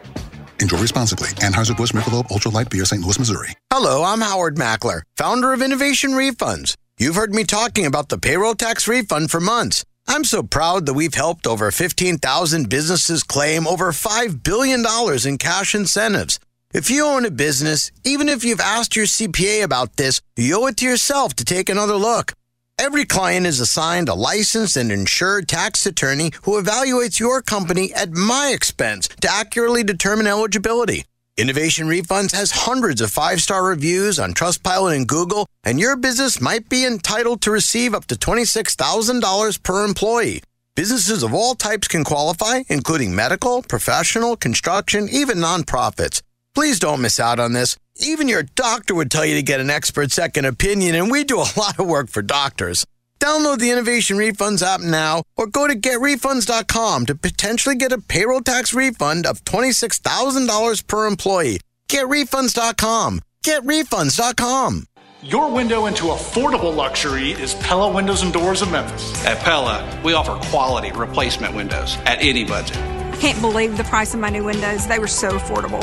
Enjoy 0.63 0.79
responsibly. 0.81 1.29
Anheuser-Busch 1.45 1.93
Michelob 1.93 2.31
Ultra 2.31 2.51
Light 2.51 2.71
Beer, 2.71 2.87
St. 2.87 3.03
Louis, 3.03 3.19
Missouri. 3.19 3.51
Hello, 3.71 4.03
I'm 4.03 4.23
Howard 4.23 4.57
Mackler, 4.57 5.03
founder 5.19 5.53
of 5.53 5.61
Innovation 5.61 6.13
Refunds. 6.13 6.75
You've 6.99 7.17
heard 7.17 7.35
me 7.35 7.45
talking 7.45 7.85
about 7.85 8.09
the 8.09 8.17
payroll 8.17 8.55
tax 8.55 8.89
refund 8.89 9.31
for 9.31 9.41
months. 9.41 9.85
I'm 10.11 10.25
so 10.25 10.43
proud 10.43 10.87
that 10.87 10.95
we've 10.95 11.13
helped 11.13 11.47
over 11.47 11.71
15,000 11.71 12.71
businesses 12.71 13.23
claim 13.23 13.67
over 13.67 13.93
$5 13.93 14.43
billion 14.43 14.83
in 15.27 15.37
cash 15.37 15.75
incentives. 15.75 16.41
If 16.73 16.91
you 16.91 17.05
own 17.05 17.27
a 17.27 17.31
business, 17.31 17.93
even 18.05 18.31
if 18.31 18.43
you've 18.43 18.59
asked 18.59 18.97
your 18.97 19.05
CPA 19.05 19.63
about 19.63 19.97
this, 19.99 20.23
you 20.35 20.63
owe 20.63 20.67
it 20.69 20.79
to 20.79 20.87
yourself 20.87 21.35
to 21.35 21.45
take 21.45 21.69
another 21.69 21.97
look. 21.97 22.33
Every 22.79 23.05
client 23.05 23.47
is 23.47 23.61
assigned 23.61 24.09
a 24.09 24.15
licensed 24.15 24.79
and 24.79 24.91
insured 24.91 25.47
tax 25.47 25.85
attorney 25.85 26.33
who 26.45 26.59
evaluates 26.59 27.21
your 27.21 27.43
company 27.43 27.93
at 27.93 28.11
my 28.11 28.53
expense 28.55 29.09
to 29.21 29.31
accurately 29.31 29.85
determine 29.85 30.27
eligibility. 30.27 31.05
Innovation 31.39 31.86
Refunds 31.86 32.32
has 32.32 32.51
hundreds 32.51 33.01
of 33.01 33.12
five 33.12 33.41
star 33.41 33.64
reviews 33.64 34.18
on 34.18 34.34
Trustpilot 34.34 34.97
and 34.97 35.07
Google, 35.07 35.47
and 35.62 35.78
your 35.78 35.95
business 35.95 36.41
might 36.41 36.68
be 36.68 36.84
entitled 36.84 37.43
to 37.43 37.53
receive 37.53 37.95
up 37.95 38.07
to 38.07 38.16
$26,000 38.16 39.62
per 39.62 39.84
employee. 39.84 40.43
Businesses 40.74 41.22
of 41.22 41.32
all 41.32 41.55
types 41.55 41.86
can 41.86 42.03
qualify, 42.03 42.62
including 42.68 43.14
medical, 43.14 43.62
professional, 43.62 44.34
construction, 44.34 45.09
even 45.09 45.39
nonprofits. 45.39 46.22
Please 46.57 46.80
don't 46.80 47.01
miss 47.01 47.20
out 47.20 47.39
on 47.39 47.53
this. 47.53 47.76
Even 47.95 48.26
your 48.26 48.43
doctor 48.43 48.97
would 48.97 49.11
tell 49.11 49.24
you 49.24 49.36
to 49.36 49.43
get 49.43 49.61
an 49.61 49.70
expert 49.70 50.11
second 50.11 50.45
opinion, 50.45 50.97
and 50.97 51.09
we 51.09 51.22
do 51.22 51.39
a 51.39 51.53
lot 51.57 51.78
of 51.78 51.86
work 51.86 52.09
for 52.09 52.20
doctors. 52.20 52.84
Download 53.21 53.59
the 53.59 53.71
Innovation 53.71 54.16
Refunds 54.16 54.62
app 54.62 54.81
now 54.81 55.23
or 55.37 55.47
go 55.47 55.66
to 55.66 55.75
getrefunds.com 55.75 57.07
to 57.07 57.14
potentially 57.14 57.75
get 57.75 57.93
a 57.93 58.01
payroll 58.01 58.41
tax 58.41 58.73
refund 58.73 59.27
of 59.27 59.45
$26,000 59.45 60.87
per 60.87 61.07
employee. 61.07 61.61
Getrefunds.com. 61.89 63.21
Getrefunds.com. 63.45 64.85
Your 65.23 65.51
window 65.51 65.87
into 65.87 66.05
affordable 66.05 66.75
luxury 66.75 67.33
is 67.33 67.55
Pella 67.57 67.93
Windows 67.93 68.23
and 68.23 68.33
Doors 68.33 68.62
of 68.62 68.71
Memphis. 68.71 69.25
At 69.25 69.39
Pella, 69.39 70.01
we 70.05 70.12
offer 70.12 70.37
quality 70.51 70.93
replacement 70.93 71.57
windows 71.57 71.97
at 72.07 72.23
any 72.23 72.45
budget. 72.45 72.77
Can't 73.19 73.41
believe 73.41 73.77
the 73.77 73.83
price 73.85 74.14
of 74.14 74.21
my 74.21 74.29
new 74.29 74.45
windows. 74.45 74.87
They 74.87 75.01
were 75.01 75.09
so 75.09 75.33
affordable. 75.37 75.83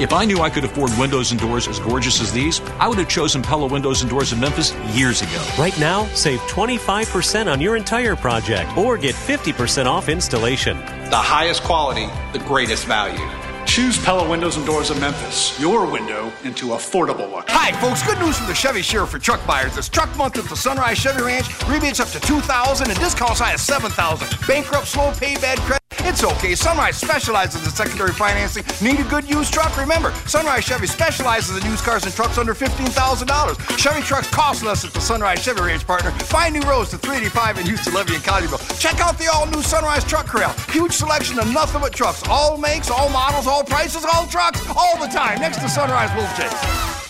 If 0.00 0.14
I 0.14 0.24
knew 0.24 0.40
I 0.40 0.48
could 0.48 0.64
afford 0.64 0.96
windows 0.98 1.30
and 1.30 1.38
doors 1.38 1.68
as 1.68 1.78
gorgeous 1.78 2.22
as 2.22 2.32
these, 2.32 2.62
I 2.78 2.88
would 2.88 2.96
have 2.96 3.08
chosen 3.10 3.42
Pella 3.42 3.66
Windows 3.66 4.00
and 4.00 4.08
Doors 4.08 4.32
in 4.32 4.40
Memphis 4.40 4.74
years 4.96 5.20
ago. 5.20 5.46
Right 5.58 5.78
now, 5.78 6.06
save 6.14 6.40
25% 6.48 7.52
on 7.52 7.60
your 7.60 7.76
entire 7.76 8.16
project 8.16 8.74
or 8.78 8.96
get 8.96 9.14
50% 9.14 9.84
off 9.84 10.08
installation. 10.08 10.78
The 11.10 11.16
highest 11.16 11.62
quality, 11.64 12.06
the 12.32 12.42
greatest 12.46 12.86
value. 12.86 13.20
Choose 13.66 14.02
Pella 14.02 14.26
Windows 14.26 14.56
and 14.56 14.64
Doors 14.64 14.88
of 14.88 14.98
Memphis, 14.98 15.60
your 15.60 15.84
window 15.84 16.32
into 16.44 16.68
affordable 16.68 17.30
luxury. 17.30 17.54
Hi, 17.58 17.72
folks. 17.78 18.02
Good 18.02 18.18
news 18.20 18.38
from 18.38 18.46
the 18.46 18.54
Chevy 18.54 18.80
Sheriff 18.80 19.10
for 19.10 19.18
truck 19.18 19.46
buyers. 19.46 19.76
It's 19.76 19.90
truck 19.90 20.16
month 20.16 20.38
at 20.38 20.46
the 20.46 20.56
Sunrise 20.56 20.96
Chevy 20.96 21.20
Ranch. 21.20 21.46
Rebates 21.68 22.00
up 22.00 22.08
to 22.08 22.20
2000 22.20 22.88
and 22.88 22.98
discounts 22.98 23.40
high 23.40 23.52
as 23.52 23.60
7000 23.60 24.26
Bankrupt, 24.48 24.86
slow 24.86 25.12
pay, 25.12 25.34
bad 25.34 25.58
credit. 25.58 25.79
It's 26.10 26.24
okay. 26.24 26.54
Sunrise 26.54 26.96
specializes 26.96 27.64
in 27.64 27.70
secondary 27.70 28.12
financing. 28.12 28.64
Need 28.82 29.00
a 29.00 29.08
good 29.08 29.28
used 29.28 29.52
truck? 29.52 29.76
Remember, 29.76 30.12
Sunrise 30.26 30.64
Chevy 30.64 30.86
specializes 30.86 31.56
in 31.56 31.70
used 31.70 31.84
cars 31.84 32.04
and 32.04 32.12
trucks 32.12 32.36
under 32.36 32.54
$15,000. 32.54 33.78
Chevy 33.78 34.02
trucks 34.02 34.28
cost 34.28 34.64
less 34.64 34.84
at 34.84 34.92
the 34.92 35.00
Sunrise 35.00 35.42
Chevy 35.42 35.60
Ranch 35.60 35.86
partner. 35.86 36.10
Find 36.10 36.54
new 36.54 36.68
roads 36.68 36.90
to 36.90 36.98
385 36.98 37.58
in 37.60 37.66
Houston, 37.66 37.94
Levee, 37.94 38.16
and 38.16 38.24
Collierville. 38.24 38.80
Check 38.80 39.00
out 39.00 39.18
the 39.18 39.28
all-new 39.32 39.62
Sunrise 39.62 40.04
Truck 40.04 40.26
Corral. 40.26 40.52
Huge 40.70 40.92
selection 40.92 41.38
of 41.38 41.52
nothing 41.52 41.80
but 41.80 41.92
trucks. 41.92 42.26
All 42.28 42.58
makes, 42.58 42.90
all 42.90 43.08
models, 43.10 43.46
all 43.46 43.62
prices, 43.62 44.04
all 44.04 44.26
trucks, 44.26 44.66
all 44.76 44.98
the 44.98 45.06
time. 45.06 45.40
Next 45.40 45.58
to 45.60 45.68
Sunrise 45.68 46.10
Wolf 46.16 46.36
Chase. 46.36 47.09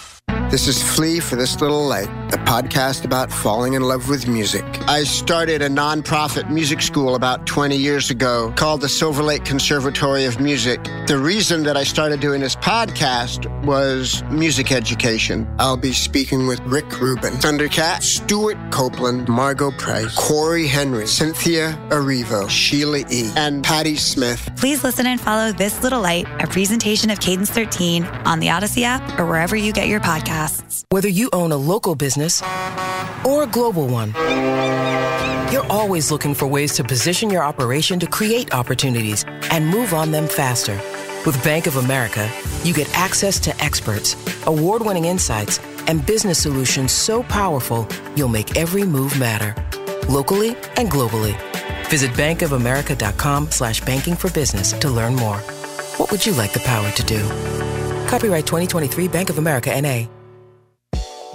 This 0.50 0.66
is 0.66 0.82
Flea 0.82 1.20
for 1.20 1.36
This 1.36 1.60
Little 1.60 1.86
Light, 1.86 2.08
a 2.34 2.38
podcast 2.38 3.04
about 3.04 3.30
falling 3.30 3.74
in 3.74 3.82
love 3.82 4.08
with 4.08 4.26
music. 4.26 4.64
I 4.88 5.04
started 5.04 5.62
a 5.62 5.68
nonprofit 5.68 6.50
music 6.50 6.82
school 6.82 7.14
about 7.14 7.46
20 7.46 7.76
years 7.76 8.10
ago 8.10 8.52
called 8.56 8.80
the 8.80 8.88
Silver 8.88 9.22
Lake 9.22 9.44
Conservatory 9.44 10.24
of 10.24 10.40
Music. 10.40 10.82
The 11.06 11.18
reason 11.18 11.62
that 11.62 11.76
I 11.76 11.84
started 11.84 12.18
doing 12.18 12.40
this 12.40 12.56
podcast 12.56 13.46
was 13.64 14.24
music 14.24 14.72
education. 14.72 15.48
I'll 15.60 15.76
be 15.76 15.92
speaking 15.92 16.48
with 16.48 16.58
Rick 16.62 17.00
Rubin, 17.00 17.34
Thundercat, 17.34 18.02
Stewart 18.02 18.58
Copeland, 18.72 19.28
Margo 19.28 19.70
Price, 19.70 20.12
Corey 20.16 20.66
Henry, 20.66 21.06
Cynthia 21.06 21.78
Erivo, 21.90 22.50
Sheila 22.50 23.04
E., 23.08 23.30
and 23.36 23.62
Patti 23.62 23.94
Smith. 23.94 24.50
Please 24.56 24.82
listen 24.82 25.06
and 25.06 25.20
follow 25.20 25.52
This 25.52 25.80
Little 25.84 26.00
Light, 26.00 26.26
a 26.42 26.48
presentation 26.48 27.08
of 27.10 27.20
Cadence 27.20 27.50
13 27.50 28.04
on 28.04 28.40
the 28.40 28.48
Audacy 28.48 28.82
app 28.82 29.18
or 29.18 29.26
wherever 29.26 29.54
you 29.54 29.72
get 29.72 29.86
your 29.86 30.00
podcasts. 30.20 30.84
Whether 30.90 31.08
you 31.08 31.30
own 31.32 31.52
a 31.52 31.56
local 31.56 31.94
business 31.94 32.42
or 33.26 33.42
a 33.42 33.46
global 33.46 33.86
one, 33.88 34.14
you're 35.52 35.66
always 35.66 36.10
looking 36.10 36.34
for 36.34 36.46
ways 36.46 36.74
to 36.74 36.84
position 36.84 37.30
your 37.30 37.42
operation 37.42 37.98
to 38.00 38.06
create 38.06 38.54
opportunities 38.54 39.24
and 39.50 39.66
move 39.66 39.94
on 39.94 40.10
them 40.12 40.28
faster. 40.28 40.78
With 41.26 41.42
Bank 41.44 41.66
of 41.66 41.76
America, 41.76 42.30
you 42.62 42.72
get 42.72 42.88
access 42.96 43.38
to 43.40 43.56
experts, 43.62 44.16
award 44.46 44.82
winning 44.82 45.06
insights, 45.06 45.58
and 45.86 46.04
business 46.06 46.38
solutions 46.38 46.92
so 46.92 47.22
powerful 47.24 47.86
you'll 48.16 48.28
make 48.28 48.56
every 48.56 48.84
move 48.84 49.18
matter. 49.18 49.54
Locally 50.08 50.50
and 50.76 50.90
globally. 50.90 51.36
Visit 51.88 52.12
bankofamerica.com 52.12 53.50
slash 53.50 53.80
banking 53.80 54.14
for 54.14 54.30
business 54.30 54.72
to 54.72 54.88
learn 54.88 55.14
more. 55.16 55.38
What 55.98 56.10
would 56.10 56.24
you 56.24 56.32
like 56.32 56.52
the 56.52 56.60
power 56.60 56.90
to 56.90 57.02
do? 57.04 57.89
Copyright 58.10 58.44
2023 58.44 59.06
Bank 59.06 59.30
of 59.30 59.38
America 59.38 59.80
NA. 59.80 60.06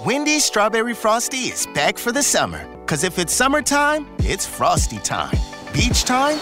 Wendy's 0.04 0.44
Strawberry 0.44 0.92
Frosty 0.92 1.48
is 1.48 1.66
back 1.68 1.96
for 1.96 2.12
the 2.12 2.22
summer. 2.22 2.68
Cause 2.84 3.02
if 3.02 3.18
it's 3.18 3.32
summertime, 3.32 4.06
it's 4.18 4.44
Frosty 4.44 4.98
time. 4.98 5.34
Beach 5.72 6.04
time? 6.04 6.36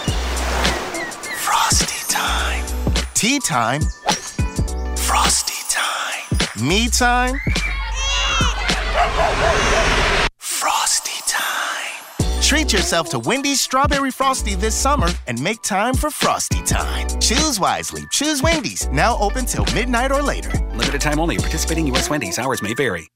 Frosty 1.39 2.13
time. 2.13 2.65
Tea 3.13 3.39
time? 3.39 3.79
Frosty 4.97 5.55
time. 5.69 6.67
Me 6.67 6.89
time? 6.89 7.39
Frosty 12.45 12.57
time. 12.57 12.67
Treat 12.67 12.73
yourself 12.73 13.09
to 13.09 13.19
Wendy's 13.19 13.61
Strawberry 13.61 14.11
Frosty 14.11 14.55
this 14.55 14.75
summer 14.75 15.07
and 15.27 15.41
make 15.41 15.61
time 15.61 15.95
for 15.95 16.09
Frosty 16.11 16.61
time. 16.63 17.07
Choose 17.19 17.59
wisely. 17.59 18.03
Choose 18.11 18.41
Wendy's. 18.41 18.87
Now 18.89 19.17
open 19.17 19.45
till 19.45 19.65
midnight 19.73 20.11
or 20.11 20.21
later. 20.21 20.51
Limited 20.75 21.01
time 21.01 21.19
only. 21.19 21.37
Participating 21.37 21.87
U.S. 21.87 22.09
Wendy's. 22.09 22.37
Hours 22.37 22.61
may 22.61 22.73
vary. 22.73 23.07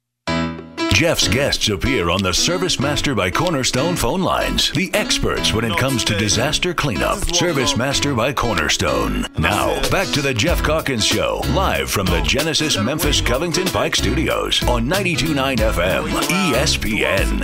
Jeff's 0.91 1.27
guests 1.29 1.69
appear 1.69 2.09
on 2.09 2.21
the 2.21 2.33
Service 2.33 2.79
Master 2.79 3.15
by 3.15 3.29
Cornerstone 3.31 3.95
phone 3.95 4.21
lines. 4.21 4.71
The 4.71 4.93
experts 4.93 5.53
when 5.53 5.63
it 5.63 5.77
comes 5.77 6.03
to 6.05 6.17
disaster 6.17 6.73
cleanup. 6.73 7.19
Service 7.33 7.77
Master 7.77 8.13
by 8.13 8.33
Cornerstone. 8.33 9.25
Now, 9.37 9.79
back 9.91 10.07
to 10.13 10.21
the 10.21 10.33
Jeff 10.33 10.61
Calkins 10.61 11.05
Show, 11.05 11.41
live 11.51 11.89
from 11.89 12.07
the 12.07 12.21
Genesis 12.21 12.77
Memphis 12.77 13.21
Covington 13.21 13.67
Pike 13.67 13.95
Studios 13.95 14.61
on 14.63 14.89
92.9 14.89 15.57
FM, 15.57 16.09
ESPN. 16.51 17.39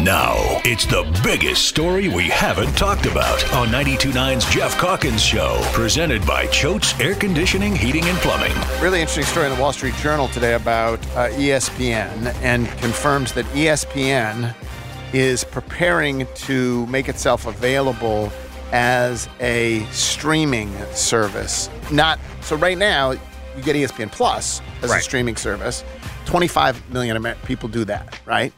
Now, 0.00 0.34
it's 0.64 0.86
the 0.86 1.04
biggest 1.22 1.66
story 1.66 2.08
we 2.08 2.24
haven't 2.24 2.76
talked 2.76 3.06
about 3.06 3.44
on 3.52 3.68
92.9's 3.68 4.44
Jeff 4.52 4.76
Calkins 4.76 5.22
Show, 5.22 5.60
presented 5.72 6.26
by 6.26 6.46
Choate's 6.46 6.98
Air 6.98 7.14
Conditioning, 7.14 7.76
Heating, 7.76 8.04
and 8.04 8.18
Plumbing. 8.18 8.52
Really 8.82 9.00
interesting 9.00 9.24
story 9.24 9.46
in 9.46 9.54
the 9.54 9.60
Wall 9.60 9.72
Street 9.72 9.94
Journal 9.96 10.26
today 10.28 10.54
about 10.54 10.98
uh, 11.08 11.28
ESPN 11.30 12.34
and 12.42 12.66
confirms 12.78 13.32
that 13.34 13.44
ESPN 13.46 14.52
is 15.12 15.44
preparing 15.44 16.26
to 16.34 16.86
make 16.86 17.08
itself 17.08 17.46
available 17.46 18.32
as 18.72 19.28
a 19.40 19.84
streaming 19.90 20.72
service. 20.92 21.70
Not 21.90 22.18
so 22.40 22.56
right 22.56 22.78
now 22.78 23.12
you 23.12 23.62
get 23.62 23.76
ESPN 23.76 24.10
Plus 24.12 24.60
as 24.82 24.90
a 24.92 25.00
streaming 25.00 25.36
service. 25.36 25.84
25 26.26 26.90
million 26.92 27.16
Amer- 27.16 27.36
people 27.46 27.68
do 27.68 27.84
that, 27.86 28.20
right? 28.26 28.52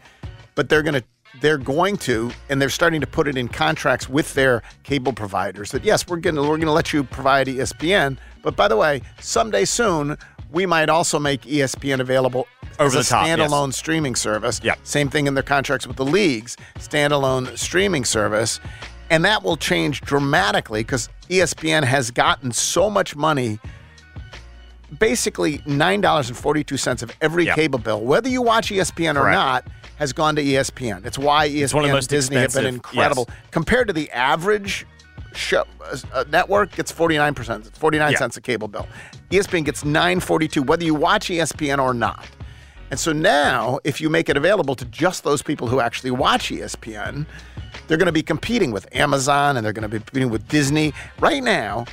But 0.54 0.68
they're 0.68 0.82
going 0.82 0.94
to 0.94 1.04
they're 1.40 1.58
going 1.58 1.96
to 1.96 2.30
and 2.48 2.60
they're 2.60 2.68
starting 2.68 3.00
to 3.00 3.06
put 3.06 3.28
it 3.28 3.36
in 3.36 3.46
contracts 3.48 4.08
with 4.08 4.34
their 4.34 4.62
cable 4.82 5.12
providers 5.12 5.70
that 5.70 5.84
yes, 5.84 6.06
we're 6.08 6.16
going 6.16 6.34
to 6.34 6.42
we're 6.42 6.48
going 6.56 6.62
to 6.62 6.72
let 6.72 6.92
you 6.92 7.04
provide 7.04 7.46
ESPN, 7.46 8.18
but 8.42 8.56
by 8.56 8.66
the 8.68 8.76
way, 8.76 9.02
someday 9.20 9.64
soon 9.64 10.16
we 10.50 10.66
might 10.66 10.88
also 10.88 11.18
make 11.20 11.42
ESPN 11.42 12.00
available 12.00 12.48
Over 12.80 12.86
as 12.86 12.92
the 12.94 13.00
a 13.00 13.04
top, 13.04 13.26
yes. 13.26 13.38
standalone 13.38 13.72
streaming 13.72 14.16
service. 14.16 14.60
Yeah. 14.64 14.74
Same 14.82 15.08
thing 15.08 15.28
in 15.28 15.34
their 15.34 15.44
contracts 15.44 15.86
with 15.86 15.96
the 15.96 16.04
leagues, 16.04 16.56
standalone 16.78 17.56
streaming 17.56 18.04
service. 18.04 18.58
And 19.10 19.24
that 19.24 19.42
will 19.42 19.56
change 19.56 20.00
dramatically 20.02 20.80
because 20.80 21.08
ESPN 21.28 21.82
has 21.84 22.10
gotten 22.10 22.52
so 22.52 22.88
much 22.88 23.16
money. 23.16 23.58
Basically, 24.98 25.58
$9.42 25.58 27.02
of 27.02 27.12
every 27.20 27.46
Yeah. 27.46 27.54
cable 27.54 27.78
bill, 27.78 28.00
whether 28.00 28.28
you 28.28 28.42
watch 28.42 28.70
ESPN 28.70 29.16
or 29.16 29.22
Correct. 29.22 29.34
not, 29.36 29.64
has 29.96 30.12
gone 30.12 30.34
to 30.36 30.42
ESPN. 30.42 31.04
It's 31.04 31.18
why 31.18 31.46
ESPN 31.48 31.62
It's 31.64 31.74
one 31.74 31.84
of 31.84 31.90
the 31.90 31.96
and 31.98 32.08
Disney 32.08 32.36
have 32.36 32.54
been 32.54 32.66
incredible. 32.66 33.26
yes. 33.28 33.36
Compared 33.50 33.86
to 33.88 33.92
the 33.92 34.10
average 34.12 34.86
show 35.32 35.64
uh, 36.12 36.24
network 36.30 36.74
gets 36.74 36.90
49%. 36.92 37.66
It's 37.66 37.78
49 37.78 38.12
Yeah. 38.12 38.18
cents 38.18 38.36
a 38.36 38.40
cable 38.40 38.66
bill. 38.68 38.88
ESPN 39.30 39.64
gets 39.64 39.84
942 39.84 40.62
whether 40.62 40.84
you 40.84 40.94
watch 40.94 41.28
ESPN 41.30 41.78
or 41.80 41.94
not. 41.94 42.24
And 42.90 42.98
so 42.98 43.12
now 43.12 43.78
if 43.84 44.00
you 44.00 44.08
make 44.10 44.28
it 44.28 44.36
available 44.36 44.74
to 44.76 44.84
just 44.86 45.22
those 45.22 45.42
people 45.42 45.68
who 45.68 45.78
actually 45.80 46.10
watch 46.10 46.50
ESPN, 46.50 47.26
they're 47.90 47.98
going 47.98 48.06
to 48.06 48.12
be 48.12 48.22
competing 48.22 48.70
with 48.70 48.86
Amazon 48.94 49.56
and 49.56 49.66
they're 49.66 49.72
going 49.72 49.82
to 49.82 49.88
be 49.88 49.98
competing 49.98 50.30
with 50.30 50.46
Disney. 50.46 50.94
Right 51.18 51.42
now, 51.42 51.86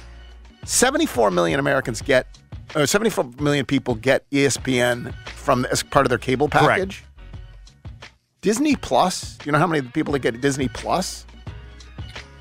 74 0.64 1.32
million 1.32 1.60
Americans 1.60 2.04
get 2.04 2.28
or 2.76 2.86
74 2.86 3.32
million 3.40 3.66
people 3.66 3.96
get 3.96 4.30
ESPN 4.30 5.12
from 5.26 5.66
as 5.66 5.82
part 5.82 6.06
of 6.06 6.10
their 6.10 6.20
cable 6.20 6.50
Correct. 6.50 6.68
package. 6.68 7.04
Disney 8.42 8.76
Plus, 8.76 9.40
you 9.44 9.52
know 9.52 9.58
how 9.58 9.66
many 9.66 9.82
people 9.88 10.14
that 10.14 10.20
get 10.20 10.40
Disney 10.40 10.68
Plus? 10.68 11.26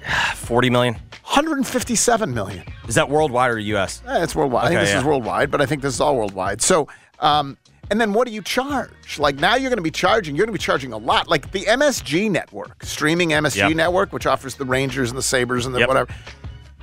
40 0.35 0.69
million. 0.69 0.95
157 1.23 2.35
million. 2.35 2.63
Is 2.89 2.95
that 2.97 3.09
worldwide 3.09 3.53
or 3.53 3.59
U.S.? 3.59 4.03
Eh, 4.07 4.23
it's 4.23 4.35
worldwide. 4.35 4.67
I 4.67 4.69
think 4.69 4.81
this 4.81 4.91
yeah. 4.91 4.99
is 4.99 5.05
worldwide, 5.05 5.51
but 5.51 5.63
I 5.63 5.67
think 5.67 5.81
this 5.81 5.95
is 5.95 6.01
all 6.03 6.15
worldwide. 6.15 6.61
So, 6.61 6.89
um, 7.21 7.57
and 7.91 8.01
then 8.01 8.13
what 8.13 8.27
do 8.27 8.33
you 8.35 8.43
charge? 8.43 9.19
Like 9.19 9.37
now 9.37 9.55
you're 9.57 9.71
going 9.71 9.79
to 9.79 9.83
be 9.83 9.91
charging, 9.91 10.35
you're 10.37 10.47
going 10.47 10.55
to 10.55 10.59
be 10.59 10.63
charging 10.65 10.93
a 10.93 10.99
lot. 10.99 11.29
Like 11.29 11.53
the 11.53 11.65
MSG 11.65 12.31
network, 12.31 12.85
streaming 12.85 13.31
MSG 13.31 13.57
Yep. 13.69 13.77
network, 13.77 14.13
which 14.13 14.27
offers 14.27 14.55
the 14.57 14.65
Rangers 14.65 15.11
and 15.11 15.19
the 15.19 15.23
Sabres 15.23 15.67
and 15.67 15.75
the 15.75 15.81
Yep. 15.81 15.89
whatever, 15.89 16.15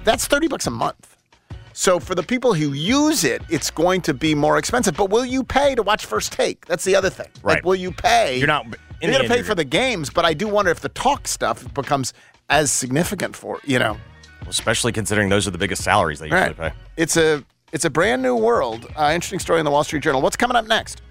that's 0.03 0.25
30 0.27 0.47
bucks 0.47 0.67
a 0.67 0.71
month. 0.71 1.15
So 1.73 1.99
for 1.99 2.13
the 2.13 2.21
people 2.23 2.53
who 2.53 2.71
use 2.73 3.23
it, 3.23 3.41
it's 3.49 3.71
going 3.71 4.01
to 4.01 4.13
be 4.13 4.35
more 4.35 4.57
expensive. 4.59 4.95
But 4.95 5.09
will 5.09 5.25
you 5.25 5.43
pay 5.43 5.73
to 5.75 5.81
watch 5.81 6.05
First 6.05 6.31
Take? 6.31 6.65
That's 6.67 6.83
the 6.83 6.95
other 6.95 7.09
thing. 7.09 7.29
Like, 7.43 7.55
Right. 7.55 7.65
will 7.65 7.75
you 7.75 7.91
pay? 7.91 8.37
You're 8.37 8.47
not- 8.47 8.65
You're 9.01 9.11
going 9.11 9.23
to 9.27 9.33
pay 9.33 9.41
for 9.41 9.55
the 9.55 9.65
games, 9.65 10.09
but 10.09 10.23
I 10.23 10.33
do 10.33 10.47
wonder 10.47 10.71
if 10.71 10.79
the 10.79 10.87
talk 10.89 11.27
stuff 11.27 11.71
becomes 11.73 12.13
as 12.49 12.71
significant 12.71 13.35
for 13.35 13.59
you 13.65 13.79
know. 13.79 13.97
Especially 14.47 14.91
considering 14.91 15.29
those 15.29 15.47
are 15.47 15.51
the 15.51 15.57
biggest 15.57 15.83
salaries 15.83 16.19
they 16.19 16.27
usually 16.27 16.41
Right. 16.41 16.57
pay. 16.57 16.71
It's 16.95 17.17
a 17.17 17.43
it's 17.73 17.83
a 17.83 17.89
brand 17.89 18.21
new 18.21 18.35
world. 18.35 18.87
Uh, 18.95 19.11
interesting 19.13 19.39
story 19.39 19.59
in 19.59 19.65
the 19.65 19.71
Wall 19.71 19.83
Street 19.83 20.03
Journal. 20.03 20.21
What's 20.21 20.37
coming 20.37 20.55
up 20.55 20.67
next? 20.67 21.01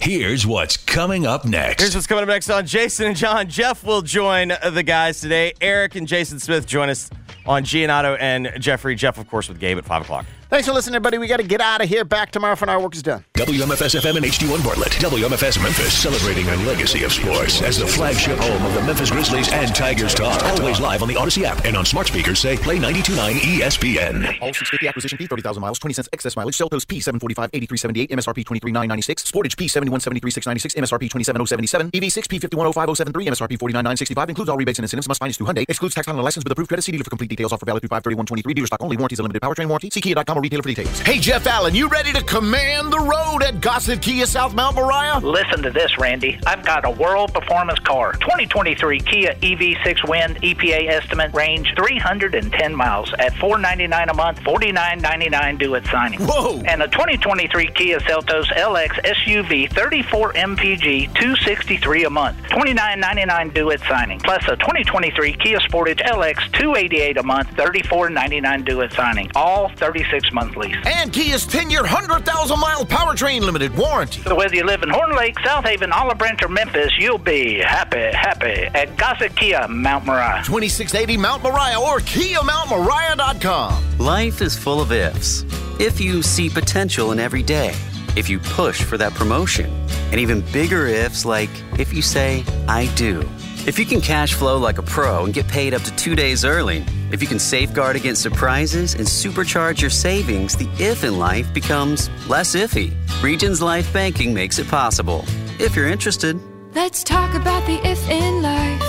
Here's 0.00 0.46
what's 0.46 0.76
coming 0.76 1.26
up 1.26 1.44
next. 1.44 1.82
Here's 1.82 1.94
what's 1.94 2.06
coming 2.06 2.22
up 2.22 2.28
next 2.28 2.48
on 2.50 2.66
Jason 2.66 3.08
and 3.08 3.16
John. 3.16 3.48
Jeff 3.48 3.84
will 3.84 4.00
join 4.00 4.52
the 4.72 4.82
guys 4.82 5.20
today. 5.20 5.52
Eric 5.60 5.96
and 5.96 6.08
Jason 6.08 6.38
Smith 6.40 6.66
join 6.66 6.88
us 6.88 7.10
on 7.46 7.64
Giannato 7.64 8.14
and 8.14 8.50
Jeffrey. 8.58 8.94
Jeff, 8.94 9.18
of 9.18 9.28
course, 9.28 9.48
with 9.48 9.60
Gabe 9.60 9.76
at 9.76 9.84
5 9.84 10.02
o'clock. 10.02 10.24
Thanks 10.50 10.66
for 10.66 10.72
listening, 10.72 10.94
everybody. 10.94 11.18
We 11.18 11.26
got 11.26 11.40
to 11.40 11.46
get 11.46 11.60
out 11.60 11.82
of 11.82 11.90
here. 11.90 12.06
Back 12.06 12.30
tomorrow 12.30 12.56
for 12.56 12.70
our 12.70 12.80
work 12.80 12.94
is 12.94 13.02
done. 13.02 13.22
WMFS 13.34 14.00
FM 14.00 14.16
and 14.16 14.24
HD1 14.24 14.64
Bartlett. 14.64 14.92
WMFS 14.92 15.62
Memphis 15.62 15.92
celebrating 15.92 16.48
a 16.48 16.56
legacy 16.64 17.04
of 17.04 17.12
sports 17.12 17.60
as 17.60 17.76
the 17.76 17.86
flagship 17.86 18.38
home 18.38 18.64
of 18.64 18.72
the 18.72 18.80
Memphis 18.80 19.10
Grizzlies 19.10 19.52
and 19.52 19.74
Tigers 19.74 20.14
talk. 20.14 20.42
Always 20.44 20.80
live 20.80 21.02
on 21.02 21.08
the 21.08 21.16
Audacy 21.16 21.42
app 21.42 21.62
and 21.66 21.76
on 21.76 21.84
smart 21.84 22.06
speakers 22.06 22.38
say 22.38 22.56
play 22.56 22.78
929 22.78 23.60
ESPN. 23.60 24.24
All 24.40 24.54
650 24.54 24.88
acquisition 24.88 25.18
fee, 25.18 25.26
30,000 25.26 25.60
miles, 25.60 25.78
20 25.78 25.92
cents 25.92 26.08
excess 26.14 26.34
mileage. 26.34 26.56
Cell 26.56 26.70
P 26.70 26.98
745 26.98 27.50
8378, 27.52 28.10
MSRP 28.10 28.46
23996. 28.46 29.30
Sportage 29.30 29.56
P 29.58 29.66
7173696, 29.68 30.76
MSRP 30.80 31.10
27077. 31.10 31.90
EV6 31.90 32.26
P 32.26 32.38
510573, 32.38 33.26
MSRP 33.26 33.58
49965. 33.60 34.30
Includes 34.30 34.48
all 34.48 34.56
rebates 34.56 34.78
and 34.78 34.84
incentives. 34.84 35.08
Must 35.08 35.20
finance 35.20 35.36
through 35.36 35.48
Hyundai. 35.48 35.66
Excludes 35.68 35.94
tax 35.94 36.08
on 36.08 36.18
a 36.18 36.22
license 36.22 36.42
with 36.42 36.52
approved 36.52 36.68
credit. 36.68 36.80
See 36.80 36.92
dealer 36.92 37.04
for 37.04 37.10
complete 37.10 37.28
details. 37.28 37.52
Offer 37.52 37.66
valid 37.66 37.82
through 37.82 37.92
53123. 37.92 38.54
Dealer 38.54 38.66
stock 38.66 38.82
only. 38.82 38.96
Warranties 38.96 39.20
are 39.20 39.24
limited. 39.24 39.42
Powertrain 39.42 39.68
warranty. 39.68 39.90
See 39.90 40.00
Kia.com 40.00 40.37
or 40.38 40.42
retailer 40.42 40.62
for 40.62 40.68
details. 40.68 41.00
Hey, 41.00 41.18
Jeff 41.18 41.46
Allen, 41.46 41.74
you 41.74 41.88
ready 41.88 42.12
to 42.12 42.22
command 42.22 42.92
the 42.92 42.98
road 42.98 43.42
at 43.42 43.60
Gossett 43.60 44.00
Kia 44.00 44.26
South 44.26 44.54
Mount 44.54 44.76
Moriah? 44.76 45.18
Listen 45.18 45.62
to 45.62 45.70
this, 45.70 45.98
Randy. 45.98 46.38
I've 46.46 46.64
got 46.64 46.86
a 46.86 46.90
world 46.90 47.34
performance 47.34 47.78
car. 47.80 48.12
2023 48.12 49.00
Kia 49.00 49.34
EV6 49.34 50.08
Wind 50.08 50.36
EPA 50.42 50.88
estimate 50.88 51.34
range 51.34 51.72
310 51.76 52.74
miles 52.74 53.12
at 53.18 53.34
499 53.36 54.08
a 54.08 54.14
month, 54.14 54.40
49.99 54.40 55.58
due 55.58 55.74
at 55.74 55.84
signing. 55.86 56.20
Whoa! 56.22 56.60
And 56.66 56.80
the 56.80 56.86
2023 56.86 57.66
Kia 57.72 57.98
Seltos 58.00 58.46
LX 58.46 59.02
SUV 59.04 59.70
34 59.72 60.32
MPG 60.34 61.14
263 61.14 62.04
a 62.04 62.10
month, 62.10 62.36
29.99 62.50 63.54
due 63.54 63.70
at 63.72 63.80
signing. 63.80 64.18
Plus 64.20 64.42
a 64.44 64.56
2023 64.56 65.32
Kia 65.34 65.58
Sportage 65.58 66.00
LX 66.00 66.52
288 66.52 67.16
a 67.18 67.22
month, 67.22 67.48
34.99 67.56 68.64
due 68.64 68.82
at 68.82 68.92
signing. 68.92 69.30
All 69.34 69.68
36 69.70 70.27
month 70.32 70.56
lease. 70.56 70.76
And 70.86 71.12
Kia's 71.12 71.46
10 71.46 71.70
year, 71.70 71.82
100,000 71.82 72.58
mile 72.58 72.84
powertrain 72.84 73.40
limited 73.40 73.76
warranty. 73.76 74.22
So 74.22 74.34
whether 74.34 74.54
you 74.54 74.64
live 74.64 74.82
in 74.82 74.88
Horn 74.88 75.16
Lake, 75.16 75.38
South 75.40 75.64
Haven, 75.64 75.92
Olive 75.92 76.18
Branch, 76.18 76.42
or 76.42 76.48
Memphis, 76.48 76.92
you'll 76.98 77.18
be 77.18 77.58
happy, 77.58 78.10
happy 78.12 78.68
at 78.74 78.96
Gossett 78.96 79.34
Kia, 79.36 79.66
Mount 79.68 80.06
Moriah. 80.06 80.42
2680 80.44 81.16
Mount 81.16 81.42
Moriah 81.42 81.80
or 81.80 81.98
KiaMountMoriah.com. 82.00 83.98
Life 83.98 84.42
is 84.42 84.56
full 84.56 84.80
of 84.80 84.92
ifs. 84.92 85.44
If 85.80 86.00
you 86.00 86.22
see 86.22 86.48
potential 86.50 87.12
in 87.12 87.18
every 87.18 87.42
day, 87.42 87.74
if 88.16 88.28
you 88.28 88.38
push 88.38 88.82
for 88.82 88.98
that 88.98 89.14
promotion, 89.14 89.70
and 90.10 90.20
even 90.20 90.40
bigger 90.52 90.86
ifs 90.86 91.24
like 91.24 91.50
if 91.78 91.92
you 91.92 92.02
say, 92.02 92.44
I 92.66 92.86
do. 92.94 93.28
If 93.68 93.78
you 93.78 93.84
can 93.84 94.00
cash 94.00 94.32
flow 94.32 94.56
like 94.56 94.78
a 94.78 94.82
pro 94.82 95.26
and 95.26 95.34
get 95.34 95.46
paid 95.46 95.74
up 95.74 95.82
to 95.82 95.94
two 95.94 96.14
days 96.14 96.42
early, 96.42 96.86
if 97.12 97.20
you 97.20 97.28
can 97.28 97.38
safeguard 97.38 97.96
against 97.96 98.22
surprises 98.22 98.94
and 98.94 99.06
supercharge 99.06 99.82
your 99.82 99.90
savings, 99.90 100.56
the 100.56 100.66
if 100.78 101.04
in 101.04 101.18
life 101.18 101.52
becomes 101.52 102.08
less 102.30 102.56
iffy. 102.56 102.94
Regions 103.22 103.60
Life 103.60 103.92
Banking 103.92 104.32
makes 104.32 104.58
it 104.58 104.66
possible. 104.68 105.22
If 105.60 105.76
you're 105.76 105.86
interested, 105.86 106.40
Let's 106.74 107.04
talk 107.04 107.34
about 107.34 107.66
the 107.66 107.78
if 107.86 108.08
in 108.08 108.40
life. 108.40 108.82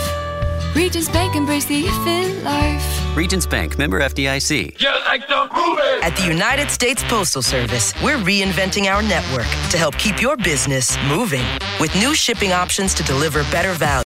Regions 0.73 1.09
Bank 1.09 1.35
embrace 1.35 1.65
the 1.65 1.85
if 1.85 2.07
in 2.07 2.41
life. 2.45 3.17
Regions 3.17 3.45
Bank, 3.45 3.77
member 3.77 3.99
FDIC. 3.99 4.81
At 6.01 6.15
the 6.15 6.25
United 6.25 6.71
States 6.71 7.03
Postal 7.03 7.41
Service, 7.41 7.93
we're 8.01 8.15
reinventing 8.15 8.85
our 8.85 9.03
network 9.03 9.47
to 9.71 9.77
help 9.77 9.97
keep 9.97 10.21
your 10.21 10.37
business 10.37 10.97
moving 11.09 11.43
with 11.81 11.93
new 11.95 12.15
shipping 12.15 12.53
options 12.53 12.93
to 12.93 13.03
deliver 13.03 13.43
better 13.51 13.73
value. 13.73 14.08